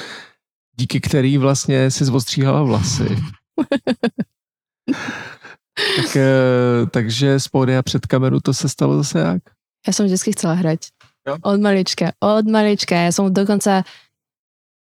díky 0.77 1.01
který 1.01 1.39
vlastně 1.39 1.91
si 1.91 2.05
zvostříhala 2.05 2.63
vlasy. 2.63 3.19
Tak, 5.97 6.17
eh, 6.17 6.87
takže 6.91 7.41
z 7.41 7.49
pódia 7.49 7.83
před 7.83 8.07
kameru 8.07 8.41
to 8.41 8.55
se 8.55 8.69
stalo 8.69 8.97
zase 8.97 9.19
jak? 9.19 9.43
Ja 9.87 9.93
som 9.95 10.11
vždy 10.11 10.35
chcela 10.35 10.59
hrať. 10.59 10.91
Jo? 11.23 11.39
Od 11.43 11.61
malička, 11.63 12.13
od 12.19 12.45
malička. 12.51 12.99
Ja 12.99 13.13
som 13.15 13.31
dokonca 13.31 13.87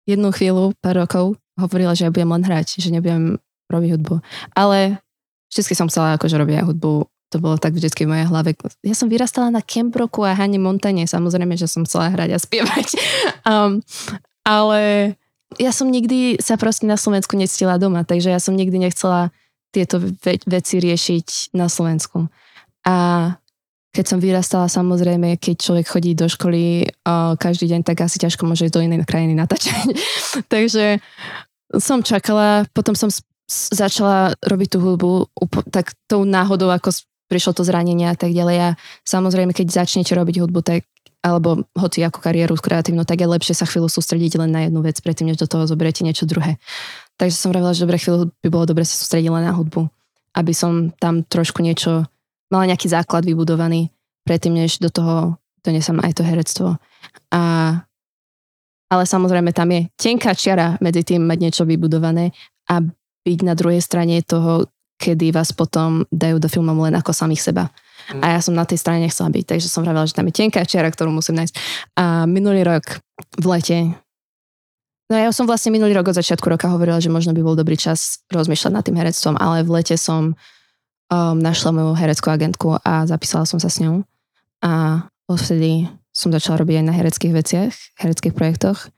jednu 0.09 0.33
chvíľu, 0.33 0.73
pár 0.81 1.05
rokov, 1.05 1.37
hovorila, 1.61 1.93
že 1.93 2.09
ja 2.09 2.11
budem 2.11 2.33
len 2.33 2.43
hrať, 2.43 2.81
že 2.81 2.89
nebudem 2.89 3.37
robiť 3.69 3.89
hudbu. 3.95 4.15
Ale 4.57 4.97
vždy 5.53 5.75
som 5.77 5.87
chcela 5.87 6.17
akože 6.17 6.35
robiť 6.41 6.55
aj 6.63 6.65
hudbu. 6.73 6.93
To 7.29 7.37
bolo 7.37 7.61
tak 7.61 7.77
vždy 7.77 7.93
v 7.93 8.09
mojej 8.09 8.25
hlave. 8.25 8.57
Ja 8.81 8.97
som 8.97 9.05
vyrastala 9.05 9.53
na 9.53 9.61
Kembroku 9.61 10.25
a 10.25 10.33
Hane 10.33 10.57
Montane. 10.57 11.05
Samozrejme, 11.05 11.53
že 11.53 11.69
som 11.69 11.85
chcela 11.85 12.09
hrať 12.09 12.29
a 12.33 12.39
spievať. 12.41 12.87
Um, 13.49 13.81
ale 14.45 15.15
ja 15.57 15.73
som 15.73 15.89
nikdy 15.89 16.37
sa 16.37 16.53
proste 16.53 16.85
na 16.85 16.99
Slovensku 16.99 17.33
nectila 17.33 17.81
doma, 17.81 18.05
takže 18.05 18.29
ja 18.29 18.37
som 18.37 18.53
nikdy 18.53 18.77
nechcela 18.77 19.33
tieto 19.69 20.01
ve- 20.01 20.41
veci 20.45 20.75
riešiť 20.81 21.53
na 21.53 21.69
Slovensku. 21.69 22.27
A 22.85 22.95
keď 23.89 24.05
som 24.05 24.19
vyrastala, 24.21 24.69
samozrejme, 24.69 25.41
keď 25.41 25.55
človek 25.57 25.85
chodí 25.89 26.13
do 26.13 26.29
školy 26.29 26.85
uh, 26.85 27.33
každý 27.41 27.73
deň, 27.73 27.81
tak 27.81 28.05
asi 28.05 28.21
ťažko 28.21 28.45
môže 28.45 28.69
do 28.69 28.81
inej 28.85 29.01
krajiny 29.05 29.33
natáčať. 29.33 29.97
Takže 30.53 31.01
som 31.77 32.05
čakala, 32.05 32.69
potom 32.73 32.93
som 32.93 33.09
začala 33.49 34.37
robiť 34.45 34.77
tú 34.77 34.79
hudbu 34.81 35.33
tak 35.73 35.97
tou 36.05 36.21
náhodou, 36.21 36.69
ako 36.69 36.93
prišlo 37.29 37.57
to 37.57 37.65
zranenie 37.65 38.05
a 38.09 38.17
tak 38.17 38.29
ďalej. 38.29 38.57
A 38.61 38.69
samozrejme, 39.05 39.57
keď 39.57 39.85
začnete 39.85 40.13
robiť 40.13 40.45
hudbu, 40.45 40.61
tak 40.61 40.85
alebo 41.19 41.67
hoci 41.75 41.99
ako 41.99 42.23
kariéru 42.23 42.55
kreatívnu, 42.55 43.03
tak 43.03 43.19
je 43.19 43.27
lepšie 43.27 43.51
sa 43.51 43.67
chvíľu 43.67 43.91
sústrediť 43.91 44.39
len 44.39 44.55
na 44.55 44.61
jednu 44.67 44.79
vec, 44.79 44.95
predtým, 45.03 45.27
než 45.27 45.43
do 45.43 45.51
toho 45.51 45.67
zoberiete 45.67 46.07
niečo 46.07 46.23
druhé. 46.23 46.55
Takže 47.19 47.35
som 47.35 47.51
vravila, 47.51 47.75
že 47.75 47.83
dobre 47.83 47.99
chvíľu 47.99 48.31
by 48.39 48.47
bolo 48.47 48.63
dobre 48.63 48.87
sa 48.87 48.95
sústrediť 48.95 49.27
len 49.27 49.43
na 49.43 49.51
hudbu, 49.51 49.91
aby 50.39 50.53
som 50.55 50.95
tam 50.95 51.27
trošku 51.27 51.59
niečo, 51.59 52.07
mala 52.47 52.71
nejaký 52.71 52.87
základ 52.87 53.27
vybudovaný, 53.27 53.91
predtým, 54.23 54.55
než 54.55 54.79
do 54.79 54.87
toho 54.87 55.35
donesem 55.59 55.99
aj 55.99 56.15
to 56.15 56.23
herectvo. 56.23 56.79
A, 57.35 57.41
ale 58.87 59.03
samozrejme 59.03 59.51
tam 59.51 59.67
je 59.75 59.91
tenká 59.99 60.31
čiara 60.31 60.79
medzi 60.79 61.03
tým 61.03 61.27
mať 61.27 61.37
niečo 61.43 61.63
vybudované 61.67 62.31
a 62.71 62.79
byť 63.27 63.39
na 63.43 63.53
druhej 63.53 63.83
strane 63.83 64.23
toho, 64.23 64.71
kedy 64.95 65.35
vás 65.35 65.51
potom 65.51 66.07
dajú 66.11 66.39
do 66.39 66.47
filmov 66.47 66.87
len 66.87 66.95
ako 66.95 67.11
samých 67.11 67.51
seba. 67.51 67.67
A 68.23 68.35
ja 68.35 68.39
som 68.39 68.55
na 68.55 68.63
tej 68.63 68.79
strane 68.79 69.03
nechcela 69.03 69.27
byť, 69.27 69.43
takže 69.43 69.67
som 69.67 69.83
vravela, 69.83 70.07
že 70.07 70.15
tam 70.15 70.27
je 70.31 70.39
tenká 70.39 70.63
čiara, 70.63 70.87
ktorú 70.87 71.11
musím 71.11 71.43
nájsť. 71.43 71.53
A 71.99 72.23
minulý 72.25 72.63
rok 72.63 73.03
v 73.37 73.45
lete 73.51 73.77
No 75.09 75.17
ja 75.17 75.33
som 75.33 75.49
vlastne 75.49 75.73
minulý 75.73 75.97
rok 75.97 76.13
od 76.13 76.21
začiatku 76.21 76.45
roka 76.45 76.69
hovorila, 76.69 77.01
že 77.01 77.09
možno 77.09 77.33
by 77.33 77.41
bol 77.41 77.57
dobrý 77.57 77.73
čas 77.73 78.21
rozmýšľať 78.29 78.71
nad 78.71 78.85
tým 78.85 78.93
herectvom, 78.93 79.41
ale 79.41 79.65
v 79.65 79.81
lete 79.81 79.97
som 79.97 80.37
um, 80.37 81.37
našla 81.41 81.73
moju 81.73 81.97
hereckú 81.97 82.29
agentku 82.29 82.77
a 82.85 83.09
zapísala 83.09 83.49
som 83.49 83.57
sa 83.57 83.73
s 83.73 83.81
ňou. 83.81 84.05
A 84.61 85.03
odvtedy 85.25 85.89
som 86.13 86.29
začala 86.29 86.61
robiť 86.61 86.81
aj 86.81 86.85
na 86.85 86.93
hereckých 86.93 87.33
veciach, 87.33 87.73
hereckých 87.97 88.37
projektoch. 88.37 88.93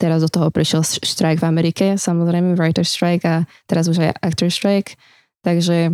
Teraz 0.00 0.24
do 0.24 0.32
toho 0.32 0.48
prišiel 0.48 0.80
strike 0.82 1.44
v 1.44 1.48
Amerike, 1.48 1.86
samozrejme, 2.00 2.56
writer 2.56 2.88
strike 2.88 3.28
a 3.28 3.44
teraz 3.68 3.84
už 3.84 4.00
aj 4.00 4.16
actor 4.24 4.48
strike, 4.48 4.96
takže 5.44 5.92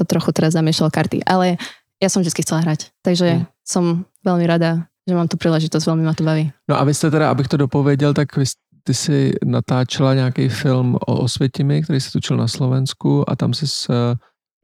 to 0.00 0.02
trochu 0.08 0.32
teraz 0.32 0.56
zamiešalo 0.56 0.88
karty. 0.88 1.22
Ale 1.28 1.60
ja 2.00 2.08
som 2.08 2.24
vždy 2.24 2.40
chcela 2.40 2.64
hrať, 2.64 2.88
takže 3.04 3.42
mm. 3.42 3.44
som 3.66 4.08
veľmi 4.24 4.48
rada, 4.48 4.88
že 5.04 5.14
mám 5.14 5.28
tu 5.30 5.36
príležitosť, 5.36 5.84
veľmi 5.86 6.04
ma 6.06 6.14
to 6.14 6.24
baví. 6.26 6.50
No 6.70 6.78
a 6.78 6.82
vy 6.86 6.92
ste 6.94 7.10
teda, 7.10 7.30
abych 7.30 7.50
to 7.50 7.58
dopovedel, 7.58 8.14
tak 8.14 8.32
vy 8.34 8.46
ty 8.88 8.94
si 8.94 9.32
natáčela 9.44 10.14
nějaký 10.14 10.48
film 10.48 10.96
o 11.06 11.20
Osvětimi, 11.20 11.82
který 11.82 12.00
se 12.00 12.10
točil 12.10 12.36
na 12.36 12.48
Slovensku 12.48 13.30
a 13.30 13.36
tam 13.36 13.54
si 13.54 13.66
uh, 13.88 13.96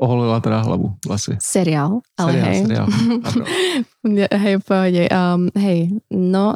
oholila 0.01 0.41
teda 0.41 0.61
hlavu 0.61 0.97
vlasy. 1.07 1.37
Seriál, 1.43 2.01
ale 2.17 2.33
seriál, 2.33 2.49
hej. 2.49 2.63
Seriál, 2.63 2.89
hej, 4.41 4.59
pohode. 4.59 5.09
Um, 5.13 5.49
hej, 5.55 5.91
no, 6.11 6.55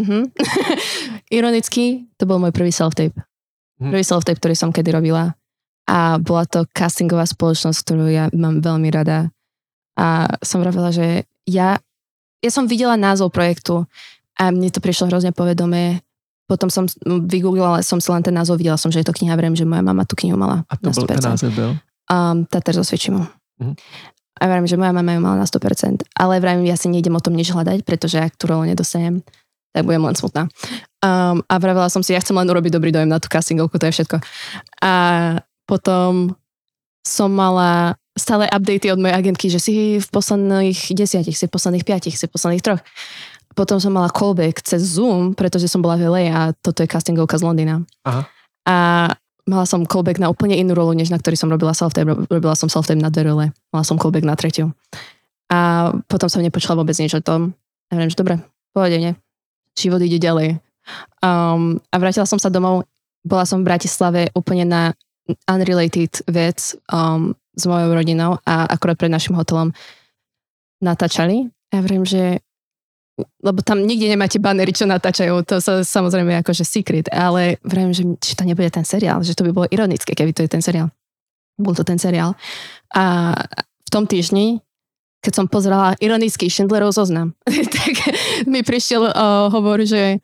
uh-huh. 0.00 0.30
ironicky, 1.34 2.06
to 2.16 2.26
bol 2.26 2.38
môj 2.38 2.54
prvý 2.54 2.70
self-tape. 2.70 3.18
Hmm. 3.82 3.90
Prvý 3.90 4.06
self-tape, 4.06 4.38
ktorý 4.38 4.54
som 4.54 4.70
kedy 4.70 4.94
robila. 4.94 5.34
A 5.90 6.22
bola 6.22 6.46
to 6.46 6.70
castingová 6.70 7.26
spoločnosť, 7.26 7.78
ktorú 7.82 8.06
ja 8.14 8.30
mám 8.30 8.62
veľmi 8.62 8.94
rada. 8.94 9.34
A 9.98 10.38
som 10.46 10.62
vravila, 10.62 10.94
že 10.94 11.26
ja, 11.50 11.82
ja 12.38 12.50
som 12.54 12.70
videla 12.70 12.94
názov 12.94 13.34
projektu 13.34 13.90
a 14.38 14.54
mne 14.54 14.70
to 14.70 14.78
prišlo 14.78 15.10
hrozne 15.10 15.34
povedomé 15.34 16.06
potom 16.48 16.72
som 16.72 16.88
vygooglila 17.04 17.84
som 17.84 18.00
si 18.00 18.08
len 18.08 18.24
ten 18.24 18.32
názov, 18.32 18.56
videla 18.56 18.80
som, 18.80 18.88
že 18.88 19.04
je 19.04 19.06
to 19.06 19.12
kniha, 19.12 19.36
vrem, 19.36 19.52
že 19.52 19.68
moja 19.68 19.84
mama 19.84 20.08
tú 20.08 20.16
knihu 20.16 20.40
mala. 20.40 20.64
A 20.72 20.80
to 20.80 20.88
bol 20.88 21.04
ten 21.04 21.20
názov 21.20 21.52
byl? 21.52 21.76
Um, 22.08 22.48
Tater 22.48 22.72
so 22.72 22.80
Svičimu. 22.80 23.28
Mm. 23.60 23.76
A 24.40 24.42
vrem, 24.48 24.64
že 24.64 24.80
moja 24.80 24.96
mama 24.96 25.12
ju 25.12 25.20
mala 25.20 25.44
na 25.44 25.46
100%. 25.46 26.08
Ale 26.16 26.40
vrem, 26.40 26.64
ja 26.64 26.80
si 26.80 26.88
nejdem 26.88 27.12
o 27.12 27.20
tom 27.20 27.36
nič 27.36 27.52
hľadať, 27.52 27.84
pretože 27.84 28.16
ak 28.16 28.38
tú 28.40 28.48
rolu 28.48 28.64
nedostanem, 28.64 29.20
tak 29.76 29.84
budem 29.84 30.00
len 30.00 30.16
smutná. 30.16 30.48
Um, 31.04 31.44
a 31.44 31.54
vravela 31.60 31.92
som 31.92 32.00
si, 32.00 32.16
ja 32.16 32.22
chcem 32.24 32.32
len 32.32 32.48
urobiť 32.48 32.72
dobrý 32.72 32.90
dojem 32.94 33.10
na 33.12 33.20
tú 33.20 33.28
castingovku, 33.28 33.76
to 33.76 33.92
je 33.92 34.00
všetko. 34.00 34.16
A 34.80 34.92
potom 35.68 36.32
som 37.04 37.28
mala 37.28 38.00
stále 38.16 38.48
updaty 38.50 38.90
od 38.90 38.98
mojej 38.98 39.14
agentky, 39.14 39.46
že 39.52 39.60
si 39.62 39.74
v 40.00 40.08
posledných 40.10 40.96
desiatich, 40.96 41.38
si 41.38 41.46
v 41.46 41.52
posledných 41.52 41.86
piatich, 41.86 42.16
si 42.18 42.26
v 42.26 42.32
posledných 42.32 42.64
troch. 42.64 42.82
Potom 43.58 43.82
som 43.82 43.90
mala 43.90 44.06
callback 44.06 44.62
cez 44.62 44.94
Zoom, 44.94 45.34
pretože 45.34 45.66
som 45.66 45.82
bola 45.82 45.98
v 45.98 46.06
LA 46.06 46.22
a 46.30 46.54
toto 46.54 46.86
je 46.86 46.86
castingovka 46.86 47.42
z 47.42 47.42
Londýna. 47.42 47.82
Aha. 48.06 48.22
A 48.62 48.76
mala 49.50 49.66
som 49.66 49.82
callback 49.82 50.22
na 50.22 50.30
úplne 50.30 50.54
inú 50.54 50.78
rolu, 50.78 50.94
než 50.94 51.10
na 51.10 51.18
ktorý 51.18 51.34
som 51.34 51.50
robila 51.50 51.74
self-tape. 51.74 52.30
Robila 52.30 52.54
som 52.54 52.70
self-tape 52.70 53.02
na 53.02 53.10
dve 53.10 53.26
role. 53.26 53.50
Mala 53.74 53.82
som 53.82 53.98
callback 53.98 54.22
na 54.22 54.38
tretiu. 54.38 54.70
A 55.50 55.90
potom 56.06 56.30
som 56.30 56.38
nepočula 56.38 56.78
vôbec 56.78 56.94
nič 57.02 57.10
o 57.18 57.24
tom. 57.24 57.50
A 57.90 57.98
viem, 57.98 58.06
že 58.06 58.20
dobre, 58.20 58.38
pohode, 58.70 58.94
ne? 58.94 59.18
Život 59.74 60.06
ide 60.06 60.22
ďalej. 60.22 60.62
Um, 61.18 61.82
a 61.90 61.96
vrátila 61.98 62.30
som 62.30 62.38
sa 62.38 62.54
domov. 62.54 62.86
Bola 63.26 63.42
som 63.42 63.66
v 63.66 63.74
Bratislave 63.74 64.30
úplne 64.38 64.68
na 64.68 64.82
unrelated 65.50 66.22
vec 66.30 66.78
um, 66.94 67.34
s 67.58 67.66
mojou 67.66 67.90
rodinou 67.90 68.38
a 68.46 68.70
akorát 68.70 68.94
pred 68.94 69.10
našim 69.10 69.34
hotelom 69.34 69.74
natáčali. 70.78 71.50
Ja 71.74 71.82
viem, 71.82 72.06
že 72.06 72.40
lebo 73.18 73.62
tam 73.66 73.82
nikde 73.82 74.08
nemáte 74.08 74.38
banery, 74.38 74.70
čo 74.70 74.86
natáčajú, 74.86 75.42
to 75.42 75.58
sa 75.58 75.82
samozrejme 75.82 76.38
akože 76.42 76.62
secret, 76.62 77.06
ale 77.10 77.58
vrajím, 77.66 77.92
že, 77.94 78.04
že 78.22 78.34
to 78.38 78.46
nebude 78.46 78.70
ten 78.70 78.86
seriál, 78.86 79.22
že 79.26 79.34
to 79.34 79.42
by 79.42 79.50
bolo 79.50 79.66
ironické, 79.70 80.14
keby 80.14 80.30
to 80.30 80.46
je 80.46 80.50
ten 80.50 80.62
seriál. 80.62 80.90
Bol 81.58 81.74
to 81.74 81.82
ten 81.82 81.98
seriál. 81.98 82.38
A 82.94 83.34
v 83.58 83.90
tom 83.90 84.06
týždni, 84.06 84.62
keď 85.18 85.32
som 85.34 85.46
pozerala 85.50 85.98
ironický 85.98 86.46
Schindlerov 86.46 86.94
zoznam, 86.94 87.34
tak 87.74 87.94
mi 88.46 88.62
prišiel 88.62 89.10
uh, 89.10 89.50
hovor, 89.50 89.82
že 89.82 90.22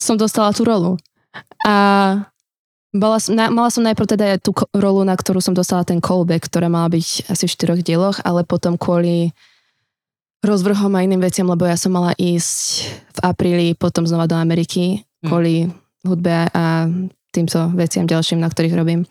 som 0.00 0.16
dostala 0.16 0.56
tú 0.56 0.64
rolu. 0.64 0.96
A 1.68 1.74
bola, 2.90 3.22
na, 3.30 3.52
mala 3.52 3.70
som 3.70 3.86
najprv 3.86 4.08
teda 4.08 4.26
tú 4.40 4.56
rolu, 4.74 5.06
na 5.06 5.14
ktorú 5.14 5.38
som 5.38 5.54
dostala 5.54 5.86
ten 5.86 6.02
callback, 6.02 6.48
ktorá 6.48 6.66
mala 6.66 6.90
byť 6.90 7.30
asi 7.30 7.44
v 7.46 7.54
štyroch 7.54 7.80
dieloch, 7.84 8.18
ale 8.26 8.42
potom 8.42 8.74
kvôli 8.74 9.30
rozvrhom 10.40 10.92
a 10.96 11.04
iným 11.04 11.20
veciam, 11.20 11.48
lebo 11.48 11.68
ja 11.68 11.76
som 11.76 11.92
mala 11.92 12.16
ísť 12.16 12.88
v 13.12 13.18
apríli 13.20 13.66
potom 13.76 14.08
znova 14.08 14.24
do 14.24 14.36
Ameriky 14.36 15.04
hm. 15.22 15.28
kvôli 15.28 15.54
hudbe 16.04 16.48
a 16.50 16.88
týmto 17.30 17.70
veciam 17.76 18.08
ďalším, 18.08 18.40
na 18.40 18.48
ktorých 18.48 18.76
robím 18.76 19.04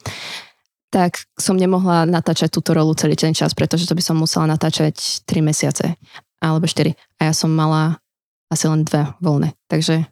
tak 0.89 1.21
som 1.37 1.53
nemohla 1.53 2.09
natáčať 2.09 2.49
túto 2.49 2.73
rolu 2.73 2.97
celý 2.97 3.13
ten 3.13 3.29
čas, 3.29 3.53
pretože 3.53 3.85
to 3.85 3.93
by 3.93 4.01
som 4.01 4.17
musela 4.17 4.49
natáčať 4.49 5.21
3 5.29 5.45
mesiace 5.45 5.93
alebo 6.41 6.65
4. 6.65 6.97
A 7.21 7.29
ja 7.29 7.33
som 7.33 7.53
mala 7.53 8.01
asi 8.49 8.65
len 8.65 8.81
dve 8.81 9.05
voľné. 9.21 9.53
Takže 9.69 10.09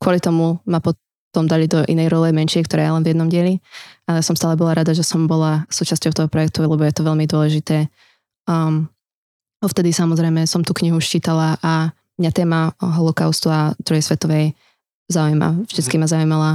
kvôli 0.00 0.24
tomu 0.24 0.64
ma 0.64 0.80
potom 0.80 1.04
tom 1.34 1.50
dali 1.50 1.66
do 1.66 1.82
inej 1.90 2.14
role 2.14 2.30
menšie, 2.30 2.62
ktorá 2.62 2.86
je 2.86 2.94
len 2.94 3.02
v 3.02 3.10
jednom 3.10 3.26
dieli. 3.26 3.58
Ale 4.06 4.22
som 4.22 4.38
stále 4.38 4.54
bola 4.54 4.78
rada, 4.78 4.94
že 4.94 5.02
som 5.02 5.26
bola 5.26 5.66
súčasťou 5.66 6.14
toho 6.14 6.28
projektu, 6.30 6.62
lebo 6.62 6.86
je 6.86 6.94
to 6.94 7.02
veľmi 7.02 7.26
dôležité. 7.26 7.90
Um, 8.46 8.86
vtedy 9.70 9.90
samozrejme 9.92 10.44
som 10.48 10.62
tú 10.62 10.72
knihu 10.76 10.98
ščítala 10.98 11.60
a 11.60 11.92
mňa 12.20 12.30
téma 12.30 12.60
holokaustu 12.78 13.50
a 13.50 13.74
druhej 13.82 14.04
svetovej 14.04 14.54
zaujíma. 15.10 15.66
Vždycky 15.68 15.98
ma 15.98 16.06
zaujímala. 16.06 16.50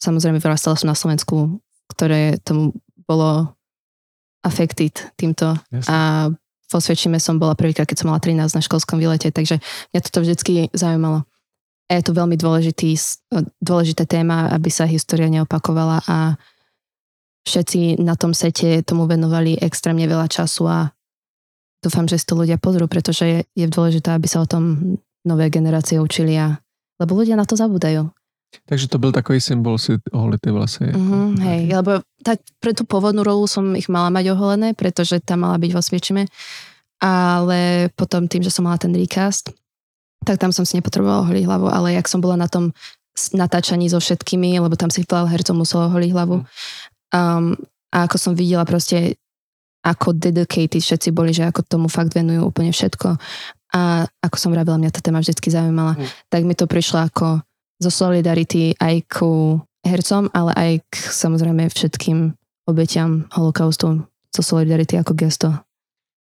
Samozrejme 0.00 0.40
vyrastala 0.42 0.76
som 0.76 0.88
na 0.90 0.96
Slovensku, 0.96 1.60
ktoré 1.92 2.40
tomu 2.42 2.76
bolo 3.04 3.52
affected 4.40 4.96
týmto. 5.14 5.56
Jasne. 5.68 5.88
A 5.90 5.98
vo 6.70 6.78
Svedčíme 6.78 7.18
som 7.18 7.36
bola 7.36 7.58
prvýkrát, 7.58 7.84
keď 7.84 8.04
som 8.04 8.08
mala 8.08 8.22
13 8.22 8.56
na 8.56 8.62
školskom 8.62 9.02
výlete, 9.02 9.34
takže 9.34 9.58
mňa 9.92 10.00
toto 10.00 10.22
vždycky 10.22 10.70
zaujímalo 10.70 11.26
je 11.90 12.06
to 12.06 12.14
veľmi 12.14 12.38
dôležitý, 12.38 12.94
dôležité 13.58 14.06
téma, 14.06 14.46
aby 14.54 14.70
sa 14.70 14.86
história 14.86 15.26
neopakovala 15.26 16.06
a 16.06 16.38
všetci 17.42 17.98
na 17.98 18.14
tom 18.14 18.30
sete 18.30 18.86
tomu 18.86 19.10
venovali 19.10 19.58
extrémne 19.58 20.06
veľa 20.06 20.30
času 20.30 20.70
a 20.70 20.78
dúfam, 21.80 22.04
že 22.08 22.20
si 22.20 22.28
to 22.28 22.36
ľudia 22.36 22.60
pozrú, 22.60 22.86
pretože 22.86 23.24
je, 23.24 23.38
je 23.56 23.66
dôležité, 23.66 24.12
aby 24.12 24.28
sa 24.28 24.44
o 24.44 24.48
tom 24.48 24.96
nové 25.24 25.52
generácie 25.52 26.00
učili 26.00 26.36
a 26.36 26.60
lebo 27.00 27.16
ľudia 27.16 27.36
na 27.36 27.48
to 27.48 27.56
zabúdajú. 27.56 28.12
Takže 28.66 28.88
to 28.88 28.98
byl 28.98 29.12
takový 29.12 29.40
symbol 29.40 29.78
si 29.78 29.94
oholiť 30.12 30.40
tie 30.42 30.52
vlasy. 30.52 30.84
Mm-hmm, 30.90 31.26
hej, 31.38 31.60
lebo 31.70 32.02
tak 32.26 32.42
pre 32.58 32.74
tú 32.74 32.82
pôvodnú 32.82 33.22
rolu 33.22 33.46
som 33.46 33.62
ich 33.78 33.86
mala 33.86 34.10
mať 34.10 34.34
oholené, 34.34 34.74
pretože 34.74 35.22
tam 35.22 35.46
mala 35.46 35.56
byť 35.56 35.70
vo 35.70 35.80
Sviečime, 35.80 36.26
ale 36.98 37.88
potom 37.94 38.26
tým, 38.26 38.42
že 38.42 38.50
som 38.50 38.66
mala 38.66 38.76
ten 38.76 38.90
recast, 38.90 39.54
tak 40.26 40.42
tam 40.42 40.50
som 40.50 40.66
si 40.66 40.76
nepotrebovala 40.76 41.30
holiť 41.30 41.44
hlavu, 41.46 41.66
ale 41.70 41.94
jak 41.94 42.10
som 42.10 42.20
bola 42.20 42.36
na 42.36 42.50
tom 42.50 42.74
natáčaní 43.32 43.86
so 43.86 44.02
všetkými, 44.02 44.58
lebo 44.58 44.74
tam 44.74 44.90
si 44.90 45.06
veľa 45.06 45.30
hercov 45.30 45.54
muselo 45.54 45.86
holiť 45.88 46.10
hlavu. 46.10 46.42
Um, 47.14 47.54
a 47.90 48.06
ako 48.06 48.16
som 48.18 48.32
videla 48.34 48.66
proste, 48.66 49.18
ako 49.80 50.12
dedicated 50.12 50.82
všetci 50.82 51.08
boli, 51.10 51.32
že 51.32 51.48
ako 51.48 51.64
tomu 51.64 51.86
fakt 51.88 52.12
venujú 52.12 52.44
úplne 52.44 52.72
všetko. 52.72 53.16
A 53.70 54.04
ako 54.20 54.36
som 54.36 54.50
vravila, 54.52 54.76
mňa 54.76 54.92
tá 54.92 55.00
téma 55.00 55.22
vždy 55.22 55.34
zaujímala, 55.40 55.94
mm. 55.94 56.06
tak 56.28 56.42
mi 56.42 56.58
to 56.58 56.66
prišlo 56.66 57.06
ako 57.06 57.40
zo 57.80 57.90
solidarity 57.90 58.76
aj 58.76 59.08
ku 59.08 59.62
hercom, 59.86 60.28
ale 60.36 60.52
aj 60.52 60.72
k 60.90 60.94
samozrejme 60.96 61.70
všetkým 61.72 62.36
obetiam 62.68 63.24
holokaustu 63.32 64.04
zo 64.30 64.42
solidarity 64.42 65.00
ako 65.00 65.12
gesto. 65.16 65.48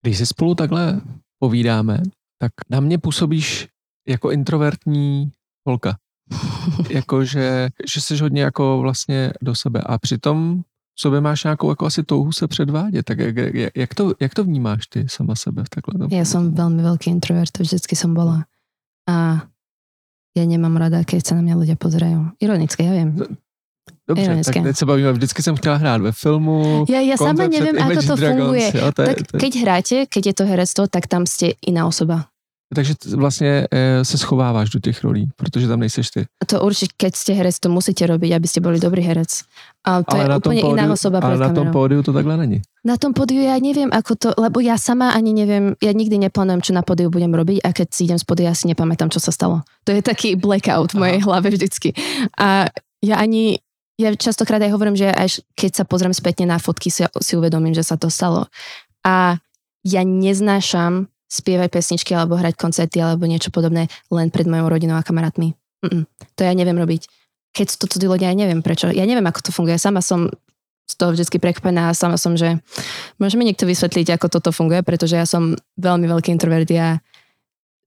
Když 0.01 0.17
si 0.17 0.25
spolu 0.25 0.55
takhle 0.55 1.01
povídáme, 1.39 2.01
tak 2.37 2.51
na 2.69 2.79
mě 2.79 2.97
působíš 2.97 3.67
jako 4.07 4.31
introvertní 4.31 5.31
holka. 5.67 5.97
Jakože, 6.89 7.69
že 7.87 8.01
jsi 8.01 8.17
hodně 8.17 8.41
jako 8.41 8.79
vlastně 8.81 9.33
do 9.41 9.55
sebe 9.55 9.81
a 9.85 9.97
přitom 9.97 10.63
sobě 10.95 11.21
máš 11.21 11.43
nějakou 11.43 11.69
jako 11.69 11.85
asi 11.85 12.03
touhu 12.03 12.31
se 12.31 12.47
předvádět. 12.47 13.05
Tak 13.05 13.19
jak, 13.19 13.35
jak, 13.75 13.93
to, 13.93 14.13
jak 14.19 14.33
to 14.33 14.43
vnímáš 14.43 14.87
ty 14.87 15.05
sama 15.09 15.35
sebe 15.35 15.63
v 15.63 15.69
takhle 15.69 15.99
době? 15.99 16.17
Ja 16.17 16.25
som 16.25 16.55
veľmi 16.55 16.81
veľký 16.81 17.11
introvert, 17.11 17.51
vždycky 17.51 17.95
som 17.95 18.15
bola. 18.15 18.47
A 19.09 19.45
ja 20.35 20.43
nemám 20.43 20.75
rada, 20.75 21.03
keď 21.07 21.21
sa 21.23 21.33
na 21.39 21.41
mňa 21.47 21.55
ľudia 21.55 21.77
pozerajú. 21.79 22.35
Ironické, 22.43 22.83
ja 22.83 22.91
viem. 22.91 23.15
Dobře, 24.07 24.23
Ironické. 24.23 24.53
tak 24.53 24.63
teď 24.63 24.77
se 24.77 24.85
bavíme, 24.85 25.11
vždycky 25.11 25.43
jsem 25.43 25.55
chtěla 25.55 25.75
hrát 25.75 26.01
ve 26.01 26.11
filmu. 26.11 26.85
Ja, 26.89 26.99
ja 26.99 27.17
sama 27.17 27.47
neviem, 27.47 27.77
ako 27.77 28.01
to 28.01 28.15
Dragons, 28.15 28.41
funguje. 28.41 28.67
Jo, 28.75 28.85
to 28.91 29.01
tak 29.01 29.17
je, 29.17 29.23
to 29.23 29.37
je... 29.37 29.39
keď 29.41 29.53
hráte, 29.61 29.97
keď 30.05 30.23
je 30.25 30.33
to 30.33 30.43
herectvo, 30.45 30.83
tak 30.87 31.07
tam 31.07 31.25
ste 31.25 31.57
iná 31.65 31.87
osoba. 31.87 32.29
Takže 32.73 32.93
vlastně 33.15 33.67
e, 33.71 34.05
se 34.05 34.17
schováváš 34.17 34.69
do 34.69 34.79
těch 34.79 35.03
rolí, 35.03 35.29
protože 35.35 35.67
tam 35.67 35.79
nejseš 35.79 36.09
ty. 36.09 36.25
A 36.41 36.45
to 36.45 36.61
určite, 36.61 36.93
keď 36.97 37.15
ste 37.15 37.33
herec, 37.37 37.59
to 37.61 37.69
musíte 37.69 38.01
robiť, 38.09 38.33
aby 38.33 38.47
ste 38.49 38.57
boli 38.57 38.81
dobrý 38.81 39.05
herec. 39.05 39.45
A 39.85 40.01
to 40.01 40.17
ale 40.17 40.25
je 40.25 40.37
úplne 40.41 40.61
pódiu, 40.65 40.73
iná 40.73 40.85
osoba 40.89 41.21
Ale 41.21 41.37
na 41.37 41.53
tom 41.53 41.69
pódiu 41.69 42.01
to 42.01 42.09
takhle 42.09 42.37
není. 42.37 42.65
Na 42.81 42.97
tom 42.97 43.13
pódiu 43.13 43.45
ja 43.45 43.53
neviem, 43.61 43.93
ako 43.93 44.11
to, 44.17 44.29
lebo 44.41 44.65
ja 44.65 44.81
sama 44.81 45.13
ani 45.13 45.37
neviem, 45.37 45.77
ja 45.77 45.93
nikdy 45.93 46.17
neplánujem, 46.25 46.61
čo 46.65 46.73
na 46.73 46.81
pódiu 46.81 47.13
budem 47.13 47.29
robiť 47.29 47.61
a 47.61 47.69
keď 47.69 47.87
si 47.93 48.09
idem 48.09 48.17
z 48.17 48.25
pódia, 48.25 48.49
ja 48.49 48.57
si 48.57 48.65
nepamätám, 48.65 49.13
čo 49.13 49.21
sa 49.21 49.29
stalo. 49.29 49.61
To 49.85 49.93
je 49.93 50.01
taký 50.01 50.33
blackout 50.33 50.97
v 50.97 51.05
mojej 51.05 51.19
Aha. 51.21 51.25
hlave 51.29 51.53
vždycky. 51.53 51.93
A 52.41 52.65
ja 53.05 53.15
ani, 53.21 53.61
ja 54.01 54.09
častokrát 54.17 54.57
aj 54.65 54.73
hovorím, 54.73 54.97
že 54.97 55.13
až 55.13 55.45
keď 55.53 55.71
sa 55.79 55.83
pozriem 55.85 56.17
spätne 56.17 56.49
na 56.49 56.57
fotky, 56.57 56.89
si, 56.89 57.05
si 57.05 57.33
uvedomím, 57.37 57.77
že 57.77 57.85
sa 57.85 57.93
to 57.93 58.09
stalo. 58.09 58.49
A 59.05 59.37
ja 59.85 60.01
neznášam 60.01 61.13
spievať 61.25 61.69
pesničky 61.73 62.13
alebo 62.13 62.37
hrať 62.37 62.55
koncerty 62.55 63.01
alebo 63.01 63.25
niečo 63.25 63.49
podobné 63.49 63.89
len 64.13 64.27
pred 64.29 64.45
mojou 64.45 64.69
rodinou 64.69 64.95
a 64.95 65.03
kamarátmi. 65.05 65.57
Mm-mm. 65.85 66.05
To 66.37 66.41
ja 66.41 66.53
neviem 66.53 66.77
robiť. 66.77 67.09
Keď 67.55 67.65
sú 67.71 67.77
to 67.81 67.85
cudzí 67.87 68.05
ľudia, 68.05 68.31
ja 68.31 68.37
neviem 68.37 68.59
prečo. 68.59 68.91
Ja 68.91 69.07
neviem, 69.07 69.25
ako 69.25 69.49
to 69.49 69.51
funguje. 69.55 69.79
Sama 69.79 70.03
som 70.03 70.29
z 70.85 70.93
toho 71.01 71.17
vždy 71.17 71.41
prekvapená 71.41 71.89
a 71.89 71.97
sama 71.97 72.19
som, 72.19 72.37
že 72.37 72.61
môžeme 73.17 73.41
niekto 73.41 73.65
vysvetliť, 73.65 74.15
ako 74.15 74.29
toto 74.29 74.53
funguje, 74.53 74.85
pretože 74.85 75.17
ja 75.17 75.25
som 75.25 75.57
veľmi 75.81 76.05
veľký 76.05 76.29
introvert. 76.29 76.69
Ja 76.69 77.01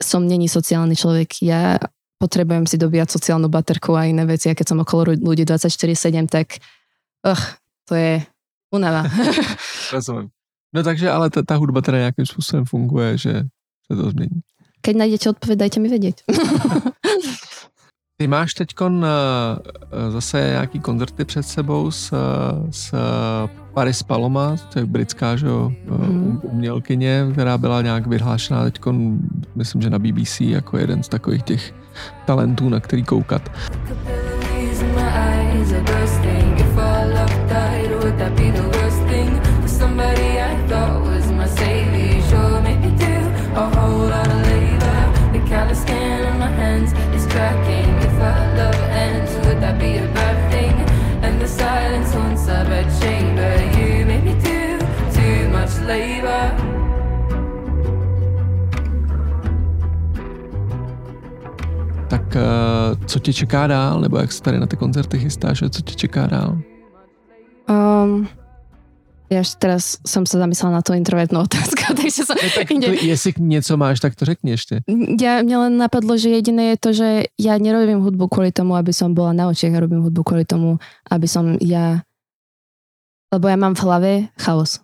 som 0.02 0.26
není 0.26 0.50
sociálny 0.50 0.98
človek. 0.98 1.38
Ja 1.46 1.78
potrebujem 2.18 2.66
si 2.66 2.74
dobíjať 2.74 3.14
sociálnu 3.14 3.46
baterku 3.46 3.94
a 3.94 4.10
iné 4.10 4.26
veci 4.26 4.50
a 4.50 4.56
keď 4.58 4.66
som 4.74 4.82
okolo 4.82 5.14
ľudí 5.14 5.46
24-7, 5.46 6.26
tak 6.26 6.58
uh, 7.22 7.38
to 7.86 7.94
je 7.94 8.12
unava. 8.74 9.06
Rozumiem. 9.94 10.34
No 10.74 10.82
takže 10.82 11.10
ale 11.10 11.30
ta, 11.30 11.42
ta 11.42 11.56
hudba 11.56 11.80
teda 11.80 11.98
nějakým 11.98 12.26
způsobem 12.26 12.64
funguje, 12.64 13.18
že 13.18 13.32
se 13.92 13.96
to 14.02 14.10
změní. 14.10 14.40
Keď 14.80 14.96
najdete 14.96 15.30
odpověď, 15.30 15.58
dajte 15.58 15.80
mi 15.80 15.88
vědět. 15.88 16.22
Ty 18.20 18.26
máš 18.26 18.54
teď 18.54 18.68
zase 20.08 20.38
nějaký 20.50 20.80
koncerty 20.80 21.24
před 21.24 21.42
sebou 21.42 21.90
s, 21.90 22.14
s 22.70 22.94
Paris 23.74 24.02
Paloma, 24.02 24.56
to 24.72 24.78
je 24.78 24.86
britská 24.86 25.36
že, 25.36 25.46
mm. 25.46 26.40
umělkyně, 26.42 27.26
která 27.32 27.58
byla 27.58 27.82
nějak 27.82 28.06
vyhlášená 28.06 28.64
teď, 28.64 28.80
myslím, 29.54 29.82
že 29.82 29.90
na 29.90 29.98
BBC 29.98 30.40
jako 30.40 30.78
jeden 30.78 31.02
z 31.02 31.08
takových 31.08 31.42
těch 31.42 31.74
talentů, 32.26 32.68
na 32.68 32.80
který 32.80 33.04
koukat. 33.04 33.50
Co 63.18 63.22
tě 63.22 63.32
čeká 63.32 63.66
dál, 63.66 64.00
nebo 64.00 64.18
jak 64.18 64.32
se 64.32 64.42
tady 64.42 64.58
na 64.58 64.66
ty 64.66 64.76
koncerty 64.76 65.18
chystáš 65.18 65.62
a 65.62 65.68
co 65.68 65.82
tě 65.82 65.94
čeká 65.94 66.26
dál? 66.26 66.58
Um, 67.68 68.28
já 69.30 69.38
ještě 69.38 69.56
teraz 69.58 69.96
jsem 70.06 70.26
se 70.26 70.38
zamyslela 70.38 70.72
na 70.72 70.82
to 70.82 70.92
introvertnou 70.94 71.40
otázku, 71.50 71.94
takže 71.96 72.24
som 72.24 72.36
no, 72.42 72.50
tak 72.54 72.70
inde... 72.70 72.86
Jestli 72.86 73.32
něco 73.38 73.76
máš, 73.76 74.00
tak 74.00 74.14
to 74.14 74.24
řekni 74.24 74.50
ještě. 74.50 74.80
Ja, 75.20 75.42
mňa 75.42 75.58
len 75.58 75.74
napadlo, 75.76 76.14
že 76.14 76.30
jediné 76.30 76.64
je 76.64 76.76
to, 76.78 76.92
že 76.92 77.08
ja 77.34 77.58
nerobím 77.58 77.98
hudbu 78.06 78.30
kvôli 78.30 78.54
tomu, 78.54 78.78
aby 78.78 78.94
som 78.94 79.14
bola 79.14 79.34
na 79.34 79.50
očiach, 79.50 79.74
ja 79.74 79.82
robím 79.82 80.06
hudbu 80.06 80.22
kvôli 80.22 80.46
tomu, 80.46 80.78
aby 81.10 81.26
som 81.26 81.58
ja... 81.58 82.06
Lebo 83.34 83.50
ja 83.50 83.58
mám 83.58 83.74
v 83.74 83.82
hlave 83.82 84.12
chaos. 84.38 84.78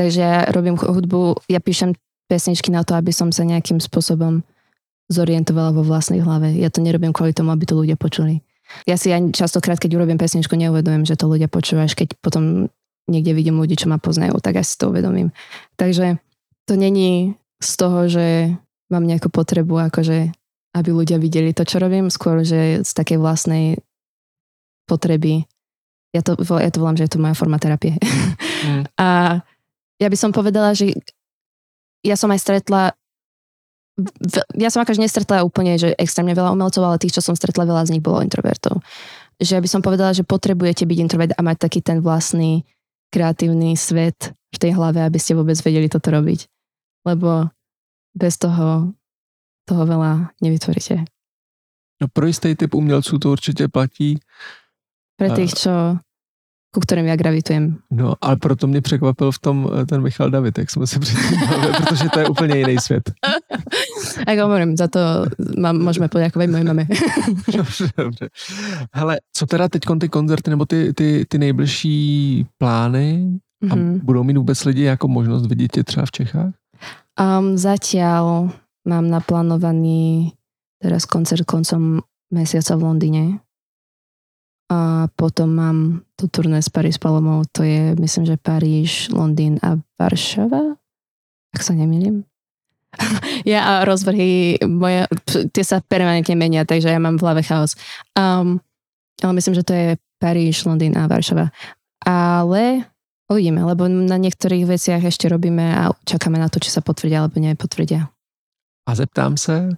Takže 0.00 0.20
ja 0.20 0.48
robím 0.48 0.80
hudbu, 0.80 1.44
ja 1.52 1.60
píšem 1.60 1.92
pesničky 2.24 2.72
na 2.72 2.88
to, 2.88 2.96
aby 2.96 3.12
som 3.12 3.28
sa 3.28 3.44
nejakým 3.44 3.84
spôsobom 3.84 4.40
zorientovala 5.06 5.70
vo 5.76 5.82
vlastnej 5.86 6.22
hlave. 6.22 6.54
Ja 6.58 6.70
to 6.70 6.82
nerobím 6.82 7.14
kvôli 7.14 7.30
tomu, 7.30 7.54
aby 7.54 7.64
to 7.66 7.78
ľudia 7.78 7.94
počuli. 7.94 8.42
Ja 8.84 8.98
si 8.98 9.14
aj 9.14 9.30
častokrát, 9.30 9.78
keď 9.78 9.94
urobím 9.94 10.18
pesničku, 10.18 10.58
neuvedomujem, 10.58 11.06
že 11.06 11.14
to 11.14 11.30
ľudia 11.30 11.46
počúvaš, 11.46 11.94
keď 11.94 12.18
potom 12.18 12.66
niekde 13.06 13.32
vidím 13.38 13.62
ľudí, 13.62 13.78
čo 13.78 13.86
ma 13.86 14.02
poznajú, 14.02 14.42
tak 14.42 14.58
asi 14.58 14.74
to 14.74 14.90
uvedomím. 14.90 15.30
Takže 15.78 16.18
to 16.66 16.74
není 16.74 17.38
z 17.62 17.70
toho, 17.78 18.10
že 18.10 18.58
mám 18.90 19.06
nejakú 19.06 19.30
potrebu, 19.30 19.86
akože 19.90 20.34
aby 20.76 20.90
ľudia 20.92 21.16
videli 21.16 21.56
to, 21.56 21.64
čo 21.64 21.80
robím, 21.80 22.12
skôr, 22.12 22.44
že 22.44 22.84
z 22.84 22.92
takej 22.92 23.16
vlastnej 23.16 23.80
potreby. 24.84 25.48
Ja 26.12 26.20
to, 26.20 26.36
ja 26.36 26.70
to 26.70 26.82
volám, 26.82 27.00
že 27.00 27.08
je 27.08 27.12
to 27.16 27.22
moja 27.22 27.32
forma 27.32 27.56
terapie. 27.56 27.96
Mm. 28.66 28.84
A 29.06 29.40
ja 29.96 30.08
by 30.12 30.16
som 30.18 30.36
povedala, 30.36 30.76
že 30.76 30.92
ja 32.04 32.14
som 32.14 32.28
aj 32.28 32.44
stretla 32.44 32.92
ja 34.56 34.68
som 34.68 34.84
akože 34.84 35.00
nestretla 35.00 35.44
úplne, 35.44 35.80
že 35.80 35.96
extrémne 35.96 36.36
veľa 36.36 36.52
umelcov, 36.52 36.84
ale 36.84 37.00
tých, 37.00 37.16
čo 37.16 37.24
som 37.24 37.32
stretla, 37.32 37.64
veľa 37.64 37.88
z 37.88 37.96
nich 37.96 38.04
bolo 38.04 38.20
introvertov. 38.20 38.84
Že 39.40 39.64
by 39.64 39.68
som 39.68 39.80
povedala, 39.80 40.12
že 40.12 40.24
potrebujete 40.24 40.84
byť 40.84 40.98
introvert 41.00 41.32
a 41.36 41.40
mať 41.40 41.56
taký 41.68 41.80
ten 41.80 42.04
vlastný 42.04 42.64
kreatívny 43.08 43.76
svet 43.76 44.36
v 44.52 44.58
tej 44.60 44.76
hlave, 44.76 45.00
aby 45.00 45.16
ste 45.16 45.36
vôbec 45.36 45.56
vedeli 45.60 45.88
toto 45.88 46.12
robiť. 46.12 46.48
Lebo 47.08 47.48
bez 48.16 48.36
toho 48.36 48.96
toho 49.66 49.82
veľa 49.82 50.30
nevytvoríte. 50.40 51.02
No 52.00 52.06
pro 52.08 52.26
istý 52.26 52.54
typ 52.54 52.74
umělců 52.74 53.18
to 53.18 53.30
určitě 53.30 53.68
platí. 53.68 54.20
Pre 55.16 55.30
tých, 55.32 55.56
čo 55.56 55.96
ku 56.76 56.84
ktorým 56.84 57.08
ja 57.08 57.16
gravitujem. 57.16 57.80
No, 57.88 58.20
ale 58.20 58.36
proto 58.36 58.68
mě 58.68 58.84
překvapil 58.84 59.32
v 59.32 59.38
tom 59.38 59.56
eh, 59.64 59.86
ten 59.88 60.04
Michal 60.04 60.28
David, 60.28 60.58
jak 60.58 60.70
jsme 60.70 60.86
si 60.86 61.00
předtím 61.00 61.40
protože 61.76 62.04
to 62.12 62.18
je 62.20 62.28
úplně 62.28 62.58
jiný 62.58 62.76
svět. 62.78 63.12
Jak 64.28 64.38
hovorím, 64.38 64.76
za 64.76 64.88
to 64.88 65.00
mám, 65.58 65.78
můžeme 65.78 66.08
poděkovat 66.08 66.50
mojej 66.50 66.64
mame. 66.64 66.86
dobře, 67.56 67.88
dobře. 67.96 68.28
Hele, 68.92 69.18
co 69.32 69.46
teda 69.46 69.68
teď 69.68 69.82
ty 70.00 70.08
koncerty 70.08 70.50
nebo 70.50 70.66
ty, 70.66 70.92
ty, 70.92 71.24
ty 71.28 71.38
nejbližší 71.38 72.46
plány? 72.58 73.40
Mm-hmm. 73.64 73.72
A 73.72 73.74
mhm. 73.74 74.00
budou 74.02 74.24
mít 74.24 74.36
vůbec 74.36 74.64
lidi 74.64 74.82
jako 74.82 75.08
možnost 75.08 75.46
vidět 75.46 75.72
tě 75.72 75.84
třeba 75.84 76.06
v 76.06 76.10
Čechách? 76.10 76.52
Um, 77.16 77.56
zatiaľ 77.56 78.52
mám 78.84 79.08
naplánovaný 79.08 80.36
teraz 80.76 81.08
koncert 81.08 81.48
koncom 81.48 82.04
mesiaca 82.28 82.76
v 82.76 82.82
Londýne 82.84 83.45
a 84.66 85.06
potom 85.14 85.54
mám 85.54 85.78
tu 86.18 86.26
turné 86.26 86.58
s 86.58 86.68
Paris 86.68 86.98
Palomou, 86.98 87.42
to 87.52 87.62
je 87.62 87.94
myslím, 88.00 88.26
že 88.26 88.36
Paríž, 88.36 89.14
Londýn 89.14 89.62
a 89.62 89.78
Varšava, 89.94 90.74
ak 91.54 91.62
sa 91.62 91.72
nemýlim. 91.78 92.26
ja 93.52 93.60
a 93.62 93.72
rozvrhy 93.86 94.58
moje, 94.66 95.06
tie 95.54 95.64
sa 95.64 95.78
permanentne 95.78 96.34
menia, 96.34 96.66
takže 96.66 96.90
ja 96.90 96.98
mám 96.98 97.20
v 97.20 97.22
hlave 97.22 97.42
chaos. 97.46 97.78
Um, 98.18 98.58
ale 99.22 99.32
myslím, 99.38 99.54
že 99.54 99.62
to 99.62 99.72
je 99.72 99.88
Paríž, 100.18 100.66
Londýn 100.66 100.98
a 100.98 101.06
Varšava. 101.06 101.54
Ale 102.02 102.90
uvidíme, 103.30 103.62
lebo 103.62 103.86
na 103.86 104.18
niektorých 104.18 104.66
veciach 104.66 105.02
ešte 105.06 105.30
robíme 105.30 105.78
a 105.78 105.94
čakáme 106.02 106.42
na 106.42 106.50
to, 106.50 106.58
či 106.58 106.74
sa 106.74 106.82
potvrdia 106.82 107.22
alebo 107.22 107.38
nepotvrdia. 107.38 108.10
A 108.86 108.94
zeptám 108.94 109.36
se, 109.36 109.68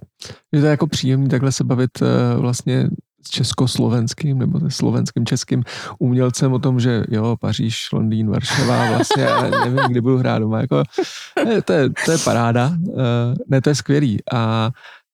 že 0.52 0.60
to 0.60 0.66
je 0.66 0.70
jako 0.70 0.86
příjemný 0.86 1.28
takhle 1.28 1.52
se 1.52 1.64
bavit 1.64 2.02
uh, 2.02 2.40
vlastně 2.40 2.88
s 3.26 3.30
československým 3.30 4.38
nebo 4.38 4.60
se 4.60 4.70
slovenským 4.70 5.26
českým 5.26 5.62
umělcem 5.98 6.52
o 6.52 6.58
tom, 6.58 6.80
že 6.80 7.04
jo, 7.10 7.36
Paříž, 7.40 7.92
Londýn, 7.92 8.30
Varšava, 8.30 8.90
vlastně 8.90 9.22
já 9.22 9.42
nevím, 9.42 9.84
kdy 9.88 10.00
budu 10.00 10.18
hrát 10.18 10.38
doma. 10.38 10.60
Jako, 10.60 10.82
to, 11.64 11.72
je, 11.72 11.90
to 12.04 12.12
je 12.12 12.18
paráda, 12.24 12.72
uh, 12.78 13.34
ne, 13.48 13.60
to 13.60 13.68
je 13.68 13.74
skvělý. 13.74 14.18
A, 14.32 14.70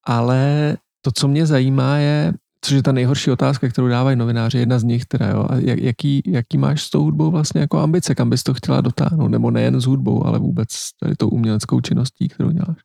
ale 0.07 0.77
to, 1.03 1.11
co 1.13 1.29
mě 1.29 1.47
zajímá, 1.47 1.97
je, 1.99 2.33
což 2.61 2.75
je 2.75 2.83
ta 2.83 2.93
nejhorší 2.93 3.31
otázka, 3.31 3.69
kterou 3.69 3.89
dávají 3.89 4.17
novináři, 4.17 4.59
jedna 4.59 4.79
z 4.79 4.85
nich 4.85 5.05
teda, 5.05 5.29
jo, 5.29 5.47
a 5.51 5.57
jaký, 5.61 6.23
jaký 6.27 6.59
máš 6.59 6.83
s 6.83 6.91
tou 6.91 7.03
hudbou 7.03 7.31
vlastně 7.31 7.61
jako 7.61 7.79
ambice, 7.79 8.15
kam 8.15 8.31
bys 8.31 8.43
to 8.43 8.55
chtěla 8.55 8.81
dotáhnout, 8.81 9.29
nebo 9.29 9.51
nejen 9.51 9.81
s 9.81 9.85
hudbou, 9.85 10.27
ale 10.27 10.39
vůbec 10.39 10.69
tady 11.01 11.17
tou 11.17 11.29
uměleckou 11.29 11.81
činností, 11.81 12.29
kterou 12.29 12.51
děláš? 12.51 12.79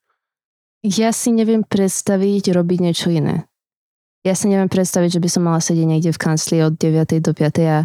Ja 0.79 1.11
si 1.11 1.35
neviem 1.35 1.67
predstaviť 1.67 2.55
robiť 2.55 2.79
niečo 2.79 3.11
iné 3.11 3.48
ja 4.23 4.33
si 4.35 4.51
neviem 4.51 4.67
predstaviť, 4.67 5.19
že 5.19 5.23
by 5.23 5.29
som 5.31 5.43
mala 5.47 5.63
sedieť 5.63 5.87
niekde 5.87 6.11
v 6.11 6.19
kancli 6.19 6.59
od 6.59 6.75
9. 6.75 7.23
do 7.23 7.31
5. 7.31 7.63
a 7.63 7.77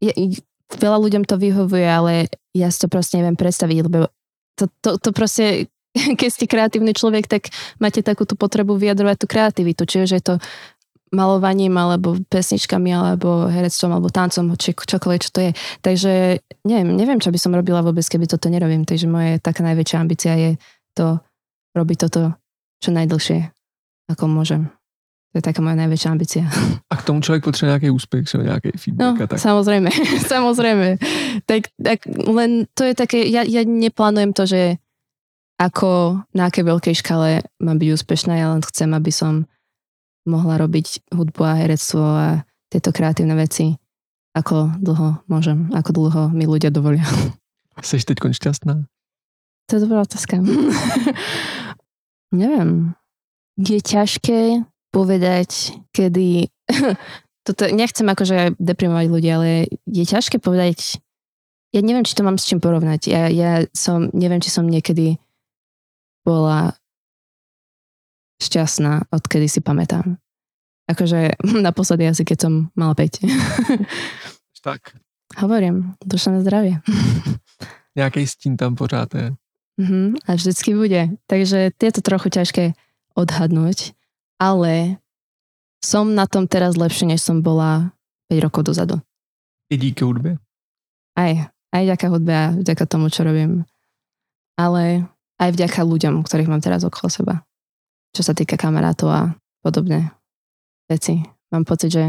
ja, 0.00 0.12
veľa 0.80 0.98
ľuďom 1.02 1.24
to 1.28 1.36
vyhovuje, 1.36 1.84
ale 1.84 2.32
ja 2.56 2.72
si 2.72 2.80
to 2.80 2.88
proste 2.88 3.20
neviem 3.20 3.36
predstaviť, 3.36 3.76
lebo 3.84 4.08
to, 4.56 4.64
to, 4.80 4.90
to 4.96 5.10
proste, 5.12 5.68
keď 6.20 6.28
ste 6.30 6.46
kreatívny 6.48 6.96
človek, 6.96 7.28
tak 7.28 7.52
máte 7.82 8.00
takú 8.00 8.24
tú 8.24 8.38
potrebu 8.38 8.80
vyjadrovať 8.80 9.16
tú 9.20 9.26
kreativitu, 9.28 9.82
čiže 9.84 10.14
je 10.20 10.24
to 10.24 10.34
malovaním, 11.10 11.74
alebo 11.74 12.14
pesničkami, 12.30 12.94
alebo 12.94 13.50
herectvom, 13.50 13.98
alebo 13.98 14.14
tancom, 14.14 14.54
či 14.54 14.78
čokoľvek, 14.78 15.20
čo 15.26 15.30
to 15.34 15.40
je. 15.42 15.52
Takže 15.82 16.38
neviem, 16.62 16.94
neviem, 16.94 17.18
čo 17.18 17.34
by 17.34 17.38
som 17.42 17.50
robila 17.50 17.82
vôbec, 17.82 18.06
keby 18.06 18.30
toto 18.30 18.46
nerobím. 18.46 18.86
Takže 18.86 19.10
moje 19.10 19.42
taká 19.42 19.66
najväčšia 19.66 19.98
ambícia 19.98 20.38
je 20.38 20.50
to 20.94 21.18
robiť 21.74 22.06
toto 22.06 22.38
čo 22.78 22.94
najdlhšie, 22.94 23.50
ako 24.06 24.24
môžem. 24.30 24.70
To 25.30 25.38
je 25.38 25.46
taká 25.46 25.62
moja 25.62 25.78
najväčšia 25.78 26.10
ambícia. 26.10 26.44
A 26.90 26.94
k 26.98 27.06
tomu 27.06 27.22
človek 27.22 27.46
potrebuje 27.46 27.70
nejaký 27.70 27.88
úspech, 27.94 28.26
že 28.26 28.42
nejaký 28.42 28.70
feedback. 28.74 29.14
No, 29.14 29.30
tak. 29.30 29.38
samozrejme, 29.38 29.90
samozrejme. 30.34 30.88
Tak, 31.46 31.70
tak 31.78 31.98
len 32.10 32.66
to 32.74 32.82
je 32.82 32.94
také, 32.98 33.22
ja, 33.30 33.46
ja 33.46 33.62
neplánujem 33.62 34.34
to, 34.34 34.42
že 34.42 34.82
ako 35.60 36.18
na 36.34 36.50
aké 36.50 36.66
veľkej 36.66 36.98
škale 36.98 37.46
mám 37.62 37.78
byť 37.78 37.88
úspešná, 37.94 38.32
ja 38.42 38.50
len 38.50 38.64
chcem, 38.64 38.90
aby 38.90 39.12
som 39.14 39.46
mohla 40.26 40.58
robiť 40.58 41.14
hudbu 41.14 41.42
a 41.46 41.54
herectvo 41.62 42.02
a 42.02 42.28
tieto 42.66 42.90
kreatívne 42.90 43.38
veci, 43.38 43.78
ako 44.34 44.78
dlho 44.82 45.22
môžem, 45.30 45.70
ako 45.70 45.90
dlho 45.94 46.22
mi 46.34 46.48
ľudia 46.48 46.74
dovolia. 46.74 47.06
Seš 47.86 48.02
teď 48.02 48.18
šťastná? 48.18 48.82
To 49.70 49.72
je 49.78 49.80
dobrá 49.86 50.02
otázka. 50.02 50.42
Neviem. 52.34 52.98
Je 53.54 53.78
ťažké 53.78 54.66
povedať, 54.90 55.74
kedy... 55.94 56.50
Toto, 57.46 57.72
nechcem 57.72 58.04
akože 58.04 58.60
deprimovať 58.60 59.06
ľudí, 59.08 59.28
ale 59.32 59.48
je 59.88 60.04
ťažké 60.04 60.38
povedať... 60.38 61.00
Ja 61.70 61.80
neviem, 61.86 62.02
či 62.02 62.18
to 62.18 62.26
mám 62.26 62.34
s 62.34 62.50
čím 62.50 62.58
porovnať. 62.58 63.06
Ja, 63.06 63.30
ja 63.30 63.62
som, 63.70 64.10
neviem, 64.10 64.42
či 64.42 64.50
som 64.50 64.66
niekedy 64.66 65.22
bola 66.26 66.74
šťastná, 68.42 69.06
odkedy 69.14 69.46
si 69.46 69.62
pamätám. 69.62 70.18
Akože 70.90 71.38
naposledy 71.66 72.10
asi, 72.10 72.26
keď 72.26 72.38
som 72.50 72.52
mala 72.74 72.98
5. 72.98 73.22
tak. 74.66 74.98
Hovorím, 75.38 75.94
dušené 76.02 76.42
zdravie. 76.42 76.82
Nejaký 77.94 78.26
stín 78.26 78.58
tam 78.58 78.74
pořád 78.74 79.14
je. 79.14 79.26
Uh-huh, 79.78 80.18
a 80.26 80.34
vždycky 80.34 80.74
bude. 80.74 81.14
Takže 81.30 81.70
je 81.70 81.92
to 81.94 82.02
trochu 82.02 82.28
ťažké 82.34 82.64
odhadnúť 83.14 83.94
ale 84.40 84.96
som 85.84 86.08
na 86.16 86.24
tom 86.24 86.48
teraz 86.48 86.80
lepšie, 86.80 87.12
než 87.12 87.20
som 87.20 87.44
bola 87.44 87.92
5 88.32 88.40
rokov 88.40 88.72
dozadu. 88.72 88.96
I 89.68 89.76
díky 89.76 90.04
hudbe? 90.04 90.40
Aj, 91.14 91.52
aj 91.70 91.82
vďaka 91.84 92.06
hudbe 92.08 92.32
a 92.32 92.46
vďaka 92.56 92.84
tomu, 92.88 93.12
čo 93.12 93.22
robím. 93.22 93.68
Ale 94.56 95.04
aj 95.40 95.50
vďaka 95.52 95.80
ľuďom, 95.84 96.24
ktorých 96.24 96.50
mám 96.50 96.64
teraz 96.64 96.84
okolo 96.84 97.08
seba. 97.12 97.34
Čo 98.16 98.26
sa 98.26 98.32
týka 98.34 98.58
kamarátov 98.58 99.08
a 99.08 99.22
podobné 99.62 100.10
veci. 100.90 101.22
Mám 101.52 101.64
pocit, 101.68 101.94
že 101.94 102.04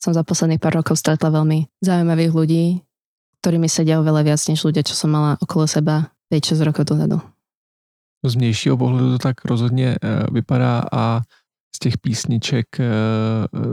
som 0.00 0.16
za 0.16 0.24
posledných 0.24 0.58
pár 0.58 0.80
rokov 0.80 0.98
stretla 0.98 1.30
veľmi 1.30 1.68
zaujímavých 1.84 2.32
ľudí, 2.32 2.64
ktorými 3.44 3.68
sedia 3.68 4.00
oveľa 4.00 4.26
viac 4.26 4.40
než 4.48 4.64
ľudia, 4.64 4.82
čo 4.82 4.96
som 4.96 5.12
mala 5.12 5.36
okolo 5.40 5.68
seba 5.68 6.10
5-6 6.32 6.66
rokov 6.66 6.84
dozadu. 6.88 7.20
Z 8.24 8.34
vnějšího 8.34 8.76
pohledu 8.76 9.10
to 9.10 9.18
tak 9.18 9.44
rozhodně 9.44 9.96
eh, 10.02 10.26
vypadá 10.30 10.84
a 10.92 11.20
z 11.76 11.78
těch 11.78 11.98
písniček 11.98 12.66
eh, 12.80 12.86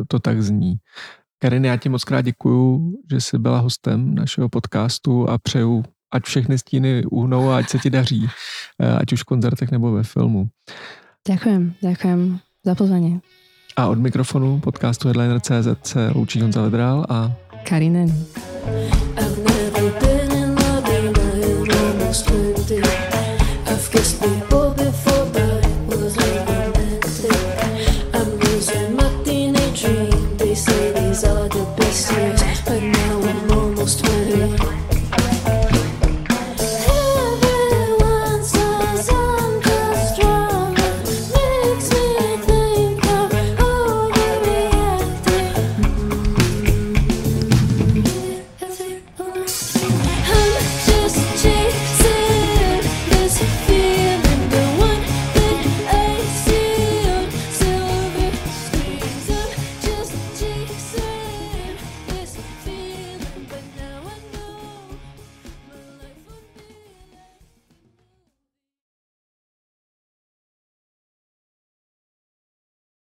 to 0.07 0.19
tak 0.19 0.41
zní. 0.41 0.77
Karin, 1.39 1.65
já 1.65 1.77
ti 1.77 1.89
moc 1.89 2.03
krát 2.03 2.21
děkuju, 2.21 2.93
že 3.11 3.21
jsi 3.21 3.37
byla 3.37 3.59
hostem 3.59 4.15
našeho 4.15 4.49
podcastu 4.49 5.29
a 5.29 5.37
přeju, 5.37 5.83
ať 6.13 6.23
všechny 6.23 6.57
stíny 6.57 7.05
uhnou 7.05 7.49
a 7.49 7.57
ať 7.57 7.69
se 7.69 7.79
ti 7.79 7.89
daří, 7.89 8.27
eh, 8.81 8.97
ať 8.97 9.13
už 9.13 9.21
v 9.21 9.25
koncertech 9.25 9.71
nebo 9.71 9.91
ve 9.91 10.03
filmu. 10.03 10.47
Ďakujem, 11.27 11.73
ďakujem 11.83 12.39
za 12.65 12.75
pozvanie. 12.75 13.19
A 13.75 13.87
od 13.87 13.99
mikrofonu 13.99 14.59
podcastu 14.59 15.07
Headliner.cz 15.07 15.67
se 15.83 16.11
loučí 16.15 16.41
Honza 16.41 16.61
Vedrál 16.61 17.05
a 17.09 17.31
Karinen. 17.63 18.07
I've 18.07 19.37
never 19.37 19.91
been 19.99 20.31
in 20.31 20.55
love 20.55 20.87
in 20.87 21.13
a 21.69 21.77
almost 21.77 22.27
20. 22.27 22.81
I've 23.67 23.91
kissed 23.91 24.19
people 24.21 24.73
before. 24.85 25.06